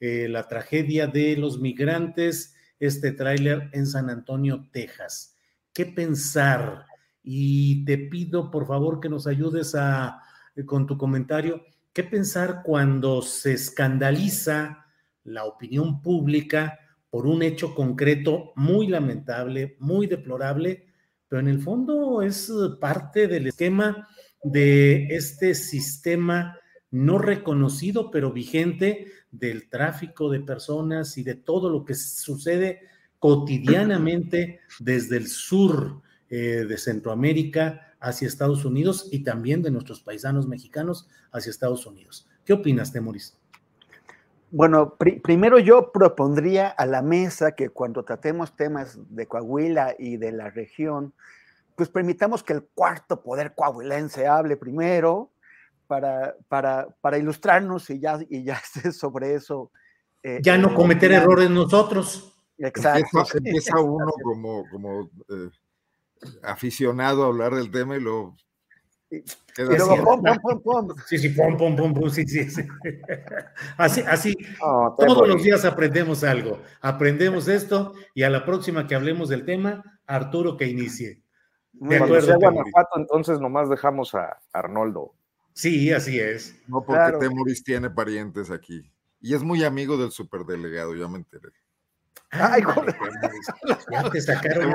eh, 0.00 0.26
la 0.28 0.48
tragedia 0.48 1.06
de 1.06 1.36
los 1.36 1.60
migrantes 1.60 2.53
este 2.86 3.12
tráiler 3.12 3.70
en 3.72 3.86
San 3.86 4.10
Antonio, 4.10 4.68
Texas. 4.72 5.36
¿Qué 5.72 5.86
pensar? 5.86 6.86
Y 7.22 7.84
te 7.84 7.98
pido, 7.98 8.50
por 8.50 8.66
favor, 8.66 9.00
que 9.00 9.08
nos 9.08 9.26
ayudes 9.26 9.74
a, 9.74 10.20
con 10.66 10.86
tu 10.86 10.96
comentario. 10.98 11.62
¿Qué 11.92 12.04
pensar 12.04 12.62
cuando 12.64 13.22
se 13.22 13.52
escandaliza 13.52 14.86
la 15.24 15.44
opinión 15.44 16.02
pública 16.02 16.78
por 17.10 17.26
un 17.26 17.42
hecho 17.42 17.74
concreto 17.74 18.52
muy 18.56 18.88
lamentable, 18.88 19.76
muy 19.78 20.06
deplorable, 20.06 20.86
pero 21.28 21.40
en 21.40 21.48
el 21.48 21.60
fondo 21.60 22.22
es 22.22 22.52
parte 22.80 23.28
del 23.28 23.46
esquema 23.46 24.08
de 24.42 25.06
este 25.06 25.54
sistema 25.54 26.58
no 26.94 27.18
reconocido, 27.18 28.12
pero 28.12 28.32
vigente 28.32 29.08
del 29.32 29.68
tráfico 29.68 30.30
de 30.30 30.38
personas 30.38 31.18
y 31.18 31.24
de 31.24 31.34
todo 31.34 31.68
lo 31.68 31.84
que 31.84 31.94
sucede 31.94 32.82
cotidianamente 33.18 34.60
desde 34.78 35.16
el 35.16 35.26
sur 35.26 36.02
eh, 36.30 36.64
de 36.68 36.78
Centroamérica 36.78 37.96
hacia 37.98 38.28
Estados 38.28 38.64
Unidos 38.64 39.08
y 39.10 39.24
también 39.24 39.60
de 39.60 39.72
nuestros 39.72 40.00
paisanos 40.00 40.46
mexicanos 40.46 41.08
hacia 41.32 41.50
Estados 41.50 41.84
Unidos. 41.84 42.28
¿Qué 42.44 42.52
opinas, 42.52 42.92
Temoris? 42.92 43.36
Bueno, 44.52 44.96
primero 44.96 45.58
yo 45.58 45.90
propondría 45.90 46.68
a 46.68 46.86
la 46.86 47.02
mesa 47.02 47.56
que 47.56 47.70
cuando 47.70 48.04
tratemos 48.04 48.54
temas 48.54 49.00
de 49.08 49.26
Coahuila 49.26 49.96
y 49.98 50.16
de 50.16 50.30
la 50.30 50.48
región, 50.50 51.12
pues 51.74 51.88
permitamos 51.88 52.44
que 52.44 52.52
el 52.52 52.62
cuarto 52.62 53.20
poder 53.20 53.54
coahuilense 53.56 54.28
hable 54.28 54.56
primero, 54.56 55.32
para, 55.94 56.36
para, 56.48 56.88
para 57.00 57.18
ilustrarnos 57.18 57.88
y 57.90 58.00
ya, 58.00 58.18
y 58.28 58.42
ya 58.42 58.60
sobre 58.92 59.34
eso. 59.34 59.70
Eh, 60.24 60.40
ya 60.42 60.58
no 60.58 60.70
eh, 60.70 60.74
cometer 60.74 61.12
errores 61.12 61.48
nosotros. 61.50 62.36
Exacto. 62.58 63.24
Empieza, 63.34 63.78
uno 63.80 64.12
como, 64.20 64.68
como 64.70 65.10
eh, 65.28 65.50
aficionado 66.42 67.22
a 67.22 67.26
hablar 67.26 67.54
del 67.54 67.70
tema 67.70 67.96
y 67.96 68.00
lo 68.00 68.34
y 69.10 69.22
luego, 69.56 70.02
pom, 70.02 70.22
pom, 70.42 70.62
pom, 70.62 70.96
Sí, 71.06 71.16
sí, 71.16 71.28
pom, 71.28 71.56
pom, 71.56 71.76
pom, 71.76 71.94
pom, 71.94 72.10
sí, 72.10 72.26
sí, 72.26 72.50
sí. 72.50 72.62
Así, 73.76 74.02
así, 74.08 74.34
todos 74.98 75.28
los 75.28 75.44
días 75.44 75.64
aprendemos 75.64 76.24
algo. 76.24 76.60
Aprendemos 76.80 77.46
esto 77.46 77.94
y 78.14 78.24
a 78.24 78.30
la 78.30 78.44
próxima 78.44 78.88
que 78.88 78.96
hablemos 78.96 79.28
del 79.28 79.44
tema, 79.44 79.84
Arturo 80.08 80.56
que 80.56 80.66
inicie. 80.66 81.22
De 81.74 81.98
acuerdo. 81.98 82.36
Guanajuato, 82.36 82.96
entonces 82.96 83.38
nomás 83.38 83.70
dejamos 83.70 84.16
a 84.16 84.40
Arnoldo. 84.52 85.14
Sí, 85.54 85.92
así 85.92 86.18
es. 86.18 86.54
No, 86.66 86.84
porque 86.84 87.16
Temoris 87.20 87.62
tiene 87.62 87.88
parientes 87.88 88.50
aquí. 88.50 88.82
Y 89.20 89.34
es 89.34 89.42
muy 89.42 89.64
amigo 89.64 89.96
del 89.96 90.10
superdelegado, 90.10 90.94
ya 90.94 91.08
me 91.08 91.18
enteré. 91.18 91.50
Ay, 92.30 92.62
ya 93.90 94.10
te 94.10 94.20
sacaron 94.20 94.74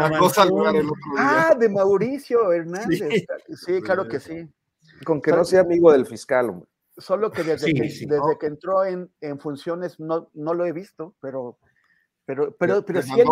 Ah, 1.17 1.53
de 1.59 1.69
Mauricio 1.69 2.51
Hernández. 2.53 3.25
Sí, 3.53 3.81
claro 3.81 4.07
que 4.07 4.19
sí. 4.19 4.49
Con 5.05 5.21
que 5.21 5.31
no 5.31 5.43
sea 5.43 5.61
amigo 5.61 5.91
del 5.91 6.05
fiscal, 6.05 6.49
hombre. 6.49 6.69
Solo 6.97 7.31
que 7.31 7.43
desde, 7.43 7.73
que, 7.73 7.81
desde 7.83 8.37
que 8.39 8.47
entró 8.47 8.83
en, 8.83 9.09
en, 9.21 9.39
funciones 9.39 9.99
no, 9.99 10.29
no 10.33 10.53
lo 10.53 10.65
he 10.65 10.73
visto, 10.73 11.15
pero, 11.21 11.57
pero, 12.25 12.53
pero, 12.57 12.83
pero 12.83 13.01
sí 13.01 13.11
él, 13.17 13.27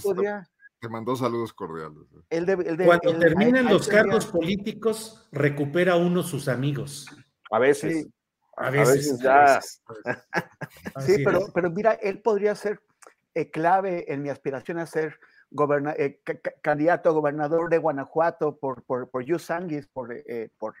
podría. 0.00 0.48
Te 0.80 0.88
mandó 0.88 1.14
saludos 1.14 1.52
cordiales. 1.52 2.06
¿eh? 2.30 2.84
Cuando 2.86 3.18
terminan 3.18 3.66
los 3.66 3.86
cargos 3.86 4.26
políticos, 4.26 5.28
recupera 5.30 5.96
uno 5.96 6.22
sus 6.22 6.48
amigos. 6.48 7.06
A 7.50 7.58
veces. 7.58 8.08
A 8.56 8.70
veces, 8.70 9.18
ya. 9.20 9.60
sí, 11.00 11.22
pero, 11.24 11.46
pero 11.54 11.70
mira, 11.70 11.92
él 11.92 12.20
podría 12.20 12.54
ser 12.54 12.80
eh, 13.34 13.50
clave 13.50 14.12
en 14.12 14.22
mi 14.22 14.28
aspiración 14.28 14.78
a 14.78 14.86
ser 14.86 15.18
eh, 15.96 16.20
candidato 16.62 17.10
a 17.10 17.12
gobernador 17.12 17.70
de 17.70 17.78
Guanajuato 17.78 18.56
por, 18.56 18.82
por, 18.82 19.08
por 19.08 19.24
Yusanguis, 19.24 19.86
por, 19.86 20.14
por, 20.58 20.74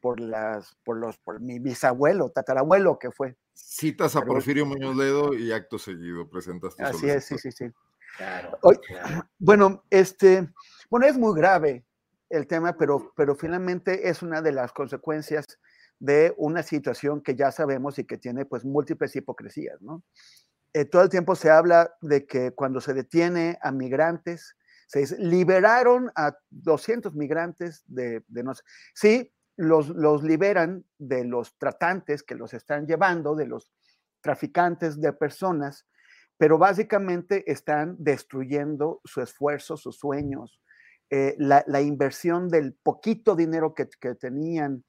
por, 0.00 0.20
las, 0.20 0.76
por, 0.84 0.96
los, 0.96 1.18
por 1.18 1.40
mi 1.40 1.58
bisabuelo, 1.58 2.30
tatarabuelo 2.30 2.98
que 2.98 3.10
fue. 3.10 3.36
Citas 3.54 4.16
a 4.16 4.22
Porfirio 4.22 4.66
Muñoz 4.66 4.96
Ledo 4.96 5.34
y 5.34 5.52
acto 5.52 5.78
seguido 5.78 6.28
presentas 6.28 6.74
tu 6.74 6.82
Así 6.82 7.08
es, 7.08 7.24
sí, 7.24 7.36
sí, 7.38 7.52
sí. 7.52 7.66
Bueno, 9.38 9.84
este, 9.90 10.48
bueno, 10.90 11.06
es 11.06 11.16
muy 11.16 11.38
grave 11.38 11.84
el 12.28 12.46
tema, 12.46 12.76
pero, 12.76 13.12
pero 13.16 13.34
finalmente 13.34 14.08
es 14.08 14.22
una 14.22 14.42
de 14.42 14.52
las 14.52 14.72
consecuencias 14.72 15.58
de 15.98 16.34
una 16.36 16.62
situación 16.62 17.22
que 17.22 17.34
ya 17.34 17.52
sabemos 17.52 17.98
y 17.98 18.04
que 18.04 18.18
tiene 18.18 18.46
pues 18.46 18.64
múltiples 18.64 19.14
hipocresías, 19.16 19.80
¿no? 19.82 20.02
Eh, 20.72 20.84
todo 20.84 21.02
el 21.02 21.08
tiempo 21.08 21.34
se 21.34 21.50
habla 21.50 21.94
de 22.00 22.26
que 22.26 22.52
cuando 22.52 22.80
se 22.80 22.94
detiene 22.94 23.58
a 23.60 23.72
migrantes, 23.72 24.56
se 24.86 25.00
dice, 25.00 25.18
liberaron 25.18 26.10
a 26.14 26.36
200 26.50 27.14
migrantes 27.14 27.82
de, 27.86 28.22
de 28.28 28.42
no 28.44 28.54
sé. 28.54 28.62
Sí, 28.94 29.32
los, 29.56 29.88
los 29.90 30.22
liberan 30.22 30.84
de 30.98 31.24
los 31.24 31.56
tratantes 31.58 32.22
que 32.22 32.34
los 32.34 32.54
están 32.54 32.86
llevando, 32.86 33.34
de 33.34 33.46
los 33.46 33.70
traficantes 34.20 35.00
de 35.00 35.12
personas, 35.12 35.86
pero 36.40 36.56
básicamente 36.56 37.44
están 37.52 37.96
destruyendo 37.98 39.02
su 39.04 39.20
esfuerzo, 39.20 39.76
sus 39.76 39.98
sueños, 39.98 40.58
eh, 41.10 41.34
la, 41.36 41.82
inversión 41.82 42.48
del 42.48 42.72
poquito 42.82 43.36
dinero 43.36 43.74
que, 43.74 43.84
tenían, 44.14 44.82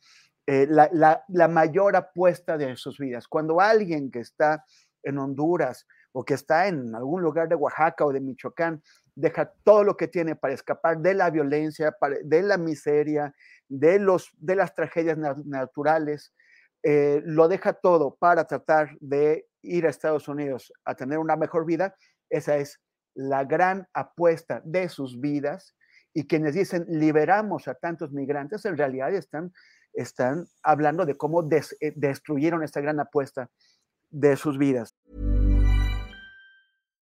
eh, 0.48 0.66
la, 0.70 1.48
mayor 1.50 1.98
apuesta 1.98 2.58
de 2.58 2.78
sus 2.78 2.98
vidas. 2.98 3.28
Cuando 3.28 3.60
alguien 3.60 4.10
que 4.12 4.20
está 4.20 4.64
en 5.04 5.18
Honduras 5.18 5.86
o 6.14 6.24
que 6.24 6.36
está 6.36 6.70
en 6.70 6.96
algún 6.96 7.22
lugar 7.22 7.50
de 7.50 7.56
Oaxaca 7.56 8.06
o 8.06 8.14
de 8.14 8.22
Michoacán 8.22 8.82
deja 9.14 9.52
todo 9.66 9.84
lo 9.84 9.98
que 9.98 10.08
tiene 10.08 10.38
para 10.38 10.54
escapar 10.54 11.00
de 11.00 11.16
la 11.16 11.30
violencia, 11.32 11.94
de 12.24 12.44
la 12.44 12.58
miseria, 12.58 13.36
de, 13.68 14.00
las 14.00 14.74
tragedias 14.74 15.18
naturales, 15.18 16.34
eh, 16.82 17.22
lo 17.26 17.50
deja 17.50 17.74
todo 17.74 18.16
para 18.16 18.46
tratar 18.46 18.96
de 19.02 19.51
ir 19.62 19.86
a 19.86 19.90
Estados 19.90 20.28
Unidos 20.28 20.72
a 20.86 20.96
tener 20.96 21.20
una 21.20 21.36
mejor 21.36 21.66
vida, 21.66 21.96
esa 22.30 22.58
es 22.58 22.80
la 23.14 23.44
gran 23.44 23.88
apuesta 23.94 24.62
de 24.64 24.90
sus 24.90 25.20
vidas. 25.20 25.76
Y 26.14 26.28
quienes 26.28 26.56
dicen 26.56 26.86
liberamos 26.90 27.68
a 27.68 27.76
tantos 27.76 28.12
migrantes, 28.12 28.66
en 28.66 28.78
realidad 28.78 29.14
están, 29.14 29.54
están 29.94 30.46
hablando 30.64 31.06
de 31.06 31.16
cómo 31.16 31.48
eh, 31.50 31.94
destruyeron 31.96 32.64
esta 32.64 32.82
gran 32.82 33.00
apuesta 33.00 33.50
de 34.10 34.36
sus 34.36 34.58
vidas. 34.58 34.94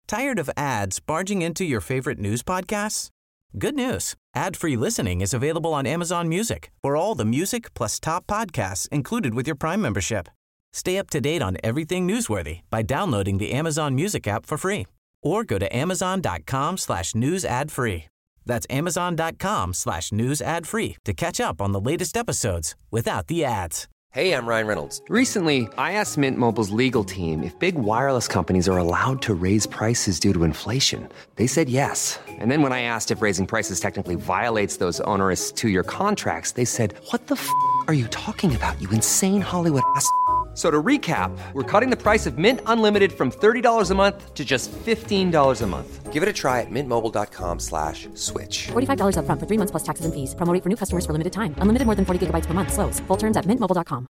Tired 0.08 0.38
of 0.40 0.50
ads 0.56 1.00
barging 1.00 1.42
into 1.42 1.66
your 1.66 1.82
favorite 1.82 2.20
news 2.20 2.44
podcasts? 2.44 3.10
Good 3.58 3.76
news. 3.76 4.16
Ad-free 4.36 4.76
listening 4.76 5.22
is 5.22 5.34
available 5.34 5.74
on 5.74 5.88
Amazon 5.88 6.28
Music. 6.28 6.72
For 6.84 6.96
all 6.96 7.16
the 7.16 7.26
music 7.26 7.74
plus 7.74 8.00
top 8.00 8.28
podcasts 8.28 8.88
included 8.90 9.34
with 9.34 9.48
your 9.48 9.56
Prime 9.56 9.82
membership. 9.82 10.28
Stay 10.76 10.98
up 10.98 11.10
to 11.10 11.22
date 11.22 11.42
on 11.42 11.56
everything 11.64 12.06
newsworthy 12.06 12.60
by 12.70 12.82
downloading 12.82 13.38
the 13.38 13.54
Amazon 13.54 13.96
Music 13.96 14.28
app 14.28 14.46
for 14.46 14.58
free 14.58 14.86
or 15.24 15.46
go 15.46 15.58
to 15.58 15.74
amazon.com 15.74 16.78
slash 16.78 17.16
news 17.16 17.46
ad 17.46 17.72
free. 17.72 18.06
That's 18.46 18.68
amazon.com 18.70 19.74
slash 19.74 20.12
news 20.12 20.42
ad 20.42 20.68
free 20.68 20.98
to 21.06 21.14
catch 21.14 21.40
up 21.40 21.62
on 21.62 21.72
the 21.72 21.80
latest 21.80 22.18
episodes 22.18 22.76
without 22.92 23.28
the 23.28 23.46
ads. 23.46 23.88
Hey, 24.12 24.34
I'm 24.34 24.46
Ryan 24.46 24.68
Reynolds. 24.68 25.02
Recently, 25.08 25.68
I 25.78 25.94
asked 25.94 26.18
Mint 26.18 26.38
Mobile's 26.38 26.72
legal 26.72 27.06
team 27.06 27.42
if 27.42 27.58
big 27.58 27.76
wireless 27.76 28.28
companies 28.28 28.68
are 28.68 28.78
allowed 28.78 29.22
to 29.24 29.34
raise 29.34 29.66
prices 29.66 30.20
due 30.20 30.34
to 30.34 30.44
inflation. 30.44 31.08
They 31.38 31.48
said 31.48 31.70
yes. 31.70 32.20
And 32.28 32.52
then 32.52 32.62
when 32.62 32.74
I 32.74 32.82
asked 32.82 33.12
if 33.12 33.22
raising 33.22 33.48
prices 33.48 33.80
technically 33.80 34.16
violates 34.16 34.78
those 34.78 35.00
onerous 35.02 35.54
two 35.54 35.70
year 35.70 35.84
contracts, 35.84 36.52
they 36.52 36.66
said, 36.66 36.96
What 37.12 37.28
the 37.28 37.36
f 37.36 37.50
are 37.88 37.94
you 37.94 38.08
talking 38.08 38.56
about, 38.56 38.82
you 38.82 38.90
insane 38.90 39.42
Hollywood 39.42 39.84
ass? 39.96 40.10
So 40.56 40.72
to 40.72 40.82
recap, 40.82 41.38
we're 41.52 41.70
cutting 41.70 41.90
the 41.90 42.02
price 42.02 42.26
of 42.26 42.38
Mint 42.38 42.62
Unlimited 42.66 43.12
from 43.12 43.30
$30 43.30 43.92
a 43.92 43.96
month 43.96 44.34
to 44.34 44.46
just 44.46 44.72
$15 44.72 45.62
a 45.62 45.68
month. 45.68 46.14
Give 46.14 46.24
it 46.24 46.30
a 46.30 46.34
try 46.34 46.62
at 46.62 46.72
mintmobile.com 46.72 47.60
slash 47.60 48.08
switch. 48.14 48.68
$45 48.68 49.18
up 49.18 49.26
front 49.26 49.42
for 49.42 49.48
three 49.48 49.58
months 49.58 49.72
plus 49.72 49.84
taxes 49.84 50.06
and 50.06 50.14
fees. 50.14 50.34
Promoting 50.34 50.62
for 50.62 50.70
new 50.70 50.78
customers 50.78 51.06
for 51.06 51.12
limited 51.12 51.34
time. 51.34 51.54
Unlimited 51.60 51.86
more 51.86 51.96
than 51.96 52.06
40 52.06 52.28
gigabytes 52.28 52.46
per 52.46 52.54
month. 52.54 52.72
Slows. 52.72 53.02
Full 53.02 53.18
terms 53.18 53.36
at 53.36 53.46
mintmobile.com. 53.46 54.08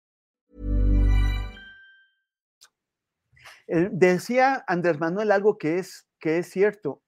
Eh, 3.67 3.89
decía 3.91 4.63
Andrés 4.67 4.99
Manuel 4.99 5.31
algo 5.31 5.57
que 5.57 5.77
es, 5.77 6.07
que 6.19 6.39
es 6.39 6.49
cierto. 6.49 7.03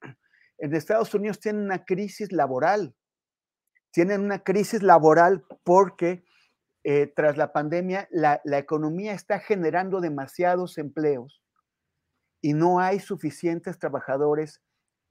En 0.59 0.75
Estados 0.75 1.13
Unidos 1.13 1.39
tienen 1.39 1.63
una 1.63 1.83
crisis 1.83 2.31
laboral. 2.31 2.95
Tienen 3.91 4.21
una 4.21 4.43
crisis 4.43 4.83
laboral 4.83 5.43
porque 5.63 6.23
Eh, 6.85 7.07
tras 7.15 7.37
la 7.37 7.53
pandemia, 7.53 8.09
la, 8.11 8.41
economía 8.57 9.13
está 9.13 9.39
generando 9.39 10.01
demasiados 10.01 10.77
empleos 10.77 11.41
y 12.41 12.53
no 12.53 12.81
hay 12.81 12.99
suficientes 12.99 13.79
trabajadores 13.79 14.61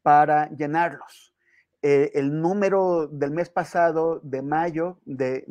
para 0.03 0.51
llenarlos. 0.51 1.35
Eh, 1.81 2.11
el 2.15 2.43
número 2.43 3.09
del 3.09 3.31
mes 3.31 3.49
pasado, 3.49 4.21
de 4.23 4.43
mayo, 4.43 5.01
de, 5.07 5.47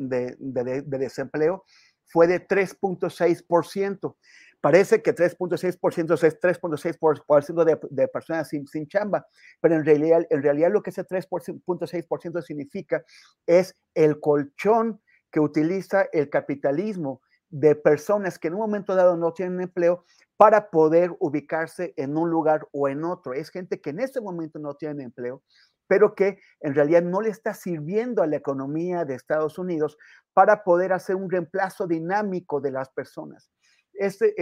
desempleo 0.86 1.64
fue 2.04 2.28
de 2.28 2.46
3.6%. 2.46 4.16
Parece 4.60 5.02
que 5.02 5.12
3.6% 5.12 6.22
es 6.22 6.40
3.6% 6.40 7.64
de, 7.64 7.80
de 7.90 8.06
personas 8.06 8.48
sin, 8.48 8.68
sin, 8.68 8.86
chamba, 8.86 9.26
pero 9.60 9.74
en 9.74 9.84
realidad, 9.84 10.24
en 10.30 10.40
realidad 10.40 10.70
lo 10.70 10.84
que 10.84 10.90
ese 10.90 11.04
3.6% 11.04 12.42
significa 12.42 13.02
es 13.44 13.74
el 13.94 14.20
colchón 14.20 15.00
que 15.32 15.40
utiliza 15.40 16.06
el 16.12 16.30
capitalismo 16.30 17.22
de 17.48 17.74
personas 17.74 18.38
que 18.38 18.48
en 18.48 18.54
un 18.54 18.60
momento 18.60 18.94
dado 18.94 19.16
no 19.16 19.32
tienen 19.32 19.60
empleo 19.60 20.04
para 20.36 20.70
poder 20.70 21.14
ubicarse 21.20 21.92
en 21.96 22.16
un 22.16 22.30
lugar 22.30 22.66
o 22.72 22.88
en 22.88 23.04
otro. 23.04 23.34
Es 23.34 23.50
gente 23.50 23.80
que 23.80 23.90
en 23.90 24.00
este 24.00 24.20
momento 24.20 24.58
no 24.58 24.74
tiene 24.74 25.04
empleo, 25.04 25.42
pero 25.86 26.14
que 26.14 26.38
en 26.60 26.74
realidad 26.74 27.02
no 27.02 27.20
le 27.20 27.30
está 27.30 27.54
sirviendo 27.54 28.22
a 28.22 28.26
la 28.26 28.36
economía 28.36 29.04
de 29.04 29.14
Estados 29.14 29.58
Unidos 29.58 29.98
para 30.32 30.64
poder 30.64 30.92
hacer 30.92 31.16
un 31.16 31.30
reemplazo 31.30 31.86
dinámico 31.86 32.60
de 32.60 32.70
las 32.70 32.88
personas. 32.90 33.50
Este, 33.92 34.34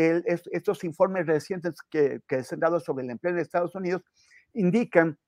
estos 0.52 0.84
informes 0.84 1.26
recientes 1.26 1.74
que, 1.90 2.20
que 2.28 2.44
se 2.44 2.54
han 2.54 2.60
dado 2.60 2.78
sobre 2.78 3.04
el 3.04 3.10
empleo 3.10 3.32
en 3.32 3.40
Estados 3.40 3.74
Unidos 3.74 4.02
indican 4.54 5.18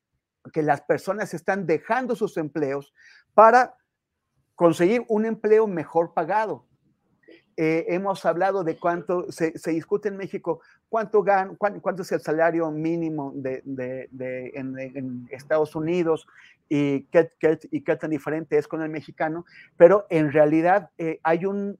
que 0.52 0.62
las 0.62 0.82
personas 0.82 1.34
están 1.34 1.66
dejando 1.66 2.14
sus 2.14 2.36
empleos 2.36 2.92
para 3.34 3.74
conseguir 4.62 5.04
un 5.08 5.26
empleo 5.26 5.66
mejor 5.66 6.14
pagado. 6.14 6.64
Eh, 7.56 7.84
hemos 7.88 8.24
hablado 8.24 8.62
de 8.62 8.76
cuánto 8.76 9.26
se, 9.32 9.52
discute 9.72 10.08
en 10.08 10.16
México, 10.16 10.60
cuánto, 10.88 11.24
gan, 11.24 11.56
cuánto, 11.56 12.02
es 12.02 12.12
el 12.12 12.20
salario 12.20 12.70
mínimo 12.70 13.32
de, 13.34 13.60
en, 14.54 15.26
Estados 15.30 15.74
Unidos 15.74 16.28
y 16.68 17.02
qué, 17.06 17.28
y 17.72 17.80
qué, 17.80 17.96
tan 17.96 18.10
diferente 18.10 18.56
es 18.56 18.68
con 18.68 18.82
el 18.82 18.88
mexicano, 18.88 19.44
pero 19.76 20.06
en 20.10 20.30
realidad 20.30 20.90
eh, 20.96 21.18
hay 21.24 21.44
un, 21.44 21.76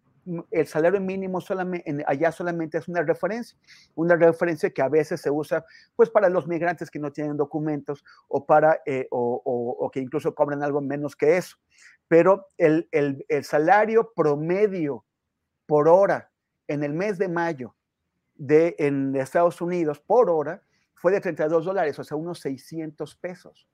el 0.51 0.67
salario 0.67 1.01
mínimo 1.01 1.41
solamente, 1.41 2.05
allá 2.07 2.31
solamente 2.31 2.79
es 2.79 2.89
una 2.89 3.03
referencia, 3.03 3.59
una 3.95 4.15
referencia 4.17 4.71
que 4.71 4.83
a 4.83 4.89
veces 4.89 5.21
se 5.21 5.31
usa 5.31 5.65
pues 5.97 6.11
para 6.11 6.29
los 6.29 6.47
migrantes 6.47 6.91
que 6.91 6.99
no 6.99 7.11
tienen 7.13 7.37
documentos 7.37 8.05
o, 8.29 8.47
para, 8.47 8.81
eh, 8.87 9.09
o 9.11 9.91
que 9.93 10.01
incluso 10.01 10.35
cobran 10.35 10.63
algo 10.63 10.81
menos 10.81 11.17
que 11.17 11.37
eso 11.37 11.57
pero 12.13 12.49
el, 12.59 12.87
salario 13.43 14.13
promedio 14.15 15.07
por 15.65 15.89
hora 15.89 16.31
en 16.69 16.85
el 16.85 16.93
mes 16.93 17.17
de 17.17 17.29
mayo 17.29 17.75
de, 18.35 18.77
en 18.79 19.17
Estados 19.17 19.63
Unidos 19.63 19.99
por 19.99 20.29
hora 20.29 20.63
fue 20.95 21.11
de 21.13 21.23
32 21.23 21.65
dólares, 21.65 21.99
o 21.99 22.05
sea, 22.05 22.19
unos 22.19 22.41
600 22.41 23.17
pesos. 23.17 23.67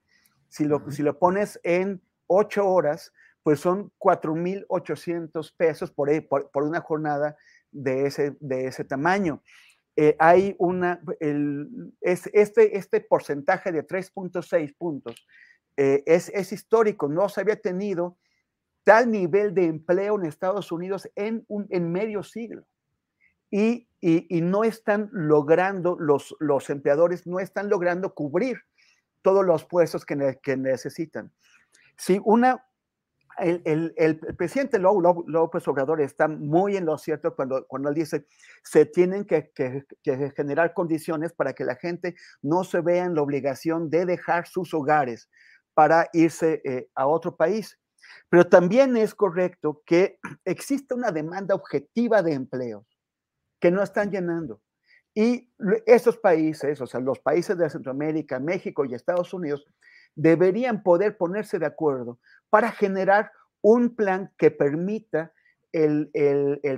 Si 0.49 0.65
lo, 0.67 0.89
si 0.93 1.03
lo 1.03 1.19
pones 1.19 1.59
en 1.65 2.01
8 2.29 2.65
horas, 2.65 3.13
pues 3.49 3.61
son 3.61 3.91
4.800 3.99 5.55
pesos 5.57 5.91
por, 5.91 6.11
por, 6.29 6.51
por, 6.51 6.65
una 6.65 6.83
jornada 6.83 7.35
de 7.71 8.05
ese, 8.05 8.37
de 8.41 8.67
ese 8.67 8.85
tamaño. 8.85 9.43
Eh, 9.97 10.15
hay 10.19 10.55
una, 10.59 11.01
este, 12.03 12.77
este 12.77 13.01
porcentaje 13.01 13.73
de 13.73 13.87
3.6 13.87 14.77
puntos 14.77 15.27
eh, 15.79 16.03
es, 16.05 16.29
es, 16.35 16.53
histórico, 16.53 17.09
no 17.09 17.31
se 17.31 17.41
había 17.41 17.57
tenido 17.57 18.19
tal 18.85 19.11
nivel 19.11 19.55
de 19.55 19.65
empleo 19.65 20.19
en 20.19 20.27
Estados 20.27 20.71
Unidos 20.71 21.09
en, 21.17 21.47
un, 21.49 21.67
en 21.71 21.91
medio 21.91 22.23
siglo. 22.23 22.67
Y, 23.51 23.89
y, 24.03 24.43
no 24.43 24.63
están 24.63 25.09
logrando, 25.11 25.97
los, 25.99 26.37
los 26.39 26.69
empleadores 26.69 27.27
no 27.27 27.41
están 27.41 27.71
logrando 27.71 28.13
cubrir 28.13 28.59
todos 29.23 29.43
los 29.43 29.65
puestos 29.65 30.05
que, 30.05 30.39
que 30.43 30.59
necesitan. 30.59 31.33
Si 31.97 32.21
una, 32.23 32.68
el, 33.39 33.63
el, 33.65 33.95
el, 33.97 34.19
presidente 34.37 34.79
López 34.79 35.69
Obrador 35.69 36.01
está 36.01 36.29
muy 36.29 36.77
en 36.77 36.85
lo 36.87 36.99
cierto 36.99 37.35
cuando, 37.35 37.67
cuando 37.67 37.89
él 37.89 37.95
dice 37.95 38.27
se 38.63 38.87
tienen 38.87 39.25
que, 39.25 39.51
que, 39.55 39.85
que, 40.03 40.33
generar 40.37 40.75
condiciones 40.75 41.33
para 41.33 41.53
que 41.53 41.65
la 41.65 41.77
gente 41.77 42.15
no 42.43 42.65
se 42.65 42.81
vea 42.81 43.05
en 43.05 43.15
la 43.15 43.23
obligación 43.23 43.91
de 43.91 44.07
dejar 44.07 44.47
sus 44.47 44.75
hogares 44.75 45.29
para 45.75 46.09
irse 46.13 46.61
eh, 46.65 46.89
a 46.95 47.07
otro 47.07 47.37
país. 47.37 47.79
Pero 48.29 48.49
también 48.49 48.97
es 48.97 49.15
correcto 49.15 49.83
que 49.87 50.19
existe 50.45 50.95
una 50.95 51.13
demanda 51.13 51.55
objetiva 51.55 52.23
de 52.23 52.33
empleos 52.33 52.85
que 53.61 53.71
no 53.71 53.83
están 53.83 54.11
llenando. 54.11 54.61
Y 55.15 55.51
esos 55.87 56.17
países, 56.17 56.81
o 56.81 56.87
sea, 56.87 57.01
los 57.01 57.19
países 57.19 57.59
de 57.59 57.69
Centroamérica, 57.69 58.39
México 58.39 58.85
y 58.85 58.95
Estados 58.95 59.35
Unidos, 59.35 59.67
deberían 60.15 60.83
poder 60.83 61.17
ponerse 61.17 61.59
de 61.59 61.67
acuerdo 61.67 62.19
para 62.51 62.73
generar 62.73 63.33
un 63.61 63.95
plan 63.95 64.33
que 64.39 64.51
permita 64.51 65.33
el, 65.73 66.11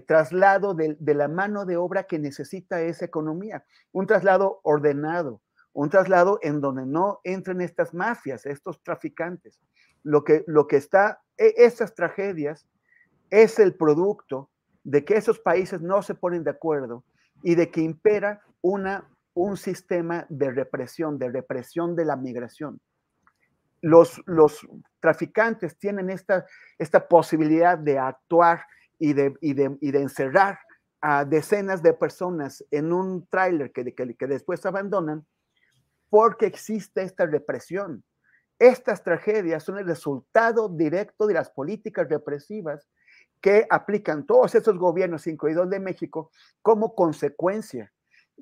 traslado 0.07 0.75
de, 0.75 0.97
de, 0.99 1.14
la 1.14 1.29
mano 1.29 1.64
de 1.64 1.77
obra 1.77 2.05
que 2.05 2.18
necesita 2.18 2.83
esa 2.83 3.05
economía, 3.05 3.64
un 3.93 4.07
traslado 4.07 4.61
ordenado, 4.62 5.41
un 5.73 5.91
traslado 5.91 6.39
en 6.43 6.61
donde 6.61 6.87
no 6.87 7.21
entren 7.25 7.61
estas 7.61 7.95
mafias, 7.95 8.47
estos 8.47 8.83
traficantes. 8.83 9.61
Lo 10.03 10.25
que, 10.25 10.45
lo 10.47 10.66
que 10.66 10.77
está 10.77 11.21
e, 11.37 11.55
esas 11.57 11.95
tragedias 11.95 12.66
es 13.31 13.59
el 13.59 13.75
producto 13.75 14.51
de 14.83 15.05
que 15.05 15.16
esos 15.16 15.39
países 15.39 15.81
no 15.81 16.03
se 16.03 16.14
ponen 16.14 16.43
de 16.43 16.51
acuerdo 16.51 17.05
y 17.43 17.55
de 17.55 17.71
que 17.71 17.81
impera 17.81 18.43
una, 18.61 19.09
un 19.35 19.57
sistema 19.57 20.27
de 20.29 20.51
represión, 20.51 21.18
de 21.18 21.31
represión 21.31 21.95
de 21.95 22.05
la 22.05 22.16
migración. 22.16 22.81
Los, 23.83 24.21
los 24.27 24.66
traficantes 25.01 25.78
tienen 25.78 26.11
esta, 26.11 26.46
esta 26.78 27.09
posibilidad 27.09 27.78
de 27.78 27.98
actuar 27.98 28.64
y 28.98 29.12
de, 29.12 29.34
y 29.40 29.55
de, 29.55 29.76
y 29.80 29.90
de 29.90 30.03
encerrar 30.03 30.59
a 31.01 31.24
decenas 31.24 31.82
de 31.82 31.94
personas 31.94 32.64
en 32.70 32.92
un 32.92 33.26
tráiler 33.26 33.72
que, 33.72 33.94
que, 33.94 34.14
que 34.14 34.26
después 34.26 34.64
abandonan 34.66 35.26
porque 36.11 36.46
existe 36.46 37.03
esta 37.03 37.24
represión. 37.26 38.05
Estas 38.59 39.03
tragedias 39.03 39.62
son 39.64 39.78
el 39.78 39.86
resultado 39.86 40.68
directo 40.68 41.26
de 41.26 41.34
las 41.34 41.48
políticas 41.48 42.09
represivas 42.09 42.86
que 43.40 43.66
aplican 43.70 44.26
todos 44.26 44.55
estos 44.55 44.76
gobiernos, 44.76 45.26
incluidos 45.26 45.70
de 45.70 45.80
México, 45.80 46.30
como 46.61 46.94
consecuencia 46.94 47.90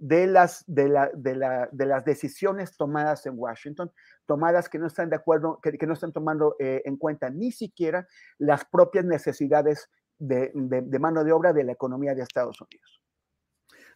de 0.01 0.27
las, 0.27 0.65
de, 0.67 0.89
las 0.89 2.05
decisiones 2.05 2.77
tomadas 2.77 3.27
en 3.27 3.35
Washington, 3.37 3.91
tomadas 4.27 4.69
que 4.69 4.79
no 4.79 4.87
están 4.87 5.11
de 5.11 5.17
acuerdo, 5.17 5.61
que, 5.63 5.87
no 5.87 5.93
están 5.93 6.13
tomando 6.13 6.57
eh, 6.59 6.83
en 6.85 6.97
cuenta 6.97 7.31
ni 7.31 7.53
siquiera 7.53 8.07
las 8.39 8.65
propias 8.65 9.05
necesidades 9.05 9.91
de, 10.19 10.53
mano 11.01 11.25
de 11.25 11.33
obra 11.33 11.53
de 11.53 11.65
la 11.65 11.73
economía 11.73 12.15
de 12.15 12.23
Estados 12.23 12.61
Unidos. 12.61 13.03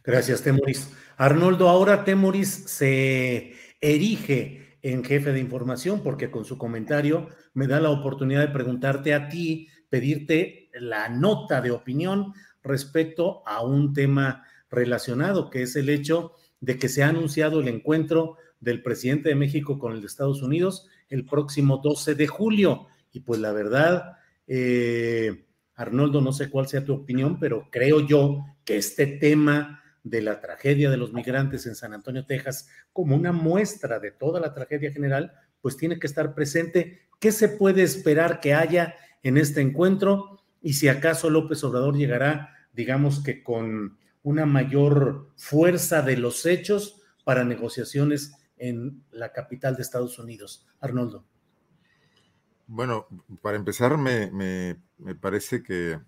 Gracias, 0.05 0.43
Temoris. 0.43 0.93
Arnoldo, 1.17 1.69
ahora 1.69 2.05
Temoris 2.05 2.49
se 2.49 3.55
erige 3.81 4.79
en 4.83 5.05
jefe 5.05 5.33
de 5.33 5.39
información, 5.39 6.03
porque 6.03 6.31
con 6.31 6.45
su 6.45 6.59
comentario 6.59 7.29
me 7.55 7.69
da 7.69 7.81
la 7.81 7.91
oportunidad 7.91 8.41
de 8.41 8.53
preguntarte 8.53 9.15
a 9.15 9.29
ti, 9.29 9.69
pedirte 9.89 10.71
la 10.75 11.09
nota 11.09 11.61
de 11.61 11.71
opinión 11.71 12.35
respecto 12.63 13.47
a 13.47 13.63
un 13.65 13.93
tema 13.93 14.45
relacionado, 14.73 15.51
que 15.51 15.63
es 15.63 15.77
el 15.77 15.89
hecho 15.89 16.33
de 16.61 16.79
que 16.79 16.89
se 16.89 17.05
ha 17.05 17.09
anunciado 17.09 17.61
el 17.61 17.69
encuentro 17.69 18.37
del 18.59 18.83
presidente 18.83 19.29
de 19.29 19.35
México 19.35 19.79
con 19.79 19.93
el 19.93 20.01
de 20.01 20.07
Estados 20.07 20.43
Unidos 20.43 20.89
el 21.09 21.27
próximo 21.27 21.79
12 21.79 22.15
de 22.15 22.27
julio. 22.27 22.87
Y 23.13 23.21
pues 23.21 23.39
la 23.39 23.53
verdad, 23.53 24.17
eh, 24.47 25.45
Arnoldo, 25.75 26.21
no 26.21 26.33
sé 26.33 26.49
cuál 26.49 26.69
sea 26.69 26.85
tu 26.85 26.95
opinión, 26.95 27.39
pero 27.39 27.69
creo 27.71 28.01
yo 28.01 28.45
que 28.65 28.79
este 28.79 29.07
tema 29.07 29.83
de 30.03 30.23
la 30.23 30.41
tragedia 30.41 30.91
de 30.91 30.97
los 30.97 31.13
migrantes 31.13 31.67
en 31.67 31.75
San 31.75 31.93
Antonio, 31.93 32.25
Texas, 32.25 32.69
como 32.93 33.15
una 33.15 33.33
muestra 33.33 34.01
de 34.01 34.11
toda 34.11 34.41
la 34.41 34.55
tragedia 34.55 34.91
general, 34.91 35.33
pues 35.61 35.77
tiene 35.77 35.99
que 35.99 36.07
estar 36.07 36.35
presente. 36.35 37.03
¿Qué 37.21 37.31
se 37.31 37.49
puede 37.49 37.83
esperar 37.83 38.41
que 38.41 38.55
haya 38.55 38.95
en 39.23 39.37
este 39.37 39.61
encuentro? 39.61 40.41
Y 40.63 40.75
si 40.75 40.89
acaso 40.89 41.29
López 41.29 41.63
Obrador 41.63 41.97
llegará, 41.97 42.55
digamos 42.73 43.23
que 43.23 43.43
con 43.43 43.99
una 44.23 44.47
mayor 44.47 45.31
fuerza 45.37 46.03
de 46.03 46.17
los 46.17 46.47
hechos 46.47 47.01
para 47.25 47.45
negociaciones 47.45 48.35
en 48.57 49.05
la 49.11 49.33
capital 49.33 49.77
de 49.77 49.83
Estados 49.83 50.19
Unidos. 50.19 50.67
Arnoldo. 50.81 51.25
Bueno, 52.67 53.07
para 53.43 53.57
empezar, 53.57 53.99
me, 53.99 54.77
parece 55.21 55.63
que 55.63 56.01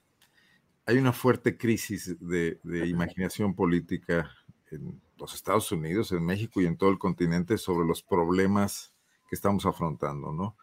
hay 0.86 0.98
una 0.98 1.12
fuerte 1.12 1.56
crisis 1.58 2.16
de, 2.20 2.58
imaginación 2.86 3.54
política 3.54 4.30
en 4.70 5.00
los 5.18 5.34
Estados 5.34 5.70
Unidos, 5.72 6.12
en 6.12 6.24
México 6.24 6.60
y 6.60 6.66
en 6.66 6.76
todo 6.76 6.90
el 6.90 6.98
continente 6.98 7.58
sobre 7.58 7.86
los 7.86 8.02
problemas 8.02 8.94
que 9.28 9.34
estamos 9.34 9.66
afrontando, 9.66 10.32
¿no? 10.32 10.56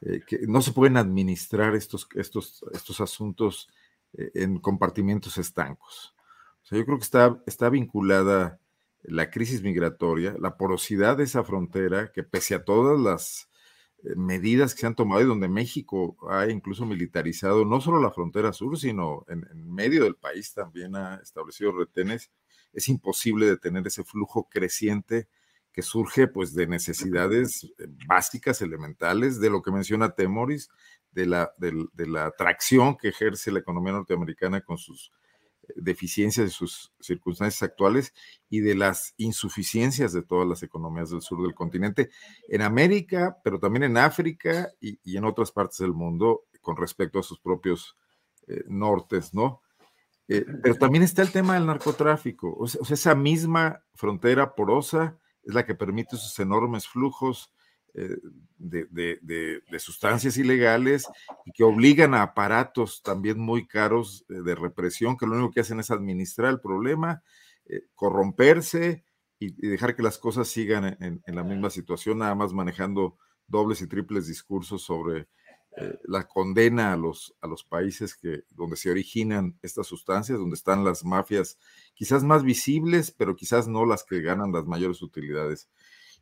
Eh, 0.00 0.22
que 0.26 0.46
no 0.46 0.60
se 0.60 0.72
pueden 0.72 0.96
administrar 0.96 1.74
estos, 1.74 2.08
estos, 2.14 2.64
estos 2.72 3.00
asuntos 3.00 3.68
eh, 4.14 4.30
en 4.34 4.58
compartimientos 4.58 5.38
estancos. 5.38 6.13
O 6.64 6.66
sea, 6.66 6.78
yo 6.78 6.86
creo 6.86 6.98
que 6.98 7.04
está, 7.04 7.42
está 7.46 7.68
vinculada 7.68 8.58
la 9.02 9.30
crisis 9.30 9.62
migratoria, 9.62 10.34
la 10.38 10.56
porosidad 10.56 11.18
de 11.18 11.24
esa 11.24 11.44
frontera, 11.44 12.10
que 12.10 12.22
pese 12.22 12.54
a 12.54 12.64
todas 12.64 12.98
las 12.98 13.50
eh, 14.02 14.14
medidas 14.16 14.74
que 14.74 14.80
se 14.80 14.86
han 14.86 14.94
tomado 14.94 15.20
y 15.20 15.26
donde 15.26 15.48
México 15.48 16.16
ha 16.30 16.48
incluso 16.50 16.86
militarizado 16.86 17.66
no 17.66 17.82
solo 17.82 18.00
la 18.00 18.10
frontera 18.10 18.54
sur, 18.54 18.78
sino 18.78 19.26
en, 19.28 19.44
medio 19.74 20.04
del 20.04 20.16
país 20.16 20.54
también 20.54 20.96
ha 20.96 21.16
establecido 21.16 21.72
retenes, 21.72 22.30
es 22.72 22.88
imposible 22.88 23.44
detener 23.46 23.86
ese 23.86 24.02
flujo 24.02 24.48
creciente 24.48 25.28
que 25.70 25.82
surge 25.82 26.28
pues 26.28 26.54
de 26.54 26.66
necesidades 26.66 27.64
eh, 27.78 27.86
básicas, 28.06 28.62
elementales, 28.62 29.38
de 29.38 29.50
lo 29.50 29.60
que 29.60 29.70
menciona 29.70 30.14
Temoris, 30.14 30.70
de 31.12 31.26
la, 31.26 31.52
de 31.58 32.06
la 32.08 32.26
atracción 32.26 32.96
que 32.96 33.08
ejerce 33.08 33.52
la 33.52 33.60
economía 33.60 33.92
norteamericana 33.92 34.62
con 34.62 34.78
sus 34.78 35.12
deficiencias 35.76 36.46
de 36.46 36.50
sus 36.50 36.92
circunstancias 37.00 37.62
actuales 37.62 38.14
y 38.48 38.60
de 38.60 38.74
las 38.74 39.14
insuficiencias 39.16 40.12
de 40.12 40.22
todas 40.22 40.48
las 40.48 40.62
economías 40.62 41.10
del 41.10 41.22
sur 41.22 41.42
del 41.42 41.54
continente, 41.54 42.10
en 42.48 42.62
América, 42.62 43.38
pero 43.42 43.58
también 43.58 43.84
en 43.84 43.96
África 43.96 44.72
y, 44.80 45.16
en 45.16 45.24
otras 45.24 45.52
partes 45.52 45.78
del 45.78 45.92
mundo 45.92 46.44
con 46.60 46.76
respecto 46.76 47.18
a 47.18 47.22
sus 47.22 47.38
propios 47.40 47.96
eh, 48.46 48.64
nortes, 48.66 49.34
¿no? 49.34 49.62
Eh, 50.26 50.46
pero 50.62 50.74
también 50.76 51.04
está 51.04 51.22
el 51.22 51.32
tema 51.32 51.54
del 51.54 51.66
narcotráfico, 51.66 52.54
o 52.58 52.66
sea, 52.66 52.80
esa 52.90 53.14
misma 53.14 53.84
frontera 53.94 54.54
porosa 54.54 55.18
es 55.42 55.54
la 55.54 55.66
que 55.66 55.74
permite 55.74 56.16
esos 56.16 56.38
enormes 56.38 56.88
flujos 56.88 57.52
eh, 57.96 58.18
de, 58.58 59.78
sustancias 59.78 60.36
ilegales 60.36 61.06
y 61.44 61.52
que 61.52 61.62
obligan 61.62 62.14
a 62.14 62.22
aparatos 62.22 63.02
también 63.02 63.38
muy 63.38 63.66
caros 63.68 64.24
eh, 64.28 64.40
de 64.42 64.54
represión 64.56 65.16
que 65.16 65.26
lo 65.26 65.34
único 65.34 65.52
que 65.52 65.60
hacen 65.60 65.78
es 65.78 65.90
administrar 65.90 66.50
el 66.50 66.60
problema, 66.60 67.22
eh, 67.66 67.82
corromperse 67.94 69.04
y, 69.38 69.52
dejar 69.68 69.94
que 69.94 70.02
las 70.02 70.18
cosas 70.18 70.48
sigan 70.48 70.96
en, 71.00 71.22
la 71.26 71.44
misma 71.44 71.70
situación, 71.70 72.18
nada 72.18 72.34
más 72.34 72.52
manejando 72.52 73.16
dobles 73.46 73.80
y 73.82 73.86
triples 73.86 74.26
discursos 74.26 74.82
sobre 74.82 75.28
la 76.04 76.28
condena 76.28 76.92
a 76.92 76.96
los, 76.96 77.34
a 77.40 77.48
los 77.48 77.64
países 77.64 78.14
que, 78.16 78.44
donde 78.50 78.76
se 78.76 78.90
originan 78.90 79.58
estas 79.60 79.88
sustancias, 79.88 80.38
donde 80.38 80.54
están 80.54 80.84
las 80.84 81.04
mafias 81.04 81.58
quizás 81.94 82.22
más 82.22 82.44
visibles, 82.44 83.10
pero 83.10 83.34
quizás 83.34 83.66
no 83.66 83.84
las 83.84 84.04
que 84.04 84.20
ganan 84.20 84.52
las 84.52 84.66
mayores 84.66 85.02
utilidades. 85.02 85.68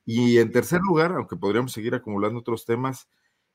Y 0.04 0.38
en 0.38 0.50
tercer 0.50 0.80
lugar, 0.80 1.12
aunque 1.12 1.36
podríamos 1.36 1.72
seguir 1.72 1.94
acumulando 1.94 2.40
otros 2.40 2.64
temas, 2.64 3.08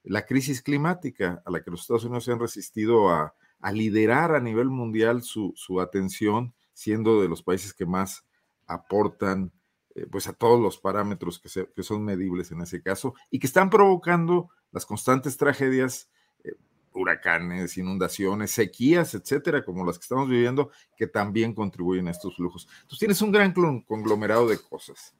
la 0.03 0.25
crisis 0.25 0.61
climática 0.61 1.41
a 1.45 1.51
la 1.51 1.61
que 1.61 1.71
los 1.71 1.81
Estados 1.81 2.05
Unidos 2.05 2.23
se 2.23 2.31
han 2.31 2.39
resistido 2.39 3.09
a, 3.09 3.33
liderar 3.73 4.35
a 4.35 4.39
nivel 4.39 4.69
mundial 4.69 5.23
su, 5.23 5.53
atención, 5.81 6.53
siendo 6.73 7.21
de 7.21 7.27
los 7.27 7.41
países 7.41 7.73
que 7.73 7.85
más 7.85 8.23
aportan 8.67 9.51
eh, 9.95 10.05
pues 10.09 10.27
a 10.27 10.33
todos 10.33 10.61
los 10.61 10.77
parámetros 10.77 11.39
que, 11.39 11.49
que, 11.73 11.83
son 11.83 12.03
medibles 12.05 12.51
en 12.51 12.61
ese 12.61 12.83
caso 12.83 13.15
y 13.31 13.39
que 13.39 13.47
están 13.47 13.69
provocando 13.69 14.51
las 14.71 14.85
constantes 14.85 15.37
tragedias, 15.37 16.09
eh, 16.43 16.53
huracanes, 16.93 17.77
inundaciones, 17.77 18.51
sequías, 18.51 19.15
etcétera, 19.15 19.65
como 19.65 19.83
las 19.83 19.97
que 19.97 20.03
estamos 20.03 20.29
viviendo, 20.29 20.69
que 20.95 21.07
también 21.07 21.53
contribuyen 21.53 22.07
a 22.07 22.11
estos 22.11 22.35
flujos. 22.35 22.67
Entonces 22.81 22.99
tienes 22.99 23.21
un 23.21 23.31
gran 23.31 23.53
conglomerado 23.53 24.47
de 24.47 24.59
cosas. 24.59 25.15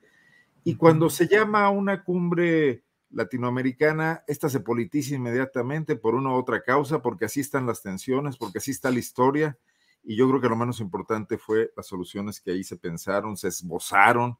Y 0.64 0.76
cuando 0.76 1.10
se 1.10 1.28
llama 1.28 1.66
a 1.66 1.70
una 1.70 2.03
cumbre 2.03 2.84
latinoamericana, 3.10 4.24
esta 4.28 4.49
se 4.49 4.60
politiza 4.60 5.16
inmediatamente 5.16 5.95
por 5.95 6.16
una 6.16 6.30
u 6.32 6.34
otra 6.34 6.62
causa, 6.62 7.01
porque 7.01 7.26
así 7.26 7.39
están 7.39 7.66
las 7.66 7.82
tensiones, 7.82 8.38
porque 8.38 8.58
así 8.58 8.72
está 8.72 8.91
la 8.91 8.99
historia. 8.99 9.58
Y 10.03 10.16
yo 10.16 10.28
creo 10.28 10.41
que 10.41 10.49
lo 10.49 10.55
menos 10.55 10.80
importante 10.80 11.38
fue 11.38 11.72
las 11.76 11.88
soluciones 11.88 12.39
que 12.39 12.51
ahí 12.51 12.64
se 12.64 12.78
pensaron, 12.78 13.38
se 13.38 13.47
esbozaron 13.47 14.38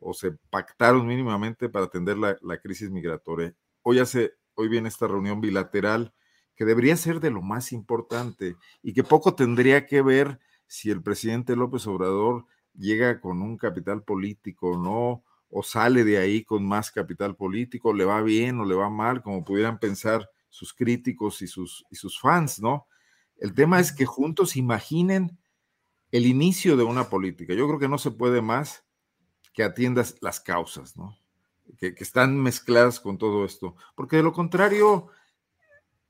o 0.00 0.14
se 0.14 0.32
pactaron 0.50 1.06
mínimamente 1.06 1.68
para 1.68 1.86
atender 1.86 2.16
la, 2.16 2.58
crisis 2.58 2.90
migratoria. 2.90 3.54
Hoy, 3.82 3.98
hace, 3.98 4.34
hoy 4.54 4.68
viene 4.68 4.88
esta 4.88 5.06
reunión 5.06 5.40
bilateral 5.40 6.12
que 6.54 6.64
debería 6.64 6.96
ser 6.96 7.20
de 7.20 7.30
lo 7.30 7.40
más 7.40 7.72
importante 7.72 8.56
y 8.82 8.92
que 8.92 9.04
poco 9.04 9.34
tendría 9.34 9.86
que 9.86 10.02
ver 10.02 10.40
si 10.66 10.90
el 10.90 11.02
presidente 11.02 11.56
López 11.56 11.86
Obrador 11.86 12.46
llega 12.74 13.20
con 13.20 13.42
un 13.42 13.56
capital 13.56 14.02
político 14.02 14.72
o 14.72 14.78
no, 14.78 15.24
o 15.50 15.62
sale 15.62 16.04
de 16.04 16.18
ahí 16.18 16.44
con 16.44 16.66
más 16.66 16.90
capital 16.90 17.36
político, 17.36 17.92
le 17.92 18.04
va 18.04 18.20
bien 18.22 18.60
o 18.60 18.64
le 18.64 18.74
va 18.74 18.90
mal, 18.90 19.22
como 19.22 19.44
pudieran 19.44 19.78
pensar 19.78 20.28
sus 20.48 20.72
críticos 20.72 21.42
y 21.42 21.46
sus, 21.46 21.84
y 21.90 21.96
sus 21.96 22.20
fans, 22.20 22.60
¿no? 22.60 22.86
El 23.38 23.54
tema 23.54 23.80
es 23.80 23.92
que 23.92 24.04
juntos 24.04 24.56
imaginen 24.56 25.38
el 26.10 26.26
inicio 26.26 26.76
de 26.76 26.84
una 26.84 27.08
política. 27.08 27.54
Yo 27.54 27.66
creo 27.66 27.78
que 27.78 27.88
no 27.88 27.98
se 27.98 28.10
puede 28.10 28.42
más 28.42 28.84
que 29.52 29.62
atiendas 29.62 30.16
las 30.20 30.40
causas, 30.40 30.96
¿no? 30.96 31.16
Que, 31.78 31.94
que 31.94 32.04
están 32.04 32.36
mezcladas 32.36 32.98
con 33.00 33.18
todo 33.18 33.44
esto. 33.44 33.76
Porque 33.94 34.16
de 34.16 34.22
lo 34.22 34.32
contrario, 34.32 35.08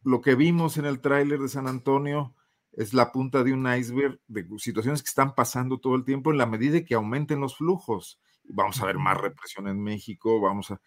lo 0.03 0.21
que 0.21 0.35
vimos 0.35 0.79
en 0.79 0.87
el 0.87 1.01
tráiler 1.01 1.41
de 1.41 1.49
San 1.49 1.69
Antonio 1.69 2.35
es 2.73 2.95
la 2.95 3.13
punta 3.13 3.43
de 3.43 3.53
un 3.53 3.73
iceberg 3.73 4.21
de 4.29 4.47
situaciones 4.59 5.03
que 5.03 5.09
están 5.09 5.35
pasando 5.35 5.79
todo 5.79 5.97
el 5.97 6.05
tiempo 6.05 6.31
en 6.31 6.39
la 6.39 6.47
medida 6.47 6.85
que 6.85 6.95
aumenten 6.95 7.41
los 7.41 7.57
flujos 7.57 8.21
vamos 8.49 8.81
a 8.81 8.87
ver 8.87 8.99
más 8.99 9.19
represión 9.19 9.69
en 9.69 9.83
México, 9.83 10.41
vamos 10.41 10.71
a 10.71 10.81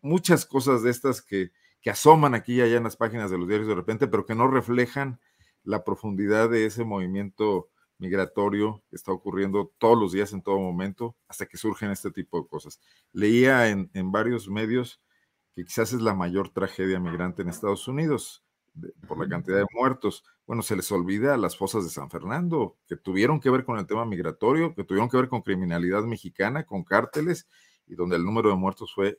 muchas 0.00 0.46
cosas 0.46 0.82
de 0.82 0.90
estas 0.90 1.22
que, 1.22 1.50
que 1.80 1.90
asoman 1.90 2.34
aquí 2.34 2.54
y 2.54 2.60
allá 2.60 2.76
en 2.76 2.84
las 2.84 2.96
páginas 2.96 3.30
de 3.30 3.38
los 3.38 3.48
diarios 3.48 3.68
de 3.68 3.74
repente, 3.74 4.06
pero 4.06 4.26
que 4.26 4.34
no 4.34 4.48
reflejan 4.48 5.20
la 5.64 5.84
profundidad 5.84 6.50
de 6.50 6.66
ese 6.66 6.84
movimiento 6.84 7.68
migratorio 7.98 8.82
que 8.90 8.96
está 8.96 9.12
ocurriendo 9.12 9.72
todos 9.78 9.98
los 9.98 10.12
días, 10.12 10.32
en 10.32 10.42
todo 10.42 10.58
momento, 10.58 11.16
hasta 11.28 11.46
que 11.46 11.56
surgen 11.56 11.90
este 11.90 12.10
tipo 12.10 12.40
de 12.40 12.48
cosas. 12.48 12.80
Leía 13.12 13.68
en, 13.68 13.90
en 13.94 14.10
varios 14.10 14.48
medios 14.48 15.00
que 15.54 15.64
quizás 15.64 15.92
es 15.92 16.00
la 16.00 16.14
mayor 16.14 16.48
tragedia 16.48 16.98
migrante 16.98 17.42
en 17.42 17.48
Estados 17.48 17.86
Unidos 17.86 18.44
por 19.06 19.18
la 19.18 19.28
cantidad 19.28 19.58
de 19.58 19.66
muertos. 19.72 20.24
Bueno, 20.52 20.62
se 20.62 20.76
les 20.76 20.92
olvida 20.92 21.38
las 21.38 21.56
fosas 21.56 21.82
de 21.82 21.88
San 21.88 22.10
Fernando, 22.10 22.76
que 22.86 22.94
tuvieron 22.94 23.40
que 23.40 23.48
ver 23.48 23.64
con 23.64 23.78
el 23.78 23.86
tema 23.86 24.04
migratorio, 24.04 24.74
que 24.74 24.84
tuvieron 24.84 25.08
que 25.08 25.16
ver 25.16 25.30
con 25.30 25.40
criminalidad 25.40 26.02
mexicana, 26.02 26.66
con 26.66 26.84
cárteles, 26.84 27.48
y 27.86 27.94
donde 27.94 28.16
el 28.16 28.22
número 28.26 28.50
de 28.50 28.56
muertos 28.56 28.92
fue 28.94 29.18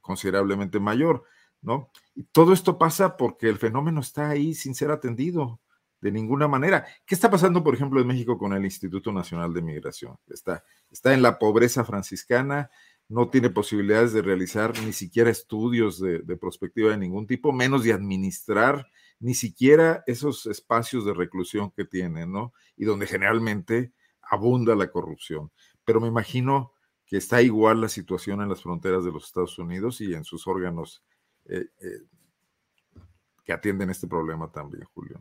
considerablemente 0.00 0.78
mayor, 0.78 1.24
¿no? 1.62 1.90
Y 2.14 2.22
todo 2.30 2.52
esto 2.52 2.78
pasa 2.78 3.16
porque 3.16 3.48
el 3.48 3.56
fenómeno 3.58 3.98
está 3.98 4.28
ahí 4.28 4.54
sin 4.54 4.76
ser 4.76 4.92
atendido 4.92 5.58
de 6.00 6.12
ninguna 6.12 6.46
manera. 6.46 6.86
¿Qué 7.04 7.16
está 7.16 7.28
pasando, 7.28 7.64
por 7.64 7.74
ejemplo, 7.74 8.00
en 8.00 8.06
México 8.06 8.38
con 8.38 8.52
el 8.52 8.64
Instituto 8.64 9.10
Nacional 9.10 9.52
de 9.52 9.62
Migración? 9.62 10.16
Está, 10.28 10.62
está 10.92 11.12
en 11.12 11.22
la 11.22 11.40
pobreza 11.40 11.84
franciscana, 11.84 12.70
no 13.08 13.30
tiene 13.30 13.50
posibilidades 13.50 14.12
de 14.12 14.22
realizar 14.22 14.78
ni 14.84 14.92
siquiera 14.92 15.28
estudios 15.28 15.98
de, 15.98 16.20
de, 16.20 16.36
prospectiva 16.36 16.90
de 16.90 16.98
ningún 16.98 17.26
tipo, 17.26 17.52
menos 17.52 17.82
de 17.82 17.94
administrar 17.94 18.86
ni 19.20 19.34
siquiera 19.34 20.02
esos 20.06 20.46
espacios 20.46 21.04
de 21.04 21.14
reclusión 21.14 21.70
que 21.70 21.84
tiene, 21.84 22.26
¿no? 22.26 22.52
Y 22.76 22.84
donde 22.84 23.06
generalmente 23.06 23.92
abunda 24.22 24.74
la 24.74 24.90
corrupción. 24.90 25.50
Pero 25.84 26.00
me 26.00 26.08
imagino 26.08 26.72
que 27.06 27.16
está 27.16 27.40
igual 27.42 27.80
la 27.80 27.88
situación 27.88 28.42
en 28.42 28.48
las 28.48 28.62
fronteras 28.62 29.04
de 29.04 29.12
los 29.12 29.24
Estados 29.24 29.58
Unidos 29.58 30.00
y 30.00 30.14
en 30.14 30.24
sus 30.24 30.46
órganos 30.46 31.02
eh, 31.46 31.66
eh, 31.80 32.02
que 33.44 33.52
atienden 33.52 33.90
este 33.90 34.06
problema 34.06 34.52
también, 34.52 34.84
Julio. 34.92 35.18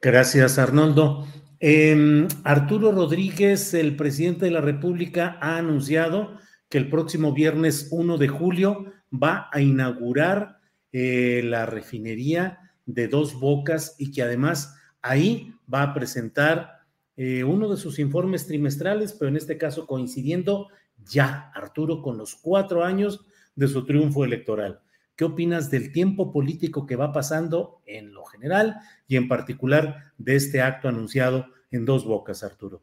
Gracias, 0.00 0.58
Arnoldo. 0.58 1.26
Em, 1.58 2.28
Arturo 2.44 2.92
Rodríguez, 2.92 3.74
el 3.74 3.96
presidente 3.96 4.44
de 4.44 4.52
la 4.52 4.60
República, 4.60 5.36
ha 5.40 5.56
anunciado 5.56 6.38
que 6.68 6.78
el 6.78 6.88
próximo 6.88 7.32
viernes 7.32 7.88
1 7.90 8.16
de 8.16 8.28
julio 8.28 8.92
va 9.12 9.48
a 9.52 9.60
inaugurar 9.60 10.60
eh, 10.92 11.42
la 11.44 11.66
refinería 11.66 12.67
de 12.88 13.06
Dos 13.06 13.38
Bocas 13.38 13.94
y 13.98 14.10
que 14.10 14.22
además 14.22 14.74
ahí 15.02 15.54
va 15.72 15.82
a 15.82 15.94
presentar 15.94 16.80
eh, 17.16 17.44
uno 17.44 17.68
de 17.68 17.76
sus 17.76 17.98
informes 17.98 18.46
trimestrales, 18.46 19.12
pero 19.12 19.28
en 19.28 19.36
este 19.36 19.58
caso 19.58 19.86
coincidiendo 19.86 20.68
ya, 21.04 21.52
Arturo, 21.54 22.02
con 22.02 22.16
los 22.16 22.34
cuatro 22.34 22.82
años 22.82 23.26
de 23.54 23.68
su 23.68 23.84
triunfo 23.84 24.24
electoral. 24.24 24.80
¿Qué 25.16 25.24
opinas 25.24 25.70
del 25.70 25.92
tiempo 25.92 26.32
político 26.32 26.86
que 26.86 26.96
va 26.96 27.12
pasando 27.12 27.82
en 27.84 28.14
lo 28.14 28.24
general 28.24 28.76
y 29.06 29.16
en 29.16 29.28
particular 29.28 30.12
de 30.16 30.36
este 30.36 30.62
acto 30.62 30.88
anunciado 30.88 31.46
en 31.70 31.84
dos 31.84 32.06
bocas, 32.06 32.42
Arturo? 32.42 32.80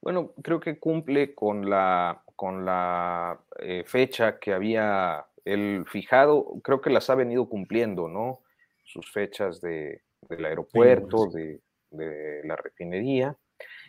Bueno, 0.00 0.34
creo 0.42 0.60
que 0.60 0.78
cumple 0.78 1.34
con 1.34 1.68
la, 1.68 2.22
con 2.36 2.64
la 2.64 3.40
eh, 3.58 3.82
fecha 3.86 4.38
que 4.38 4.52
había 4.52 5.26
él 5.44 5.84
fijado, 5.88 6.60
creo 6.62 6.80
que 6.80 6.90
las 6.90 7.10
ha 7.10 7.14
venido 7.16 7.48
cumpliendo, 7.48 8.06
¿no? 8.08 8.42
Sus 8.92 9.12
fechas 9.12 9.60
de, 9.60 10.02
del 10.28 10.44
aeropuerto, 10.44 11.26
de, 11.26 11.60
de, 11.90 12.40
la 12.44 12.56
refinería. 12.56 13.36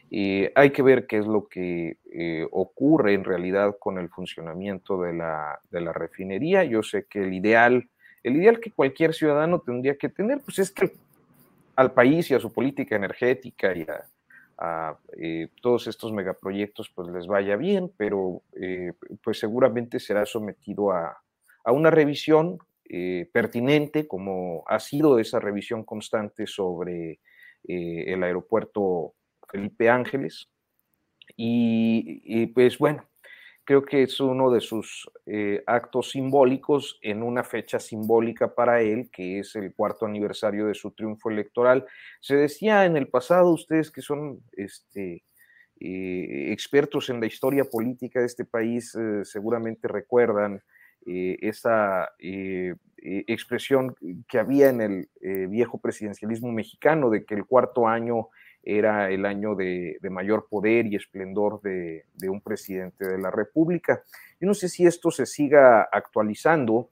Y 0.10 0.48
hay 0.56 0.72
que 0.72 0.84
ver 0.84 1.08
qué 1.08 1.18
es 1.18 1.26
lo 1.26 1.48
que 1.48 1.98
eh, 2.14 2.46
ocurre 2.52 3.14
en 3.14 3.24
realidad 3.24 3.78
con 3.80 3.98
el 3.98 4.10
funcionamiento 4.10 5.02
de 5.02 5.14
la, 5.14 5.60
de 5.72 5.82
la, 5.82 5.94
refinería. 5.94 6.64
Yo 6.66 6.84
sé 6.84 7.06
que 7.10 7.24
el 7.24 7.34
ideal, 7.34 7.90
el 8.22 8.36
ideal 8.36 8.60
que 8.60 8.72
cualquier 8.72 9.14
ciudadano 9.14 9.60
tendría 9.62 9.96
que 9.96 10.10
tener, 10.10 10.42
pues 10.44 10.60
es 10.60 10.72
que 10.72 10.92
al 11.76 11.94
país 11.94 12.30
y 12.30 12.36
a 12.36 12.40
su 12.40 12.52
política 12.54 12.96
energética 12.96 13.76
y 13.76 13.88
a, 14.58 14.98
eh, 15.18 15.48
todos 15.62 15.88
estos 15.88 16.14
megaproyectos 16.14 16.92
pues 16.94 17.08
les 17.08 17.26
vaya 17.26 17.56
bien, 17.56 17.92
pero 17.98 18.44
eh, 18.54 18.94
pues 19.24 19.40
seguramente 19.40 20.00
será 20.00 20.26
sometido 20.28 20.92
a, 20.92 21.18
a 21.64 21.72
una 21.72 21.90
revisión 21.90 22.60
pertinente, 23.32 24.08
como 24.08 24.64
ha 24.68 24.80
sido 24.80 25.20
esa 25.20 25.40
revisión 25.40 25.84
constante 25.86 26.46
sobre 26.46 27.20
el 27.64 28.24
aeropuerto 28.24 29.14
Felipe 29.52 29.90
Ángeles. 29.90 30.50
Y, 31.36 32.48
pues 32.48 32.78
bueno, 32.78 33.08
creo 33.64 33.84
que 33.84 34.04
es 34.04 34.20
uno 34.20 34.52
de 34.52 34.62
sus 34.62 35.10
eh, 35.26 35.64
actos 35.66 36.12
simbólicos 36.12 37.00
en 37.02 37.24
una 37.24 37.44
fecha 37.44 37.80
simbólica 37.80 38.54
para 38.54 38.82
él, 38.82 39.10
que 39.12 39.40
es 39.40 39.56
el 39.56 39.74
cuarto 39.74 40.06
aniversario 40.06 40.68
de 40.68 40.74
su 40.74 40.92
triunfo 40.92 41.30
electoral. 41.30 41.86
Se 42.20 42.36
decía 42.36 42.86
en 42.86 42.98
el 42.98 43.08
pasado, 43.08 43.52
ustedes 43.52 43.92
que 43.92 44.02
son 44.02 44.42
este, 44.54 45.24
eh, 45.80 46.52
expertos 46.52 47.10
en 47.10 47.20
la 47.20 47.28
historia 47.28 47.66
política 47.66 48.20
de 48.20 48.26
este 48.26 48.46
país, 48.46 48.96
eh, 48.96 49.24
seguramente 49.24 49.88
recuerdan 49.88 50.62
esa 51.06 52.10
expresión 52.98 53.96
que 54.28 54.40
había 54.40 54.70
en 54.70 54.82
el 54.82 55.48
viejo 55.48 55.80
presidencialismo 55.80 56.52
mexicano 56.52 57.10
de 57.10 57.26
que 57.26 57.36
el 57.36 57.46
cuarto 57.46 57.88
año 57.88 58.30
era 58.64 59.10
el 59.10 59.26
año 59.26 59.56
de, 59.56 59.98
mayor 60.10 60.48
poder 60.50 60.86
y 60.88 60.96
esplendor 60.96 61.62
de, 61.62 62.06
un 62.30 62.42
presidente 62.42 63.08
de 63.08 63.18
la 63.18 63.32
República. 63.32 64.04
Yo 64.40 64.48
no 64.48 64.54
sé 64.54 64.70
si 64.70 64.86
esto 64.86 65.12
se 65.12 65.26
siga 65.26 65.84
actualizando. 65.92 66.90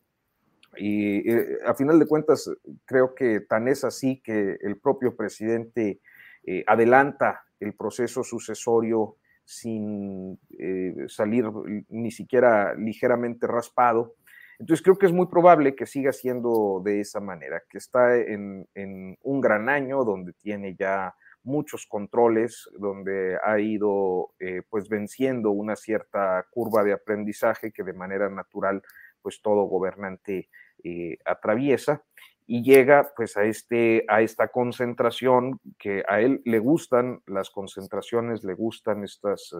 Y 0.78 1.30
eh, 1.30 1.60
a 1.66 1.74
final 1.74 2.00
de 2.00 2.06
cuentas, 2.06 2.50
creo 2.86 3.16
que 3.16 3.42
tan 3.42 3.68
es 3.68 3.84
así 3.84 4.22
que 4.24 4.58
el 4.62 4.78
propio 4.78 5.16
presidente 5.16 6.00
eh, 6.46 6.64
adelanta 6.68 7.44
el 7.60 7.74
proceso 7.74 8.24
sucesorio 8.24 9.16
sin 9.50 10.40
eh, 10.60 10.94
salir 11.08 11.46
ni 11.90 12.12
siquiera 12.12 12.76
ligeramente 12.76 13.48
raspado. 13.48 14.14
Entonces 14.60 14.84
creo 14.84 14.96
que 14.96 15.08
es 15.08 15.12
muy 15.12 15.26
probable 15.26 15.74
que 15.74 15.88
siga 15.88 16.12
siendo 16.14 16.84
de 16.86 17.02
esa 17.02 17.20
manera, 17.20 17.64
que 17.68 17.80
está 17.80 18.16
en, 18.16 18.68
en 18.76 19.18
un 19.24 19.42
gran 19.42 19.68
año 19.68 20.04
donde 20.04 20.34
tiene 20.34 20.76
ya 20.76 21.16
muchos 21.42 21.88
controles, 21.88 22.70
donde 22.78 23.40
ha 23.44 23.60
ido 23.60 24.34
eh, 24.40 24.62
pues 24.70 24.88
venciendo 24.88 25.50
una 25.50 25.76
cierta 25.76 26.46
curva 26.52 26.84
de 26.84 26.94
aprendizaje 26.94 27.72
que 27.72 27.84
de 27.84 27.94
manera 27.94 28.30
natural 28.30 28.84
pues 29.20 29.42
todo 29.42 29.64
gobernante 29.64 30.48
eh, 30.84 31.18
atraviesa 31.26 32.04
y 32.52 32.64
llega 32.64 33.14
pues 33.16 33.38
a, 33.38 33.44
este, 33.44 34.06
a 34.08 34.24
esta 34.24 34.48
concentración 34.48 35.60
que 35.78 36.04
a 36.10 36.20
él 36.20 36.42
le 36.46 36.58
gustan 36.58 37.22
las 37.28 37.52
concentraciones, 37.52 38.44
le 38.44 38.56
gustan 38.56 39.04
estas 39.04 39.54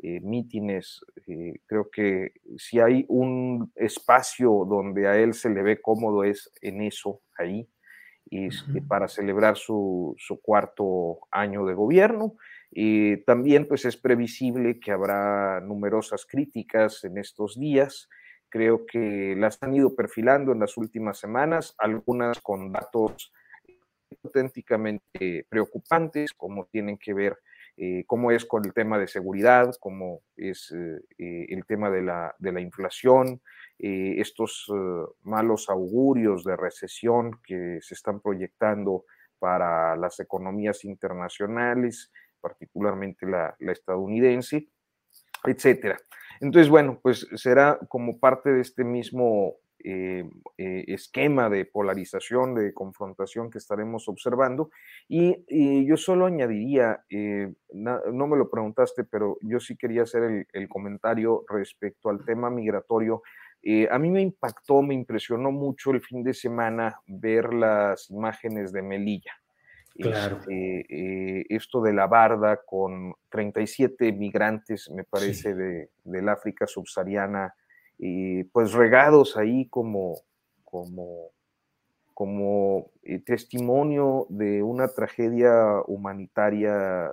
eh, 0.00 0.20
mítines. 0.20 1.04
creo 1.66 1.90
que 1.90 2.34
si 2.56 2.78
hay 2.78 3.04
un 3.08 3.72
espacio 3.74 4.64
donde 4.64 5.08
a 5.08 5.18
él 5.18 5.34
se 5.34 5.50
le 5.50 5.64
ve 5.64 5.82
cómodo 5.82 6.22
es 6.22 6.52
en 6.62 6.82
eso, 6.82 7.20
ahí 7.36 7.68
y, 8.30 8.48
para 8.82 9.08
celebrar 9.08 9.56
su, 9.56 10.16
cuarto 10.40 11.18
año 11.32 11.66
de 11.66 11.74
gobierno. 11.74 12.36
Y 12.70 13.16
también 13.24 13.66
pues 13.66 13.86
es 13.86 13.96
previsible 13.96 14.78
que 14.78 14.92
habrá 14.92 15.60
numerosas 15.60 16.26
críticas 16.26 17.02
en 17.02 17.18
estos 17.18 17.58
días. 17.58 18.08
Creo 18.54 18.86
que 18.86 19.34
las 19.36 19.60
han 19.64 19.74
ido 19.74 19.96
perfilando 19.96 20.52
en 20.52 20.60
las 20.60 20.76
últimas 20.76 21.18
semanas, 21.18 21.74
algunas 21.76 22.40
con 22.40 22.70
datos 22.70 23.32
auténticamente 24.22 25.44
preocupantes, 25.48 26.32
como 26.32 26.66
tienen 26.66 26.96
que 26.96 27.14
ver 27.14 27.36
eh, 27.76 28.04
cómo 28.06 28.30
es 28.30 28.44
con 28.44 28.64
el 28.64 28.72
tema 28.72 28.96
de 28.96 29.08
seguridad, 29.08 29.74
cómo 29.80 30.20
es 30.36 30.70
eh, 30.70 31.00
eh, 31.18 31.46
el 31.48 31.66
tema 31.66 31.90
de 31.90 32.02
la, 32.02 32.32
de 32.38 32.52
la 32.52 32.60
inflación, 32.60 33.42
estos 33.76 34.72
malos 35.22 35.68
augurios 35.68 36.44
de 36.44 36.56
recesión 36.56 37.40
que 37.44 37.80
se 37.82 37.94
están 37.94 38.20
proyectando 38.20 39.04
para 39.40 39.96
las 39.96 40.20
economías 40.20 40.84
internacionales, 40.84 42.12
particularmente 42.40 43.26
la, 43.26 43.56
estadounidense, 43.58 44.68
etcétera. 45.44 45.98
Entonces, 46.40 46.68
bueno, 46.68 47.00
pues 47.02 47.26
será 47.34 47.78
como 47.88 48.18
parte 48.18 48.52
de 48.52 48.60
este 48.60 48.84
mismo 48.84 49.56
eh, 49.86 50.24
esquema 50.56 51.50
de 51.50 51.66
polarización, 51.66 52.54
de 52.54 52.72
confrontación 52.72 53.50
que 53.50 53.58
estaremos 53.58 54.08
observando. 54.08 54.70
Y, 55.08 55.84
yo 55.86 55.96
solo 55.96 56.26
añadiría, 56.26 57.04
no 57.10 58.26
me 58.26 58.36
lo 58.36 58.50
preguntaste, 58.50 59.04
pero 59.04 59.36
yo 59.42 59.60
sí 59.60 59.76
quería 59.76 60.02
hacer 60.02 60.46
el 60.52 60.68
comentario 60.68 61.44
respecto 61.48 62.08
al 62.08 62.24
tema 62.24 62.50
migratorio 62.50 63.22
eh, 63.66 63.88
a 63.90 63.98
mí 63.98 64.10
me 64.10 64.20
impactó, 64.20 64.82
me 64.82 64.92
impresionó 64.92 65.50
mucho 65.50 65.90
el 65.90 66.02
fin 66.02 66.22
de 66.22 66.34
semana 66.34 67.00
ver 67.06 67.54
las 67.54 68.10
imágenes 68.10 68.72
de 68.72 68.82
Melilla. 68.82 69.32
Claro. 69.96 70.38
Este, 70.38 70.86
eh, 70.88 71.46
esto 71.50 71.80
de 71.80 71.92
la 71.92 72.06
barda 72.06 72.60
con 72.64 73.14
37 73.30 74.12
migrantes, 74.12 74.90
me 74.90 75.04
parece, 75.04 75.54
de, 75.54 75.90
del 76.04 76.28
África 76.28 76.66
subsahariana, 76.66 77.54
pues 78.52 78.72
regados 78.72 79.36
ahí 79.36 79.68
como, 79.68 80.16
como, 80.64 81.30
como 82.12 82.90
eh, 83.02 83.20
testimonio 83.20 84.26
de 84.28 84.62
una 84.62 84.88
tragedia 84.88 85.80
humanitaria 85.86 87.12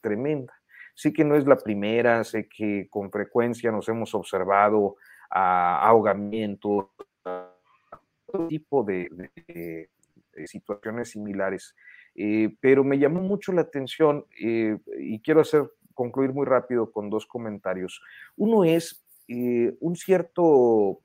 tremenda. 0.00 0.54
Sí 0.94 1.12
que 1.12 1.24
no 1.24 1.36
es 1.36 1.46
la 1.46 1.56
primera, 1.56 2.24
sé 2.24 2.48
que 2.48 2.86
con 2.88 3.10
frecuencia 3.10 3.70
nos 3.70 3.88
hemos 3.88 4.14
observado 4.14 4.96
a 5.28 5.86
ahogamiento, 5.88 6.92
todo 7.22 8.48
tipo 8.48 8.84
de, 8.84 9.88
situaciones 10.46 11.10
similares. 11.10 11.74
Eh, 12.14 12.56
pero 12.60 12.84
me 12.84 12.98
llamó 12.98 13.20
mucho 13.20 13.52
la 13.52 13.62
atención 13.62 14.24
eh, 14.40 14.78
y 14.98 15.20
quiero 15.20 15.40
hacer 15.40 15.70
concluir 15.94 16.32
muy 16.32 16.46
rápido 16.46 16.90
con 16.90 17.10
dos 17.10 17.26
comentarios. 17.26 18.00
Uno 18.36 18.64
es 18.64 19.04
eh, 19.28 19.74
un 19.80 19.96
cierto 19.96 21.00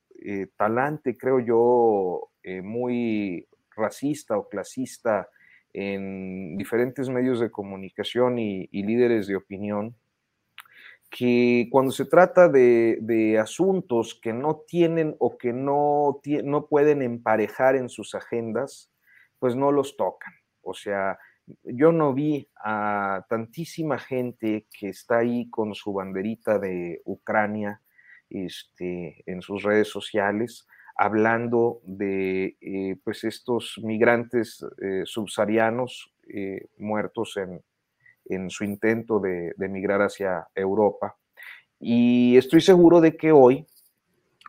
talante, 0.57 1.17
creo 1.17 1.39
yo, 1.39 2.29
muy 2.61 3.47
racista 3.73 4.37
o 4.37 4.49
clasista 4.49 5.29
en 5.71 6.57
diferentes 6.57 7.07
medios 7.07 7.39
de 7.39 7.49
comunicación 7.49 8.37
y 8.37 8.67
líderes 8.69 9.27
de 9.27 9.37
opinión, 9.37 9.95
que 11.09 11.67
cuando 11.71 11.91
se 11.91 12.05
trata 12.05 12.47
de, 12.49 13.37
asuntos 13.41 14.19
que 14.21 14.33
no 14.33 14.57
tienen 14.67 15.15
o 15.19 15.37
que 15.37 15.53
no, 15.53 16.21
no 16.43 16.67
pueden 16.67 17.01
emparejar 17.01 17.75
en 17.75 17.89
sus 17.89 18.13
agendas, 18.13 18.91
pues 19.39 19.55
no 19.55 19.71
los 19.71 19.97
tocan. 19.97 20.33
O 20.61 20.73
sea, 20.73 21.17
yo 21.63 21.91
no 21.91 22.13
vi 22.13 22.47
a 22.63 23.25
tantísima 23.29 23.97
gente 23.97 24.67
que 24.71 24.89
está 24.89 25.19
ahí 25.19 25.49
con 25.49 25.73
su 25.73 25.93
banderita 25.93 26.59
de 26.59 27.01
Ucrania 27.05 27.81
este, 28.29 29.23
en 29.25 29.41
sus 29.41 29.63
redes 29.63 29.87
sociales, 29.87 30.67
hablando 30.95 31.81
de 31.83 32.57
eh, 32.61 32.97
pues 33.03 33.23
estos 33.23 33.79
migrantes 33.83 34.63
eh, 34.81 35.01
subsaharianos 35.05 36.13
muertos 36.77 37.37
en, 37.37 37.59
en, 38.25 38.51
su 38.51 38.63
intento 38.63 39.19
de, 39.19 39.51
de 39.57 39.65
emigrar 39.65 39.99
hacia 40.03 40.47
Europa. 40.53 41.17
Y 41.79 42.37
estoy 42.37 42.61
seguro 42.61 43.01
de 43.01 43.17
que 43.17 43.31
hoy, 43.31 43.65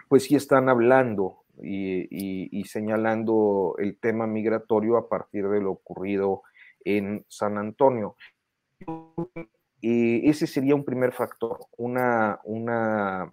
pues 0.06 0.24
sí 0.24 0.36
están 0.36 0.68
hablando 0.68 1.39
y, 1.62 2.64
señalando 2.64 3.74
el 3.78 3.98
tema 3.98 4.26
migratorio 4.26 4.96
a 4.96 5.08
partir 5.08 5.48
de 5.48 5.61
lo 5.61 5.72
ocurrido 5.72 6.42
en 6.84 7.24
San 7.28 7.58
Antonio. 7.58 8.16
ese 9.82 10.46
sería 10.46 10.74
un 10.74 10.84
primer 10.84 11.12
factor, 11.12 11.58
una, 11.76 12.40
una 12.44 13.32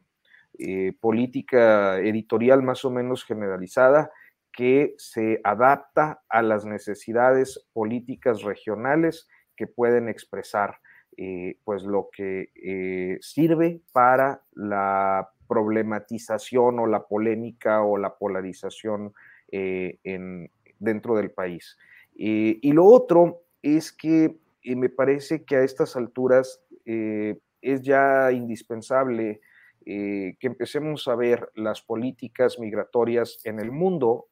eh, 0.60 0.94
política 1.00 2.00
editorial 2.00 2.64
más 2.64 2.84
o 2.84 2.90
menos 2.90 3.24
generalizada 3.24 4.12
que 4.52 4.96
se 4.98 5.40
adapta 5.44 6.24
a 6.30 6.42
las 6.42 6.66
necesidades 6.66 7.68
políticas 7.74 8.42
regionales 8.42 9.28
que 9.56 9.68
pueden 9.68 10.10
expresar 10.10 10.80
eh, 11.16 11.60
pues 11.64 11.84
lo 11.84 12.10
que 12.12 12.50
eh, 12.56 13.18
sirve 13.22 13.82
para 13.92 14.44
la 14.54 15.30
problematización 15.48 16.80
o 16.80 16.86
la 16.86 17.08
polémica 17.08 17.82
o 17.84 17.98
la 17.98 18.16
polarización 18.16 19.14
eh, 19.52 20.00
en, 20.04 20.52
dentro 20.80 21.16
del 21.16 21.32
país. 21.32 21.78
Eh, 22.18 22.60
y 22.62 22.72
lo 22.74 22.86
otro 22.86 23.44
es 23.62 23.92
que 23.92 24.38
eh, 24.64 24.76
me 24.76 24.90
parece 24.90 25.46
que 25.46 25.56
a 25.56 25.64
estas 25.64 25.96
alturas 25.96 26.62
es 26.86 27.82
ya 27.82 28.32
indispensable 28.32 29.42
que 29.84 30.38
empecemos 30.40 31.06
a 31.10 31.16
ver 31.16 31.50
las 31.54 31.82
políticas 31.82 32.60
migratorias 32.60 33.40
en 33.44 33.60
el 33.60 33.74
mundo, 33.74 34.30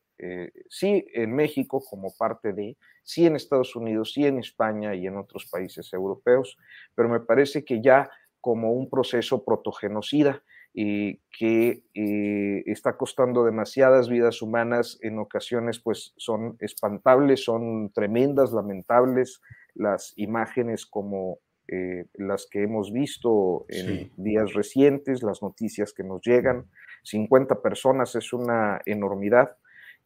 sí 0.69 1.05
en 1.13 1.35
México 1.35 1.83
como 1.89 2.13
parte 2.17 2.53
de, 2.53 2.77
sí 3.03 3.25
en 3.25 3.35
Estados 3.35 3.75
Unidos, 3.75 4.13
sí 4.13 4.25
en 4.25 4.39
España 4.39 4.95
y 4.95 5.05
en 5.05 5.17
otros 5.17 5.47
países 5.47 5.91
europeos, 5.91 6.57
pero 6.95 7.09
me 7.09 7.19
parece 7.19 7.65
que 7.65 7.81
ya 7.81 8.09
como 8.39 8.71
un 8.71 8.89
proceso 8.89 9.43
protogenocida 9.43 10.43
eh, 10.77 11.19
que 11.31 11.83
eh, 11.93 12.63
está 12.65 12.97
costando 12.97 13.45
demasiadas 13.45 14.09
vidas 14.09 14.41
humanas, 14.41 14.99
en 15.01 15.19
ocasiones 15.19 15.79
pues 15.79 16.13
son 16.17 16.57
espantables, 16.59 17.45
son 17.45 17.93
tremendas, 17.93 18.51
lamentables 18.51 19.41
las 19.73 20.11
imágenes 20.17 20.85
como 20.85 21.39
eh, 21.69 22.07
las 22.15 22.45
que 22.51 22.63
hemos 22.63 22.91
visto 22.91 23.65
en 23.69 24.11
días 24.17 24.53
recientes, 24.53 25.23
las 25.23 25.41
noticias 25.41 25.93
que 25.93 26.03
nos 26.03 26.19
llegan, 26.21 26.65
50 27.03 27.61
personas 27.61 28.13
es 28.15 28.33
una 28.33 28.81
enormidad, 28.85 29.55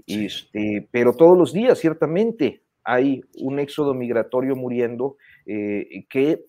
este, 0.06 0.88
pero 0.92 1.14
todos 1.14 1.36
los 1.36 1.52
días 1.52 1.80
ciertamente 1.80 2.62
hay 2.84 3.22
un 3.42 3.58
éxodo 3.58 3.96
migratorio 3.96 4.56
muriendo 4.56 5.18
que 5.48 6.46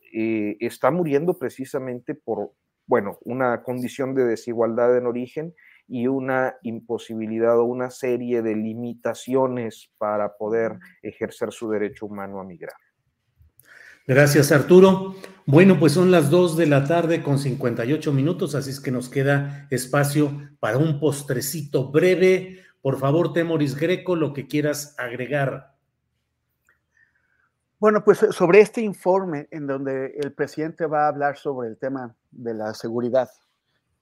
está 0.61 0.91
muriendo 0.91 1.39
precisamente 1.39 2.14
por, 2.14 2.53
bueno, 2.91 3.20
una 3.22 3.62
condición 3.62 4.16
de 4.16 4.24
desigualdad 4.24 4.97
en 4.99 5.07
origen 5.07 5.55
y 5.86 6.09
una 6.09 6.57
imposibilidad 6.64 7.57
o 7.57 7.62
una 7.62 7.88
serie 7.88 8.43
de 8.43 8.57
limitaciones 8.57 9.93
para 9.97 10.36
poder 10.36 10.76
ejercer 11.01 11.53
su 11.53 11.70
derecho 11.70 12.07
humano 12.07 12.41
a 12.41 12.45
migrar. 12.45 12.74
Gracias, 14.09 14.51
Arturo. 14.51 15.14
Bueno, 15.47 15.78
pues 15.78 15.93
son 15.93 16.11
las 16.11 16.30
2 16.30 16.57
de 16.57 16.66
la 16.66 16.84
tarde 16.84 17.22
con 17.22 17.38
58 17.38 18.12
minutos, 18.12 18.57
así 18.57 18.70
es 18.70 18.80
que 18.80 18.91
nos 18.91 19.09
queda 19.09 19.68
espacio 19.70 20.32
para 20.59 20.76
un 20.76 20.99
postrecito 20.99 21.93
breve. 21.93 22.59
Por 22.82 22.99
favor, 22.99 23.32
Temoris 23.32 23.76
Greco, 23.76 24.16
lo 24.16 24.32
que 24.32 24.49
quieras 24.49 24.97
agregar. 24.99 25.76
Bueno, 27.78 28.03
pues 28.03 28.18
sobre 28.18 28.61
este 28.61 28.80
informe 28.80 29.47
en 29.53 29.68
donde 29.68 30.07
el 30.16 30.32
presidente 30.32 30.86
va 30.86 31.05
a 31.05 31.09
hablar 31.09 31.36
sobre 31.36 31.68
el 31.68 31.78
tema 31.78 32.16
de 32.31 32.55
la 32.55 32.74
seguridad. 32.74 33.31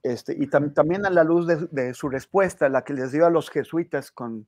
Este, 0.03 0.37
y 0.39 0.47
también 0.49 1.05
a 1.07 1.11
la 1.11 1.25
luz 1.25 1.47
de, 1.47 1.95
su 1.95 2.09
respuesta, 2.09 2.69
la 2.69 2.83
que 2.83 2.95
les 2.95 3.13
dio 3.13 3.27
a 3.27 3.31
los 3.31 3.51
jesuitas 3.51 4.13
con, 4.13 4.47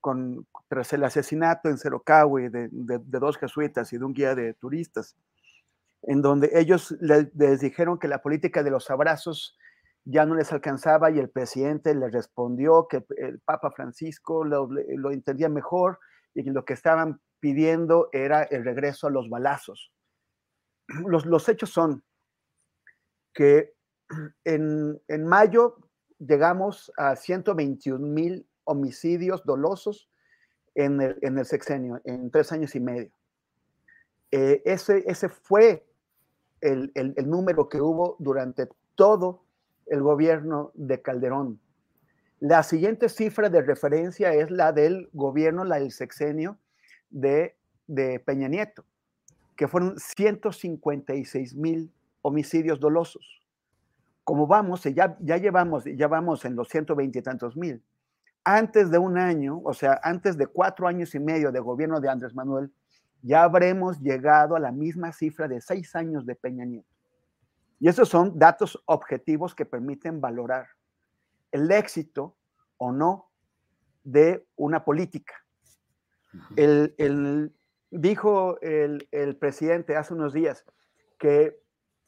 con, 0.00 0.46
tras 0.68 0.92
el 0.92 1.04
asesinato 1.04 1.68
en 1.68 1.78
Cerocahui 1.78 2.48
de, 2.48 2.68
de, 2.70 3.18
dos 3.18 3.38
jesuitas 3.38 3.92
y 3.92 3.98
de 3.98 4.04
un 4.04 4.12
guía 4.12 4.34
de 4.34 4.54
turistas, 4.54 5.16
en 6.02 6.22
donde 6.22 6.50
ellos 6.54 6.96
les 7.00 7.60
dijeron 7.60 7.98
que 7.98 8.08
la 8.08 8.22
política 8.22 8.62
de 8.62 8.70
los 8.70 8.90
abrazos 8.90 9.56
ya 10.04 10.26
no 10.26 10.34
les 10.34 10.52
alcanzaba 10.52 11.10
y 11.10 11.18
el 11.18 11.30
presidente 11.30 11.94
les 11.94 12.12
respondió 12.12 12.88
que 12.88 13.04
el 13.18 13.38
Papa 13.40 13.70
Francisco 13.70 14.44
lo, 14.44 14.68
lo 14.70 15.10
entendía 15.12 15.48
mejor 15.48 15.98
y 16.34 16.42
que 16.42 16.50
lo 16.50 16.64
que 16.64 16.72
estaban 16.72 17.20
pidiendo 17.38 18.08
era 18.12 18.42
el 18.42 18.64
regreso 18.64 19.06
a 19.06 19.10
los 19.10 19.28
balazos. 19.28 19.92
Los, 21.06 21.26
los 21.26 21.48
hechos 21.48 21.70
son 21.70 22.02
que 23.32 23.74
en, 24.44 25.00
mayo 25.24 25.76
llegamos 26.18 26.92
a 26.96 27.16
121 27.16 28.06
mil 28.06 28.46
homicidios 28.64 29.44
dolosos 29.44 30.10
en 30.74 31.00
el, 31.00 31.44
sexenio, 31.44 32.00
en 32.04 32.30
tres 32.30 32.52
años 32.52 32.74
y 32.74 32.80
medio. 32.80 33.10
Eh, 34.30 34.62
ese, 34.64 35.04
ese 35.06 35.28
fue 35.28 35.84
el, 36.60 36.92
número 37.26 37.68
que 37.68 37.80
hubo 37.80 38.16
durante 38.18 38.68
todo 38.94 39.44
el 39.86 40.02
gobierno 40.02 40.70
de 40.74 41.02
Calderón. 41.02 41.60
La 42.38 42.62
siguiente 42.62 43.08
cifra 43.08 43.50
de 43.50 43.62
referencia 43.62 44.32
es 44.32 44.50
la 44.50 44.72
del 44.72 45.10
gobierno, 45.12 45.64
la 45.64 45.78
del 45.78 45.90
sexenio 45.90 46.58
de, 47.10 47.56
de 47.86 48.20
Peña 48.20 48.48
Nieto, 48.48 48.84
que 49.56 49.68
fueron 49.68 49.98
156 49.98 51.54
mil 51.54 51.92
homicidios 52.22 52.80
dolosos. 52.80 53.40
Como 54.24 54.46
vamos, 54.46 54.84
ya, 54.84 55.16
ya 55.20 55.36
llevamos, 55.36 55.84
ya 55.84 56.08
vamos 56.08 56.44
en 56.44 56.56
los 56.56 56.68
120 56.68 57.18
y 57.18 57.22
tantos 57.22 57.56
mil. 57.56 57.82
Antes 58.44 58.90
de 58.90 58.98
un 58.98 59.18
año, 59.18 59.60
o 59.64 59.74
sea, 59.74 60.00
antes 60.02 60.36
de 60.36 60.46
cuatro 60.46 60.86
años 60.86 61.14
y 61.14 61.20
medio 61.20 61.52
de 61.52 61.60
gobierno 61.60 62.00
de 62.00 62.08
Andrés 62.08 62.34
Manuel, 62.34 62.72
ya 63.22 63.42
habremos 63.42 64.00
llegado 64.00 64.56
a 64.56 64.60
la 64.60 64.72
misma 64.72 65.12
cifra 65.12 65.46
de 65.46 65.60
seis 65.60 65.94
años 65.94 66.24
de 66.24 66.34
Peña 66.34 66.64
Nieto. 66.64 66.88
Y 67.78 67.88
esos 67.88 68.08
son 68.08 68.38
datos 68.38 68.82
objetivos 68.86 69.54
que 69.54 69.66
permiten 69.66 70.20
valorar 70.20 70.68
el 71.50 71.70
éxito 71.70 72.36
o 72.76 72.92
no 72.92 73.30
de 74.04 74.46
una 74.56 74.84
política. 74.84 75.34
El, 76.56 77.52
dijo 77.90 78.60
el, 78.60 79.08
el, 79.10 79.36
presidente 79.36 79.96
hace 79.96 80.14
unos 80.14 80.32
días 80.32 80.64
que 81.18 81.60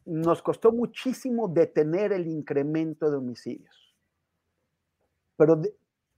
nos 0.05 0.43
costó 0.43 0.73
muchísimo 0.73 1.49
detener 1.49 2.13
el 2.13 2.27
incremento 2.27 3.11
de 3.11 3.17
homicidios. 3.17 3.95
Pero 5.37 5.61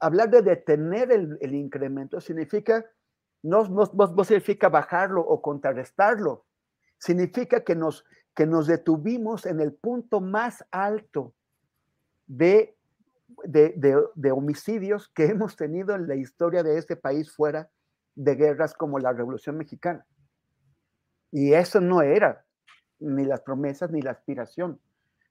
hablar 0.01 0.31
de 0.31 0.43
detener 0.43 1.13
el, 1.13 1.55
incremento 1.55 2.21
significa, 2.21 2.85
no, 3.43 3.65
significa 4.25 4.69
bajarlo 4.69 5.21
o 5.21 5.41
contrarrestarlo, 5.41 6.45
significa 6.99 7.65
que 7.65 7.75
nos, 7.75 8.05
que 8.35 8.47
nos 8.47 8.67
detuvimos 8.67 9.47
en 9.47 9.61
el 9.61 9.73
punto 9.73 10.21
más 10.21 10.65
alto 10.71 11.35
de, 12.27 12.77
de, 13.45 13.75
de, 14.15 14.31
homicidios 14.33 15.09
que 15.09 15.27
hemos 15.27 15.57
tenido 15.57 15.95
en 15.95 16.09
la 16.09 16.17
historia 16.17 16.63
de 16.63 16.79
este 16.79 16.97
país 16.97 17.31
fuera 17.31 17.71
de 18.15 18.35
guerras 18.35 18.75
como 18.75 18.99
la 18.99 19.13
Revolución 19.13 19.57
Mexicana. 19.57 20.07
Y 21.31 21.53
eso 21.53 21.81
no 21.81 22.01
era 22.01 22.45
ni 23.01 23.25
las 23.25 23.41
promesas, 23.41 23.91
ni 23.91 24.03
la 24.03 24.13
aspiración 24.13 24.81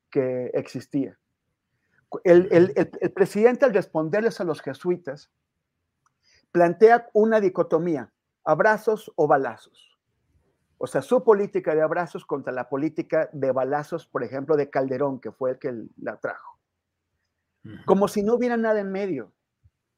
que 0.10 0.52
existía. 0.54 1.18
El, 2.24 2.74
presidente 3.16 3.66
al 3.66 3.74
responderles 3.74 4.40
a 4.40 4.44
los 4.44 4.62
jesuitas 4.62 5.32
plantea 6.52 7.10
una 7.14 7.40
dicotomía, 7.40 8.14
abrazos 8.44 9.12
o 9.16 9.28
balazos. 9.28 9.98
O 10.78 10.86
sea, 10.86 11.02
su 11.02 11.24
política 11.24 11.74
de 11.74 11.82
abrazos 11.82 12.26
contra 12.26 12.54
la 12.54 12.70
política 12.70 13.30
de 13.32 13.52
balazos, 13.52 14.06
por 14.06 14.24
ejemplo, 14.24 14.56
de 14.56 14.70
Calderón, 14.70 15.20
que 15.20 15.32
fue 15.32 15.52
el 15.52 15.60
que 15.60 15.86
la 15.98 16.18
trajo. 16.18 16.60
Como 17.86 18.08
si 18.08 18.22
no 18.22 18.36
hubiera 18.36 18.58
nada 18.58 18.82
en 18.82 18.92
medio, 18.92 19.32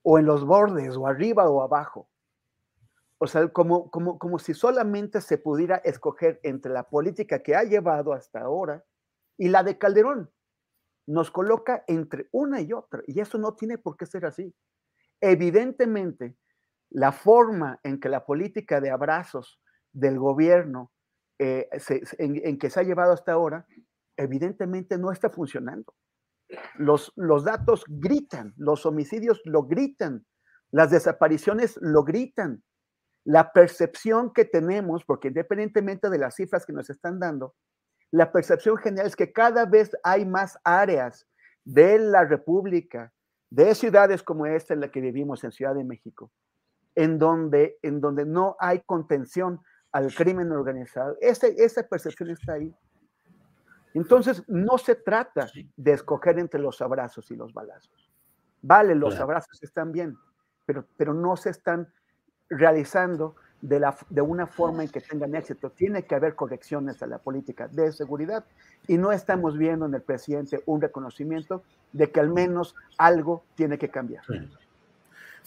o 0.04 0.20
en 0.20 0.26
los 0.26 0.46
bordes, 0.46 0.96
o 0.96 1.08
arriba 1.08 1.50
o 1.50 1.64
abajo. 1.64 2.08
O 3.18 3.28
sea, 3.28 3.48
como, 3.50 3.90
como, 3.90 4.20
como 4.20 4.40
si 4.40 4.54
solamente 4.54 5.22
se 5.22 5.38
pudiera 5.38 5.78
escoger 5.78 6.40
entre 6.44 6.72
la 6.72 6.84
política 6.90 7.42
que 7.42 7.56
ha 7.56 7.64
llevado 7.64 8.14
hasta 8.14 8.42
ahora 8.42 8.84
y 9.38 9.50
la 9.50 9.64
de 9.64 9.78
Calderón. 9.78 10.32
Nos 11.08 11.32
coloca 11.32 11.84
entre 11.88 12.28
una 12.32 12.62
y 12.62 12.74
otra, 12.74 13.04
y 13.06 13.20
eso 13.20 13.38
no 13.38 13.56
tiene 13.56 13.78
por 13.78 13.96
qué 13.96 14.06
ser 14.06 14.26
así. 14.26 14.54
Evidentemente, 15.22 16.36
la 16.90 17.12
forma 17.12 17.80
en 17.84 18.00
que 18.00 18.10
la 18.10 18.26
política 18.26 18.82
de 18.82 18.90
abrazos 18.90 19.62
del 19.94 20.18
gobierno 20.18 20.92
eh, 21.40 21.68
en, 22.18 22.58
que 22.58 22.70
se 22.70 22.80
ha 22.80 22.84
llevado 22.84 23.14
hasta 23.14 23.34
ahora, 23.34 23.68
evidentemente 24.18 24.98
no 24.98 25.12
está 25.12 25.30
funcionando. 25.30 25.94
Los, 26.76 27.12
los 27.16 27.44
datos 27.44 27.84
gritan, 27.88 28.54
los 28.58 28.86
homicidios 28.86 29.42
lo 29.46 29.64
gritan, 29.64 30.26
las 30.72 30.92
desapariciones 30.92 31.78
lo 31.82 32.04
gritan, 32.04 32.64
la 33.26 33.52
percepción 33.52 34.32
que 34.32 34.46
tenemos, 34.46 35.04
porque 35.04 35.30
independientemente 35.30 36.10
de 36.10 36.20
las 36.20 36.36
cifras 36.36 36.66
que 36.66 36.74
nos 36.74 36.90
están 36.90 37.20
dando, 37.20 37.56
la 38.12 38.32
percepción 38.32 38.78
general 38.78 39.08
es 39.08 39.16
que 39.16 39.34
cada 39.34 39.66
vez 39.66 39.92
hay 40.04 40.26
más 40.26 40.58
áreas 40.64 41.28
de 41.66 41.98
la 41.98 42.24
República, 42.24 43.12
de 43.50 43.74
ciudades 43.74 44.22
como 44.22 44.46
esta 44.46 44.76
en 44.76 44.80
la 44.80 44.92
que 44.92 45.02
vivimos 45.02 45.44
en 45.44 45.52
Ciudad 45.52 45.74
de 45.74 45.84
México, 45.84 46.32
en 46.94 47.18
donde, 47.18 47.80
en 47.82 48.00
donde 48.00 48.26
no 48.26 48.56
hay 48.60 48.82
contención 48.82 49.60
al 49.92 50.14
crimen 50.14 50.52
organizado. 50.52 51.18
esa 51.20 51.84
percepción 51.88 52.30
está 52.30 52.54
ahí. 52.54 52.74
Entonces, 53.96 54.44
no 54.48 54.78
se 54.78 54.96
trata 54.96 55.48
de 55.78 55.94
escoger 55.94 56.38
entre 56.38 56.60
los 56.60 56.82
abrazos 56.82 57.32
y 57.32 57.36
los 57.36 57.54
balazos. 57.54 58.12
Vale, 58.62 58.94
los 58.94 59.20
abrazos 59.20 59.64
están 59.64 59.92
bien, 59.92 60.18
pero, 60.66 60.86
pero 60.98 61.14
no 61.14 61.38
se 61.38 61.50
están 61.50 61.88
realizando 62.50 63.36
de, 63.62 63.80
la, 63.80 63.98
de 64.10 64.22
una 64.22 64.48
forma 64.48 64.84
en 64.84 64.90
que 64.90 65.02
tengan 65.02 65.36
éxito. 65.36 65.70
Tiene 65.72 66.04
que 66.04 66.16
haber 66.16 66.36
correcciones 66.36 67.02
a 67.02 67.08
la 67.08 67.18
política 67.18 67.68
de 67.68 67.92
seguridad 67.92 68.46
y 68.88 68.98
no 68.98 69.12
estamos 69.12 69.58
viendo 69.58 69.86
en 69.86 69.94
el 69.94 70.02
presidente 70.02 70.62
un 70.66 70.82
reconocimiento 70.82 71.64
de 71.92 72.12
que 72.12 72.20
al 72.20 72.30
menos 72.30 72.76
algo 72.98 73.44
tiene 73.56 73.78
que 73.78 73.90
cambiar. 73.90 74.24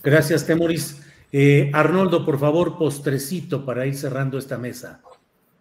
Gracias, 0.02 0.46
Temoris. 0.46 1.02
Eh, 1.30 1.70
Arnoldo, 1.74 2.24
por 2.24 2.38
favor, 2.38 2.78
postrecito 2.78 3.64
para 3.64 3.86
ir 3.86 3.94
cerrando 3.94 4.38
esta 4.38 4.56
mesa. 4.56 5.00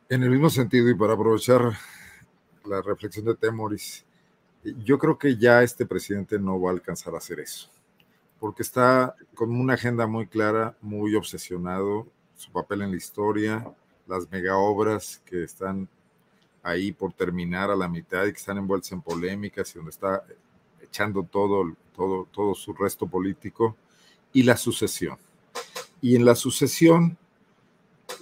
En 0.10 0.24
el 0.24 0.30
mismo 0.30 0.50
sentido 0.50 0.90
y 0.90 0.96
para 0.96 1.14
aprovechar 1.14 1.62
la 2.66 2.82
reflexión 2.82 3.26
de 3.26 3.36
Temoris, 3.36 4.06
yo 4.64 4.98
creo 4.98 5.18
que 5.18 5.36
ya 5.36 5.64
este 5.64 5.86
presidente 5.86 6.40
no 6.40 6.60
va 6.60 6.70
a 6.70 6.74
alcanzar 6.74 7.14
a 7.14 7.18
hacer 7.18 7.40
eso, 7.40 7.70
porque 8.40 8.64
está 8.64 9.16
con 9.36 9.52
una 9.52 9.74
agenda 9.74 10.08
muy 10.08 10.28
clara, 10.28 10.76
muy 10.82 11.16
obsesionado, 11.16 12.08
su 12.36 12.52
papel 12.52 12.84
en 12.84 12.92
la 12.92 12.98
historia, 12.98 13.66
las 14.08 14.30
mega 14.32 14.58
obras 14.58 15.22
que 15.26 15.44
están 15.44 15.90
ahí 16.64 16.92
por 16.92 17.14
terminar 17.14 17.72
a 17.72 17.76
la 17.76 17.88
mitad 17.88 18.26
y 18.26 18.32
que 18.32 18.38
están 18.38 18.58
envueltas 18.58 18.92
en 18.92 19.02
polémicas 19.02 19.72
y 19.72 19.76
donde 19.76 19.92
está 19.92 20.24
echando 20.82 21.24
todo, 21.24 21.76
todo, 21.96 22.28
todo 22.32 22.54
su 22.54 22.74
resto 22.74 23.08
político, 23.08 23.76
y 24.34 24.44
la 24.44 24.58
sucesión. 24.58 25.18
Y 26.02 26.16
en 26.16 26.26
la 26.26 26.36
sucesión, 26.36 27.18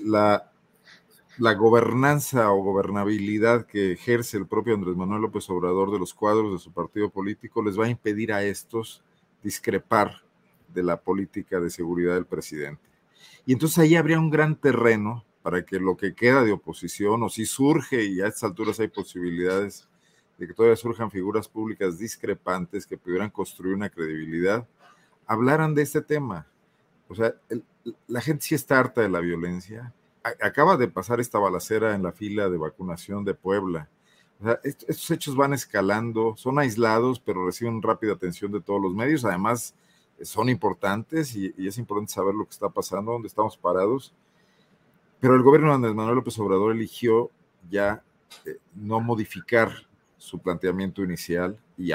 la, 0.04 0.52
la 1.38 1.54
gobernanza 1.54 2.52
o 2.52 2.64
gobernabilidad 2.64 3.66
que 3.66 3.94
ejerce 3.94 4.38
el 4.38 4.48
propio 4.48 4.76
Andrés 4.76 4.96
Manuel 4.96 5.24
López 5.24 5.50
Obrador 5.50 5.92
de 5.92 6.00
los 6.00 6.14
cuadros 6.14 6.54
de 6.54 6.60
su 6.60 6.72
partido 6.72 7.10
político 7.10 7.64
les 7.64 7.78
va 7.78 7.86
a 7.86 7.90
impedir 7.90 8.32
a 8.32 8.44
estos 8.44 9.04
discrepar 9.46 10.24
de 10.74 10.82
la 10.82 11.00
política 11.00 11.60
de 11.60 11.70
seguridad 11.70 12.16
del 12.16 12.26
presidente. 12.26 12.82
Y 13.46 13.54
entonces 13.54 13.78
ahí 13.78 13.96
habría 13.96 14.20
un 14.20 14.32
gran 14.32 14.56
terreno 14.56 15.24
para 15.44 15.64
que 15.64 15.80
lo 15.80 15.96
que 15.96 16.16
queda 16.16 16.44
de 16.44 16.52
oposición, 16.52 17.22
o 17.22 17.30
si 17.30 17.46
surge, 17.46 18.04
y 18.04 18.22
a 18.22 18.28
estas 18.28 18.46
alturas 18.46 18.80
hay 18.80 18.88
posibilidades 18.88 19.88
de 20.40 20.48
que 20.48 20.54
todavía 20.54 20.76
surjan 20.76 21.12
figuras 21.12 21.48
públicas 21.48 22.00
discrepantes 22.00 22.88
que 22.88 22.98
pudieran 22.98 23.30
construir 23.30 23.76
una 23.76 23.90
credibilidad, 23.90 24.68
hablaran 25.28 25.76
de 25.76 25.84
este 25.84 26.02
tema. 26.02 26.48
O 27.08 27.14
sea, 27.14 27.36
la 28.08 28.22
gente 28.22 28.44
sí 28.44 28.56
está 28.56 28.80
harta 28.80 29.02
de 29.02 29.10
la 29.10 29.20
violencia, 29.20 29.94
acaba 30.42 30.76
de 30.76 30.88
pasar 30.88 31.20
esta 31.20 31.38
balacera 31.38 31.94
en 31.94 32.02
la 32.02 32.12
fila 32.12 32.50
de 32.50 32.58
vacunación 32.58 33.24
de 33.24 33.36
Puebla. 33.36 33.88
Estos 34.64 35.10
hechos 35.12 35.36
van 35.36 35.54
escalando, 35.54 36.36
son 36.38 36.60
aislados, 36.60 37.20
pero 37.20 37.46
reciben 37.46 37.82
rápida 37.82 38.14
atención 38.14 38.52
de 38.52 38.62
todos 38.62 38.82
los 38.82 38.94
medios. 38.94 39.26
Además, 39.26 39.74
son 40.22 40.50
importantes 40.50 41.36
y, 41.36 41.54
es 41.58 41.78
importante 41.78 42.14
saber 42.14 42.36
lo 42.36 42.46
que 42.46 42.52
está 42.52 42.70
pasando, 42.70 43.14
dónde 43.14 43.28
estamos 43.28 43.58
parados. 43.58 44.14
Pero 45.20 45.36
el 45.36 45.44
gobierno 45.44 45.70
de 45.70 45.76
Andrés 45.76 45.96
Manuel 45.96 46.16
López 46.16 46.38
Obrador 46.40 46.74
eligió 46.74 47.32
ya 47.70 48.04
eh, 48.46 48.58
no 48.74 49.00
modificar 49.00 49.72
su 50.18 50.40
planteamiento 50.40 51.04
inicial 51.04 51.58
y 51.78 51.92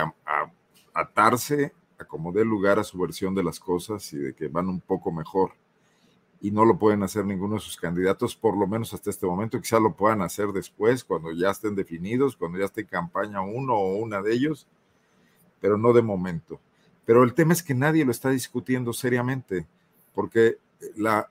atarse 0.95 1.73
a 1.99 2.05
como 2.05 2.33
dé 2.33 2.45
lugar 2.45 2.79
a 2.79 2.85
su 2.85 2.99
versión 2.99 3.35
de 3.35 3.43
las 3.43 3.61
cosas 3.61 4.13
y 4.13 4.19
de 4.19 4.35
que 4.35 4.49
van 4.49 4.69
un 4.69 4.81
poco 4.81 5.13
mejor 5.13 5.53
y 6.41 6.51
no 6.51 6.65
lo 6.65 6.79
pueden 6.79 7.03
hacer 7.03 7.27
ninguno 7.27 7.57
de 7.57 7.61
sus 7.61 7.77
candidatos, 7.77 8.35
por 8.35 8.57
lo 8.57 8.67
menos 8.67 8.95
hasta 8.95 9.11
este 9.11 9.27
momento. 9.27 9.61
Quizá 9.61 9.79
lo 9.79 9.93
puedan 9.93 10.23
hacer 10.23 10.49
después, 10.49 11.05
cuando 11.05 11.33
ya 11.33 11.51
estén 11.51 11.75
definidos, 11.75 12.37
cuando 12.37 12.59
ya 12.59 12.65
esté 12.65 12.83
en 12.83 12.87
campaña 12.87 13.43
uno 13.43 13.75
o 13.75 13.97
una 13.97 14.23
de 14.23 14.33
ellos, 14.33 14.67
pero 15.61 15.77
no 15.77 15.93
de 15.93 16.03
momento. 16.03 16.59
Pero 17.05 17.25
el 17.25 17.35
tema 17.35 17.53
es 17.53 17.63
que 17.63 17.75
nadie 17.75 18.05
lo 18.05 18.11
está 18.11 18.31
discutiendo 18.31 18.93
seriamente, 18.93 19.67
porque 20.15 20.57
la, 20.97 21.29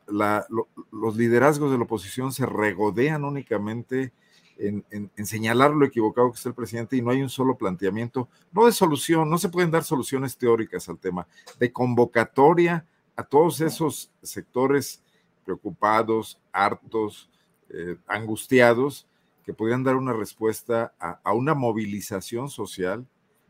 los 0.91 1.16
liderazgos 1.16 1.72
de 1.72 1.78
la 1.78 1.86
oposición 1.86 2.32
se 2.32 2.45
regodean 2.45 3.24
únicamente 3.24 4.12
en, 4.57 4.84
en, 4.91 5.26
señalar 5.26 5.72
lo 5.72 5.86
equivocado 5.86 6.32
que 6.32 6.36
está 6.36 6.49
el 6.49 6.55
presidente 6.55 6.97
y 6.97 7.01
no 7.01 7.12
hay 7.12 7.22
un 7.22 7.30
solo 7.30 7.57
planteamiento, 7.57 8.28
no 8.51 8.66
de 8.66 8.74
solución, 8.74 9.30
no 9.30 9.38
se 9.38 9.49
pueden 9.49 9.72
dar 9.72 9.86
soluciones 9.86 10.38
teóricas 10.38 10.89
al 10.89 10.99
tema, 10.99 11.26
de 11.57 11.72
convocatoria 11.72 12.86
a 13.20 13.24
todos 13.26 13.59
esos 13.59 14.09
sectores 14.22 15.03
preocupados, 15.43 16.39
hartos, 16.53 17.30
eh, 17.67 17.97
angustiados, 18.07 19.07
que 19.43 19.53
podrían 19.53 19.84
dar 19.84 19.97
una 19.97 20.13
respuesta 20.13 20.93
a, 20.97 21.34
una 21.34 21.53
movilización 21.53 22.49
social 22.49 23.05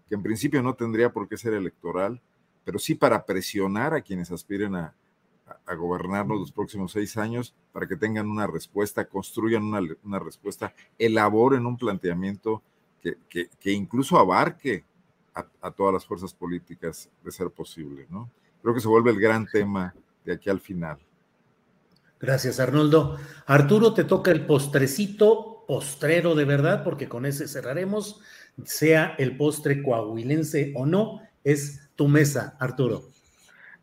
que 0.07 0.15
en 0.15 0.23
principio 0.23 0.63
no 0.63 0.73
tendría 0.73 1.13
por 1.13 1.29
qué 1.29 1.37
ser 1.37 1.53
electoral, 1.53 2.19
pero 2.65 2.79
sí 2.79 2.95
para 2.95 3.23
presionar 3.27 3.93
a 3.93 4.01
quienes 4.01 4.31
aspiren 4.31 4.75
a, 4.75 4.95
gobernarnos 5.77 6.39
los 6.39 6.51
próximos 6.51 6.91
seis 6.91 7.15
años 7.15 7.53
para 7.71 7.87
que 7.87 7.95
tengan 7.95 8.27
una 8.27 8.47
respuesta, 8.47 9.05
construyan 9.05 9.63
una, 9.63 10.19
respuesta, 10.19 10.73
elaboren 10.97 11.67
un 11.67 11.77
planteamiento 11.77 12.63
que, 13.01 13.71
incluso 13.71 14.17
abarque 14.17 14.83
a, 15.35 15.45
a, 15.61 15.69
todas 15.69 15.93
las 15.93 16.05
fuerzas 16.07 16.33
políticas 16.33 17.07
de 17.23 17.31
ser 17.31 17.51
posible, 17.51 18.07
¿no? 18.09 18.31
Creo 18.61 18.73
que 18.73 18.81
se 18.81 18.87
vuelve 18.87 19.11
el 19.11 19.19
gran 19.19 19.47
tema 19.47 19.93
de 20.25 20.33
aquí 20.33 20.49
al 20.49 20.59
final. 20.59 20.97
Gracias, 22.19 22.59
Arnoldo. 22.59 23.17
Arturo, 23.45 23.93
te 23.93 24.03
toca 24.03 24.31
el 24.31 24.45
postrecito, 24.45 25.63
postrero 25.67 26.35
de 26.35 26.45
verdad, 26.45 26.83
porque 26.83 27.07
con 27.07 27.25
ese 27.25 27.47
cerraremos, 27.47 28.21
sea 28.65 29.15
el 29.17 29.37
postre 29.37 29.81
coahuilense 29.81 30.73
o 30.75 30.85
no, 30.85 31.21
es 31.43 31.89
tu 31.95 32.07
mesa, 32.07 32.57
Arturo. 32.59 33.03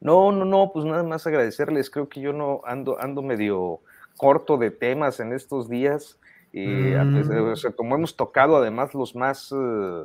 No, 0.01 0.33
no, 0.33 0.45
no, 0.45 0.70
pues 0.72 0.85
nada 0.85 1.03
más 1.03 1.27
agradecerles. 1.27 1.91
Creo 1.91 2.09
que 2.09 2.20
yo 2.20 2.33
no 2.33 2.61
ando, 2.66 3.01
ando 3.01 3.22
medio 3.22 3.81
corto 4.16 4.59
de 4.59 4.70
temas 4.70 5.20
en 5.20 5.33
estos 5.33 5.68
días. 5.68 6.18
Y 6.53 6.66
mm. 6.66 7.72
como 7.77 7.97
hemos 7.97 8.16
tocado 8.16 8.57
además 8.57 8.95
los 8.95 9.14
más 9.14 9.53
eh, 9.53 10.05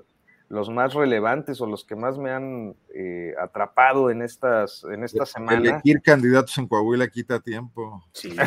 los 0.51 0.69
más 0.69 0.93
relevantes 0.93 1.61
o 1.61 1.65
los 1.65 1.85
que 1.85 1.95
más 1.95 2.17
me 2.17 2.29
han 2.29 2.75
eh, 2.93 3.33
atrapado 3.39 4.11
en 4.11 4.21
estas, 4.21 4.83
en 4.83 5.05
esta 5.05 5.25
semana. 5.25 5.57
Elegir 5.57 6.01
candidatos 6.01 6.57
en 6.57 6.67
Coahuila 6.67 7.07
quita 7.07 7.39
tiempo. 7.39 8.03
Sí, 8.11 8.35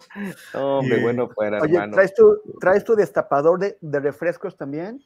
hombre, 0.54 1.02
bueno, 1.02 1.28
pues 1.28 1.62
Oye, 1.62 1.78
¿traes 1.90 2.14
tu, 2.14 2.40
¿traes 2.58 2.84
tu 2.84 2.94
destapador 2.94 3.58
de, 3.58 3.76
de 3.82 4.00
refrescos 4.00 4.56
también? 4.56 5.04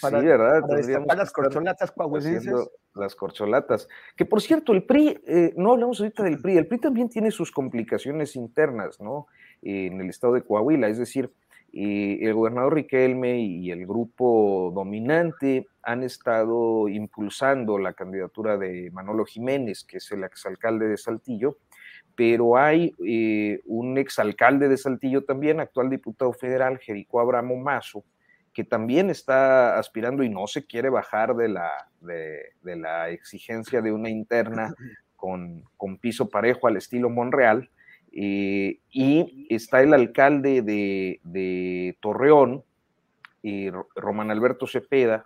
Para, 0.00 0.20
sí, 0.20 0.26
¿verdad? 0.26 0.62
Para 1.06 1.20
las 1.20 1.32
corcholatas 1.32 1.92
coahuilenses. 1.92 2.52
Las 2.94 3.14
corcholatas. 3.14 3.88
Que 4.16 4.24
por 4.24 4.40
cierto, 4.40 4.72
el 4.72 4.82
PRI, 4.82 5.20
eh, 5.26 5.52
no 5.56 5.72
hablamos 5.72 6.00
ahorita 6.00 6.24
del 6.24 6.40
PRI, 6.40 6.56
el 6.56 6.66
PRI 6.66 6.80
también 6.80 7.08
tiene 7.08 7.30
sus 7.30 7.52
complicaciones 7.52 8.34
internas, 8.34 9.00
¿no? 9.00 9.28
en 9.62 10.00
el 10.00 10.08
estado 10.08 10.34
de 10.34 10.42
Coahuila, 10.42 10.88
es 10.88 10.98
decir, 10.98 11.32
el 11.72 12.34
gobernador 12.34 12.74
Riquelme 12.74 13.40
y 13.40 13.70
el 13.70 13.86
grupo 13.86 14.72
dominante 14.74 15.68
han 15.82 16.02
estado 16.02 16.88
impulsando 16.88 17.78
la 17.78 17.92
candidatura 17.92 18.56
de 18.56 18.90
Manolo 18.90 19.24
Jiménez, 19.24 19.84
que 19.84 19.98
es 19.98 20.10
el 20.12 20.24
exalcalde 20.24 20.88
de 20.88 20.96
Saltillo, 20.96 21.58
pero 22.14 22.56
hay 22.56 22.94
eh, 23.06 23.60
un 23.66 23.98
exalcalde 23.98 24.68
de 24.68 24.76
Saltillo 24.76 25.24
también, 25.24 25.60
actual 25.60 25.90
diputado 25.90 26.32
federal, 26.32 26.78
Jericó 26.78 27.20
Abramo 27.20 27.56
Mazo, 27.56 28.04
que 28.52 28.64
también 28.64 29.10
está 29.10 29.78
aspirando 29.78 30.22
y 30.22 30.28
no 30.28 30.46
se 30.46 30.66
quiere 30.66 30.90
bajar 30.90 31.34
de 31.34 31.48
la, 31.48 31.70
de, 32.00 32.76
la 32.76 33.10
exigencia 33.10 33.80
de 33.80 33.92
una 33.92 34.10
interna 34.10 34.74
con, 35.16 35.64
con 35.76 35.98
piso 35.98 36.28
parejo 36.28 36.66
al 36.66 36.76
estilo 36.76 37.10
Monreal 37.10 37.70
eh, 38.12 38.80
y 38.90 39.46
está 39.54 39.82
el 39.82 39.94
alcalde 39.94 40.62
de, 40.62 41.96
Torreón, 42.00 42.64
eh, 43.42 43.72
Román 43.94 44.30
Alberto 44.30 44.66
Cepeda, 44.66 45.24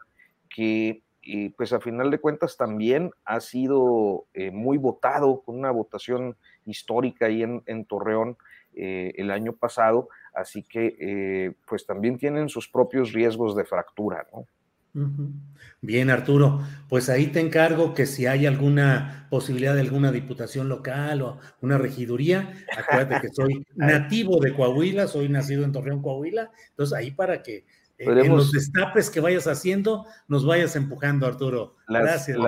que 0.49 1.03
eh, 1.23 1.53
pues 1.57 1.73
a 1.73 1.81
final 1.81 2.11
de 2.11 2.19
cuentas 2.19 2.57
también 2.57 3.11
ha 3.25 3.41
sido 3.41 4.27
muy 4.53 4.77
votado 4.77 5.41
con 5.41 5.59
una 5.59 5.71
votación 5.71 6.37
histórica 6.67 7.27
ahí 7.27 7.43
en, 7.43 7.63
en 7.67 7.85
Torreón 7.87 8.37
el 8.75 9.31
año 9.31 9.53
pasado, 9.55 10.09
así 10.35 10.63
que 10.65 11.55
pues 11.67 11.87
también 11.87 12.19
tienen 12.19 12.49
sus 12.49 12.69
propios 12.69 13.13
riesgos 13.13 13.57
de 13.57 13.65
fractura, 13.65 14.27
¿no? 14.33 14.47
Bien, 15.81 16.09
Arturo, 16.09 16.61
pues 16.89 17.09
ahí 17.09 17.27
te 17.27 17.41
encargo 17.41 17.95
que 17.95 18.07
si 18.07 18.27
hay 18.27 18.47
alguna 18.47 19.27
posibilidad 19.29 19.75
de 19.75 19.81
alguna 19.81 20.13
diputación 20.13 20.69
local 20.69 21.23
o 21.23 21.41
una 21.61 21.79
regiduría, 21.79 22.55
acuérdate 22.79 23.27
que 23.27 23.35
soy 23.35 23.67
nativo 23.75 24.41
de 24.41 24.55
Coahuila, 24.55 25.09
soy 25.09 25.29
nacido 25.29 25.65
en 25.65 25.73
Torreón, 25.73 26.01
Coahuila, 26.01 26.51
entonces 26.71 26.97
ahí 26.97 27.11
para 27.11 27.43
que 27.43 27.67
eh, 27.99 28.07
en 28.07 28.29
los 28.29 28.51
destapes 28.51 29.11
que 29.11 29.21
vayas 29.21 29.47
haciendo 29.47 30.07
nos 30.27 30.45
vayas 30.45 30.75
empujando, 30.77 31.27
Arturo. 31.27 31.77
Gracias. 31.89 32.39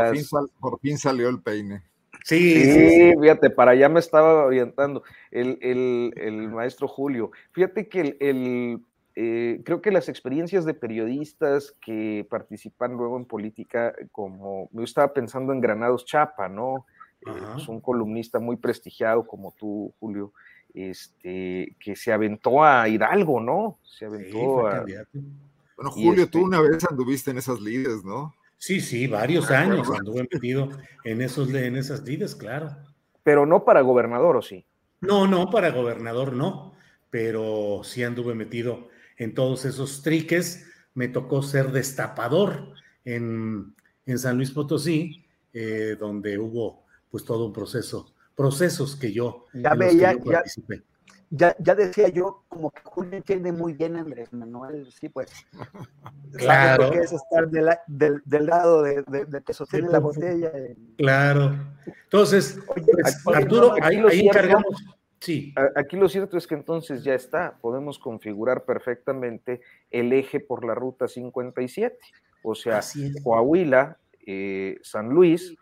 Por, 0.59 0.81
fin 0.81 0.99
salió 0.99 1.29
el 1.29 1.41
peine. 1.41 1.83
Sí, 2.25 2.65
sí, 2.65 3.13
fíjate, 3.21 3.51
para 3.51 3.71
allá 3.71 3.89
me 3.89 4.01
estaba 4.01 4.45
orientando 4.47 5.05
el, 5.31 6.49
maestro 6.53 6.89
Julio. 6.89 7.31
Fíjate 7.53 7.89
que 7.89 8.17
el, 8.19 8.81
eh, 9.19 9.63
creo 9.65 9.81
que 9.81 9.91
las 9.91 10.11
experiencias 10.11 10.67
de 10.67 10.75
periodistas 10.75 11.75
que 11.81 12.27
participan 12.29 12.93
luego 12.93 13.17
en 13.17 13.25
política, 13.25 13.95
como 14.13 14.69
yo 14.73 14.83
estaba 14.83 15.15
pensando 15.15 15.55
en 15.55 15.63
Granados 15.63 16.05
Chapa, 16.05 16.51
¿no? 16.51 16.85
Eh, 17.27 17.31
es 17.57 17.67
un 17.67 17.81
columnista 17.81 18.39
muy 18.39 18.57
prestigiado 18.57 19.27
como 19.27 19.55
tú, 19.59 19.95
Julio, 19.99 20.35
este, 20.75 21.75
que 21.81 21.97
se 21.97 22.13
aventó 22.13 22.63
a 22.63 22.87
Hidalgo, 22.91 23.41
¿no? 23.41 23.79
Se 23.83 24.05
aventó 24.05 24.67
a. 24.67 24.85
Bueno, 24.85 25.91
Julio, 25.91 26.29
tú 26.29 26.39
este 26.39 26.49
una 26.49 26.61
vez 26.61 26.85
anduviste 26.85 27.31
en 27.31 27.39
esas 27.39 27.59
lides, 27.59 28.05
¿no? 28.05 28.35
Sí, 28.59 28.83
sí, 28.83 29.07
varios 29.07 29.51
años 29.51 29.89
anduve 29.91 30.29
metido 30.31 30.69
en, 31.05 31.23
esos, 31.23 31.49
en 31.55 31.77
esas 31.77 32.03
lides, 32.03 32.35
claro. 32.35 32.77
Pero 33.23 33.47
no 33.47 33.65
para 33.65 33.81
gobernador, 33.81 34.37
¿o 34.37 34.43
sí? 34.43 34.67
No, 35.01 35.27
no, 35.27 35.51
para 35.51 35.71
gobernador 35.71 36.35
no, 36.35 36.75
pero 37.09 37.81
sí 37.83 38.05
anduve 38.05 38.35
metido 38.35 38.89
en 39.17 39.35
todos 39.35 39.65
esos 39.65 40.03
triques. 40.03 40.67
Me 40.95 41.09
tocó 41.09 41.43
ser 41.43 41.73
destapador 41.73 42.75
en, 43.05 43.75
San 44.17 44.37
Luis 44.37 44.51
Potosí, 44.51 45.27
eh, 45.53 45.97
donde 45.99 46.39
hubo 46.39 46.85
pues 47.11 47.25
todo 47.25 47.47
un 47.47 47.53
proceso, 47.53 48.15
procesos 48.35 48.97
que 48.97 49.13
yo, 49.13 49.47
ya, 49.55 49.75
participé 49.75 50.85
ya, 51.31 51.57
ya 51.59 51.75
decía 51.75 52.09
yo, 52.09 52.45
como 52.49 52.71
que 52.71 52.81
Julio 52.85 53.17
entiende 53.17 53.51
muy 53.53 53.73
bien 53.73 53.97
Andrés 53.97 54.33
Manuel, 54.33 54.91
sí, 54.93 55.09
pues. 55.09 55.31
Claro. 56.33 56.93
Es 56.93 57.13
estar 57.13 57.49
del, 57.49 58.23
del, 58.25 58.47
lado 58.47 58.83
de, 58.83 59.03
de, 59.03 59.43
que 59.43 59.55
sostiene 59.55 59.89
la 59.89 60.01
botella. 60.01 60.53
Claro. 60.99 61.57
Entonces, 62.05 62.59
pues, 62.67 63.27
Arturo, 63.27 63.75
ahí, 63.81 63.97
ahí 63.97 64.27
encargamos. 64.27 64.85
Sí. 65.21 65.55
Aquí 65.75 65.97
lo 65.97 66.09
cierto 66.09 66.37
es 66.37 66.47
que 66.47 66.55
entonces 66.55 67.03
ya 67.03 67.15
está, 67.15 67.57
podemos 67.61 67.99
configurar 67.99 68.65
perfectamente 68.65 69.61
el 69.91 70.13
eje 70.13 70.41
por 70.41 70.65
la 70.65 70.75
ruta 70.75 71.09
57, 71.09 71.97
o 72.43 72.55
sea, 72.55 72.81
Coahuila, 73.23 73.99
eh, 74.27 74.79
San 74.83 75.09
Luis 75.09 75.55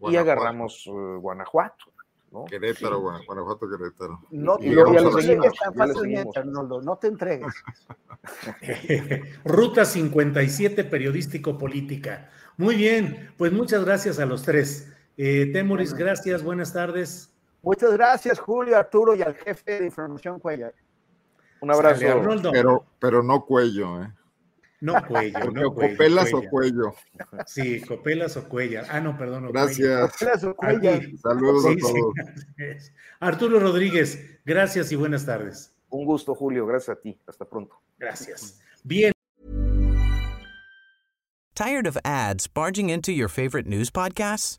y 0.00 0.16
agarramos 0.16 0.86
uh, 0.86 1.18
Guanajuato. 1.20 1.92
Querétaro, 2.48 3.00
Guanajuato, 3.00 3.68
Querétaro. 3.68 4.20
No, 4.30 4.56
y 4.58 4.70
luego 4.70 4.94
ya 4.94 5.02
lo 5.02 5.12
seguimos, 5.12 6.84
no 6.84 6.96
te 6.96 7.08
entregues. 7.08 7.52
Ruta 9.44 9.84
57 9.84 10.84
periodístico-política. 10.84 12.30
Muy 12.56 12.76
bien, 12.76 13.32
pues 13.36 13.52
muchas 13.52 13.84
gracias 13.84 14.18
a 14.18 14.26
los 14.26 14.42
tres. 14.42 14.92
Eh, 15.16 15.50
Temoris, 15.52 15.94
gracias, 15.94 16.42
buenas 16.42 16.72
tardes. 16.72 17.31
Muchas 17.62 17.92
gracias, 17.92 18.38
Julio, 18.40 18.76
Arturo 18.76 19.14
y 19.14 19.22
al 19.22 19.34
jefe 19.34 19.80
de 19.80 19.86
información 19.86 20.40
Cuellar. 20.40 20.74
Un 21.60 21.70
abrazo. 21.70 22.04
Pero, 22.52 22.84
pero 22.98 23.22
no 23.22 23.44
cuello, 23.46 24.02
¿eh? 24.02 24.12
No 24.80 24.94
cuello, 25.06 25.38
no 25.52 25.72
cuello. 25.72 25.92
¿Copelas 25.92 26.34
o 26.34 26.42
cuello? 26.50 26.92
Sí, 27.46 27.80
copelas 27.82 28.36
o 28.36 28.48
cuello. 28.48 28.82
Ah, 28.90 28.98
no, 28.98 29.16
perdón. 29.16 29.46
Gracias. 29.52 30.10
Copelas 30.10 30.42
o. 30.42 30.56
Saludos 31.22 31.66
a 31.66 31.76
todos. 31.80 32.92
Arturo 33.20 33.60
Rodríguez, 33.60 34.40
gracias 34.44 34.90
y 34.90 34.96
buenas 34.96 35.24
tardes. 35.24 35.72
Un 35.88 36.04
gusto, 36.04 36.34
Julio. 36.34 36.66
Gracias 36.66 36.96
a 36.96 37.00
ti. 37.00 37.16
Hasta 37.28 37.44
pronto. 37.44 37.80
Gracias. 37.96 38.60
Bien. 38.82 39.12
¿Tired 41.54 41.86
of 41.86 41.96
ads 42.04 42.48
barging 42.48 42.90
into 42.90 43.12
your 43.12 43.28
favorite 43.28 43.68
news 43.68 43.88
podcasts? 43.88 44.58